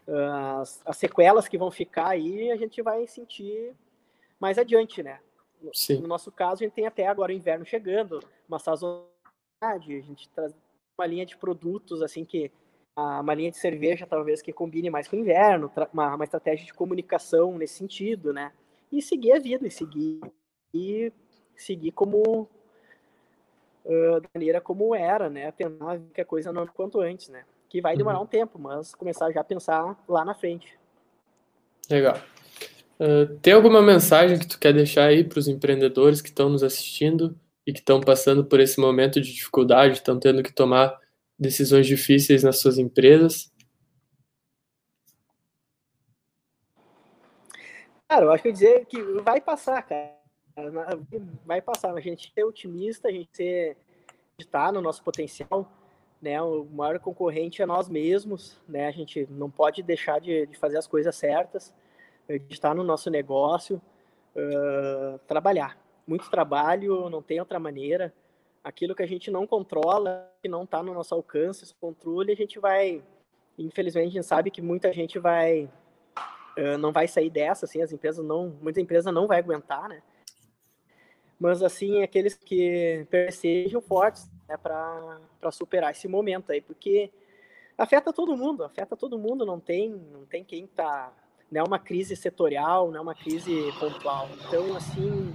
as, 0.07 0.81
as, 0.85 0.97
sequelas 0.97 1.47
que 1.47 1.57
vão 1.57 1.71
ficar 1.71 2.09
aí, 2.09 2.51
a 2.51 2.55
gente 2.55 2.81
vai 2.83 3.07
sentir 3.07 3.73
mais 4.39 4.59
adiante, 4.59 5.01
né? 5.01 5.19
Sim. 5.73 6.01
No 6.01 6.07
nosso 6.07 6.31
caso, 6.31 6.63
a 6.63 6.65
gente 6.67 6.73
tem 6.73 6.85
até 6.85 7.07
agora 7.07 7.31
o 7.31 7.35
inverno 7.35 7.65
chegando, 7.65 8.19
uma 8.47 8.59
sazonalidade, 8.59 9.95
a 9.95 10.01
gente 10.01 10.29
traz 10.29 10.53
uma 10.99 11.07
linha 11.07 11.25
de 11.25 11.35
produtos, 11.35 12.01
assim, 12.01 12.23
que 12.23 12.51
uma 12.95 13.33
linha 13.33 13.49
de 13.49 13.57
cerveja, 13.57 14.05
talvez, 14.05 14.41
que 14.41 14.53
combine 14.53 14.89
mais 14.89 15.07
com 15.07 15.15
o 15.15 15.19
inverno, 15.19 15.71
uma, 15.91 16.15
uma 16.15 16.23
estratégia 16.23 16.65
de 16.65 16.73
comunicação 16.73 17.57
nesse 17.57 17.75
sentido, 17.75 18.31
né? 18.31 18.51
E 18.91 19.01
seguir 19.01 19.31
a 19.31 19.39
vida, 19.39 19.65
e 19.65 19.71
seguir 19.71 20.21
e 20.73 21.11
seguir 21.55 21.91
como 21.91 22.47
uh, 23.85 24.21
da 24.21 24.29
maneira 24.33 24.59
como 24.59 24.95
era, 24.95 25.29
né? 25.29 25.51
Tentar 25.51 25.99
que 26.13 26.21
a 26.21 26.25
coisa 26.25 26.51
não 26.51 26.65
quanto 26.67 26.99
antes, 26.99 27.29
né? 27.29 27.43
Que 27.69 27.81
vai 27.81 27.95
demorar 27.95 28.17
uhum. 28.17 28.23
um 28.23 28.27
tempo, 28.27 28.59
mas 28.59 28.93
começar 28.95 29.31
já 29.31 29.41
a 29.41 29.43
pensar 29.43 29.97
lá 30.07 30.25
na 30.25 30.33
frente. 30.33 30.77
Legal. 31.89 32.17
Uh, 32.99 33.37
tem 33.41 33.53
alguma 33.53 33.81
mensagem 33.81 34.39
que 34.39 34.47
tu 34.47 34.59
quer 34.59 34.73
deixar 34.73 35.05
aí 35.05 35.23
para 35.23 35.39
os 35.39 35.47
empreendedores 35.47 36.21
que 36.21 36.29
estão 36.29 36.49
nos 36.49 36.63
assistindo 36.63 37.37
e 37.65 37.73
que 37.73 37.79
estão 37.79 37.99
passando 37.99 38.45
por 38.45 38.59
esse 38.59 38.79
momento 38.79 39.19
de 39.19 39.33
dificuldade, 39.33 39.95
estão 39.95 40.19
tendo 40.19 40.43
que 40.43 40.53
tomar 40.53 40.99
decisões 41.37 41.87
difíceis 41.87 42.43
nas 42.43 42.59
suas 42.59 42.77
empresas? 42.77 43.51
Cara, 48.07 48.25
eu 48.25 48.31
acho 48.31 48.43
que 48.43 48.49
eu 48.49 48.53
dizer 48.53 48.85
que 48.85 49.01
vai 49.23 49.41
passar, 49.41 49.81
cara. 49.81 50.22
Vai 51.45 51.61
passar. 51.61 51.95
A 51.95 51.99
gente 51.99 52.31
ser 52.33 52.43
otimista, 52.43 53.07
a 53.07 53.11
gente 53.11 53.29
ser 53.33 53.77
estar 54.37 54.71
no 54.71 54.81
nosso 54.81 55.03
potencial, 55.03 55.71
né? 56.21 56.41
O 56.41 56.65
maior 56.65 56.99
concorrente 56.99 57.61
é 57.61 57.65
nós 57.65 57.89
mesmos, 57.89 58.59
né? 58.67 58.87
A 58.87 58.91
gente 58.91 59.27
não 59.29 59.49
pode 59.49 59.81
deixar 59.81 60.19
de, 60.19 60.45
de 60.45 60.57
fazer 60.57 60.77
as 60.77 60.87
coisas 60.87 61.15
certas, 61.15 61.73
de 62.27 62.53
estar 62.53 62.73
no 62.73 62.83
nosso 62.83 63.09
negócio, 63.09 63.81
uh, 64.35 65.19
trabalhar. 65.27 65.77
Muito 66.05 66.29
trabalho, 66.29 67.09
não 67.09 67.21
tem 67.21 67.39
outra 67.39 67.59
maneira. 67.59 68.13
Aquilo 68.63 68.95
que 68.95 69.03
a 69.03 69.07
gente 69.07 69.29
não 69.29 69.45
controla, 69.45 70.29
que 70.41 70.47
não 70.47 70.63
está 70.63 70.81
no 70.81 70.93
nosso 70.93 71.13
alcance, 71.13 71.63
esse 71.63 71.75
controle, 71.75 72.31
a 72.31 72.35
gente 72.35 72.59
vai, 72.59 73.03
infelizmente, 73.57 74.07
a 74.07 74.11
gente 74.11 74.25
sabe 74.25 74.51
que 74.51 74.61
muita 74.61 74.93
gente 74.93 75.19
vai 75.19 75.69
uh, 76.57 76.77
não 76.77 76.91
vai 76.91 77.07
sair 77.07 77.29
dessa, 77.29 77.65
assim, 77.65 77.81
as 77.81 77.91
empresas 77.91 78.23
não, 78.23 78.55
muita 78.61 78.79
empresa 78.79 79.11
não 79.11 79.27
vai 79.27 79.39
aguentar, 79.39 79.89
né? 79.89 80.01
Mas 81.39 81.61
assim, 81.61 82.03
aqueles 82.03 82.35
que 82.35 83.05
sejam 83.31 83.81
fortes 83.81 84.29
né, 84.47 84.57
para 84.57 85.51
superar 85.51 85.91
esse 85.91 86.07
momento 86.07 86.51
aí, 86.51 86.61
porque 86.61 87.11
afeta 87.77 88.13
todo 88.13 88.37
mundo, 88.37 88.63
afeta 88.63 88.95
todo 88.95 89.17
mundo, 89.17 89.45
não 89.45 89.59
tem, 89.59 89.89
não 89.89 90.25
tem 90.25 90.43
quem 90.43 90.67
tá, 90.67 91.11
não 91.51 91.61
é 91.61 91.63
uma 91.63 91.79
crise 91.79 92.15
setorial, 92.15 92.91
não 92.91 92.97
é 92.97 93.01
uma 93.01 93.15
crise 93.15 93.71
pontual. 93.79 94.29
Então, 94.47 94.75
assim, 94.75 95.33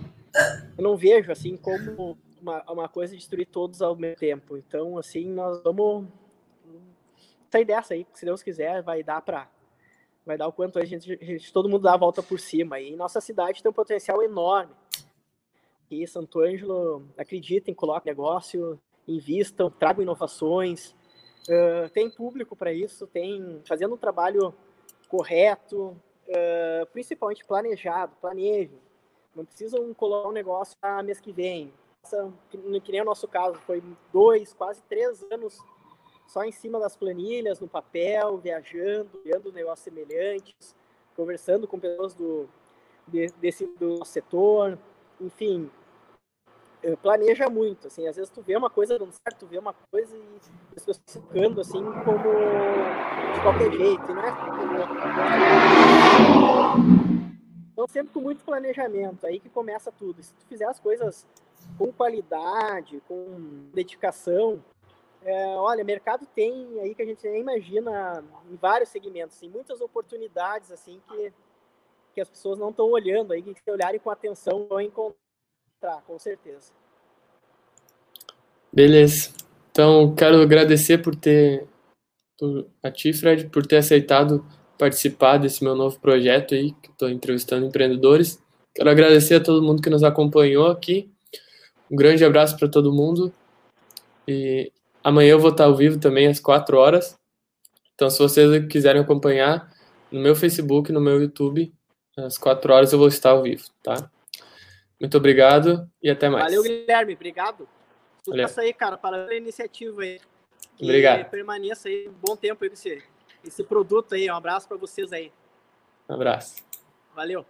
eu 0.76 0.82
não 0.82 0.96
vejo 0.96 1.30
assim 1.30 1.56
como 1.56 2.16
uma, 2.40 2.62
uma 2.70 2.88
coisa 2.88 3.16
destruir 3.16 3.46
todos 3.46 3.82
ao 3.82 3.96
mesmo 3.96 4.16
tempo. 4.16 4.56
Então, 4.56 4.96
assim, 4.96 5.26
nós 5.26 5.62
vamos 5.62 6.06
sair 7.50 7.64
dessa 7.64 7.94
aí, 7.94 8.06
se 8.14 8.24
Deus 8.24 8.42
quiser, 8.42 8.82
vai 8.82 9.02
dar 9.02 9.20
para 9.22 9.48
vai 10.28 10.36
dar 10.36 10.46
o 10.46 10.52
quanto 10.52 10.78
a 10.78 10.84
gente, 10.84 11.10
a 11.10 11.24
gente, 11.24 11.50
todo 11.50 11.70
mundo 11.70 11.84
dá 11.84 11.94
a 11.94 11.96
volta 11.96 12.22
por 12.22 12.38
cima. 12.38 12.78
E 12.78 12.94
nossa 12.94 13.18
cidade 13.18 13.62
tem 13.62 13.70
um 13.70 13.72
potencial 13.72 14.22
enorme. 14.22 14.74
E 15.90 16.06
Santo 16.06 16.40
Ângelo, 16.40 17.06
acreditem, 17.16 17.74
coloquem 17.74 18.10
negócio, 18.10 18.78
invistam, 19.06 19.70
tragam 19.70 20.02
inovações. 20.02 20.94
Uh, 21.48 21.88
tem 21.94 22.10
público 22.10 22.54
para 22.54 22.72
isso, 22.72 23.06
tem 23.06 23.62
fazendo 23.66 23.94
um 23.94 23.98
trabalho 23.98 24.54
correto, 25.08 25.96
uh, 26.28 26.86
principalmente 26.92 27.44
planejado, 27.44 28.14
planeje. 28.20 28.78
Não 29.34 29.44
precisam 29.44 29.94
colocar 29.94 30.28
um 30.28 30.32
negócio 30.32 30.76
para 30.78 31.02
mês 31.02 31.20
que 31.20 31.32
vem. 31.32 31.72
Essa, 32.04 32.32
que 32.50 32.92
nem 32.92 33.00
o 33.00 33.04
nosso 33.04 33.26
caso, 33.26 33.54
foi 33.60 33.82
dois, 34.12 34.52
quase 34.52 34.82
três 34.82 35.24
anos 35.30 35.58
só 36.28 36.44
em 36.44 36.52
cima 36.52 36.78
das 36.78 36.94
planilhas, 36.94 37.58
no 37.58 37.66
papel, 37.66 38.36
viajando, 38.36 39.08
vendo 39.24 39.50
negócios 39.50 39.84
semelhantes, 39.84 40.76
conversando 41.16 41.66
com 41.66 41.80
pessoas 41.80 42.14
do, 42.14 42.46
de, 43.06 43.28
desse, 43.40 43.66
do 43.78 44.04
setor, 44.04 44.78
enfim, 45.20 45.70
eh, 46.82 46.96
planeja 46.96 47.48
muito, 47.48 47.88
assim, 47.88 48.06
às 48.06 48.16
vezes 48.16 48.30
tu 48.30 48.40
vê 48.40 48.56
uma 48.56 48.70
coisa 48.70 48.98
dando 48.98 49.12
certo, 49.12 49.40
tu 49.40 49.46
vê 49.46 49.58
uma 49.58 49.74
coisa 49.90 50.16
e 50.16 50.36
as 50.76 50.84
pessoas 50.84 51.00
ficando 51.08 51.60
assim 51.60 51.82
como 52.04 52.22
de 53.34 53.40
qualquer 53.42 53.72
jeito, 53.72 54.14
né? 54.14 54.32
Então 57.72 57.86
sempre 57.88 58.12
com 58.12 58.20
muito 58.20 58.44
planejamento, 58.44 59.26
aí 59.26 59.40
que 59.40 59.48
começa 59.48 59.90
tudo. 59.90 60.22
Se 60.22 60.32
tu 60.34 60.44
fizer 60.46 60.66
as 60.66 60.78
coisas 60.78 61.26
com 61.76 61.92
qualidade, 61.92 63.02
com 63.08 63.68
dedicação, 63.72 64.62
é, 65.22 65.46
olha, 65.56 65.82
mercado 65.84 66.26
tem 66.26 66.80
aí 66.80 66.94
que 66.94 67.02
a 67.02 67.06
gente 67.06 67.26
nem 67.28 67.40
imagina 67.40 68.24
em 68.50 68.56
vários 68.56 68.88
segmentos, 68.88 69.36
assim, 69.36 69.48
muitas 69.48 69.80
oportunidades 69.80 70.70
assim 70.70 71.00
que, 71.08 71.32
que 72.18 72.22
as 72.22 72.28
pessoas 72.28 72.58
não 72.58 72.70
estão 72.70 72.90
olhando 72.90 73.32
aí, 73.32 73.40
que 73.40 73.54
se 73.54 73.70
olharem 73.70 74.00
com 74.00 74.10
atenção 74.10 74.66
vão 74.68 74.80
encontrar, 74.80 76.02
com 76.04 76.18
certeza. 76.18 76.72
Beleza. 78.72 79.30
Então, 79.70 80.12
quero 80.16 80.42
agradecer 80.42 80.98
por 80.98 81.14
ter 81.14 81.68
a 82.82 82.90
ti, 82.90 83.12
Fred, 83.12 83.48
por 83.48 83.64
ter 83.64 83.76
aceitado 83.76 84.44
participar 84.76 85.38
desse 85.38 85.62
meu 85.62 85.76
novo 85.76 86.00
projeto 86.00 86.54
aí, 86.54 86.72
que 86.72 86.90
estou 86.90 87.08
entrevistando 87.08 87.66
empreendedores. 87.66 88.42
Quero 88.74 88.90
agradecer 88.90 89.36
a 89.36 89.42
todo 89.42 89.62
mundo 89.62 89.80
que 89.80 89.90
nos 89.90 90.02
acompanhou 90.02 90.66
aqui. 90.66 91.08
Um 91.88 91.96
grande 91.96 92.24
abraço 92.24 92.56
para 92.58 92.68
todo 92.68 92.92
mundo 92.92 93.32
e 94.26 94.72
Amanhã 95.02 95.30
eu 95.30 95.40
vou 95.40 95.50
estar 95.50 95.64
ao 95.64 95.76
vivo 95.76 95.98
também 95.98 96.26
às 96.26 96.40
4 96.40 96.76
horas. 96.76 97.16
Então, 97.94 98.10
se 98.10 98.18
vocês 98.18 98.66
quiserem 98.66 99.00
acompanhar 99.00 99.72
no 100.10 100.20
meu 100.20 100.34
Facebook, 100.34 100.92
no 100.92 101.00
meu 101.00 101.20
YouTube, 101.20 101.72
às 102.24 102.38
4 102.38 102.72
horas 102.72 102.92
eu 102.92 102.98
vou 102.98 103.08
estar 103.08 103.30
ao 103.30 103.42
vivo, 103.42 103.64
tá? 103.82 104.10
Muito 105.00 105.16
obrigado 105.16 105.88
e 106.02 106.10
até 106.10 106.28
mais. 106.28 106.44
Valeu, 106.44 106.62
Guilherme. 106.62 107.14
Obrigado. 107.14 107.68
Sucesso 108.24 108.60
aí, 108.60 108.72
cara. 108.72 108.96
para 108.96 109.26
a 109.26 109.34
iniciativa 109.34 110.02
aí. 110.02 110.20
Que 110.76 110.84
obrigado. 110.84 111.30
permaneça 111.30 111.88
aí 111.88 112.08
um 112.08 112.12
bom 112.12 112.36
tempo 112.36 112.64
aí 112.64 112.70
esse, 112.72 113.02
esse 113.44 113.64
produto 113.64 114.14
aí. 114.14 114.30
Um 114.30 114.34
abraço 114.34 114.68
para 114.68 114.76
vocês 114.76 115.12
aí. 115.12 115.32
Um 116.08 116.14
abraço. 116.14 116.56
Valeu. 117.14 117.46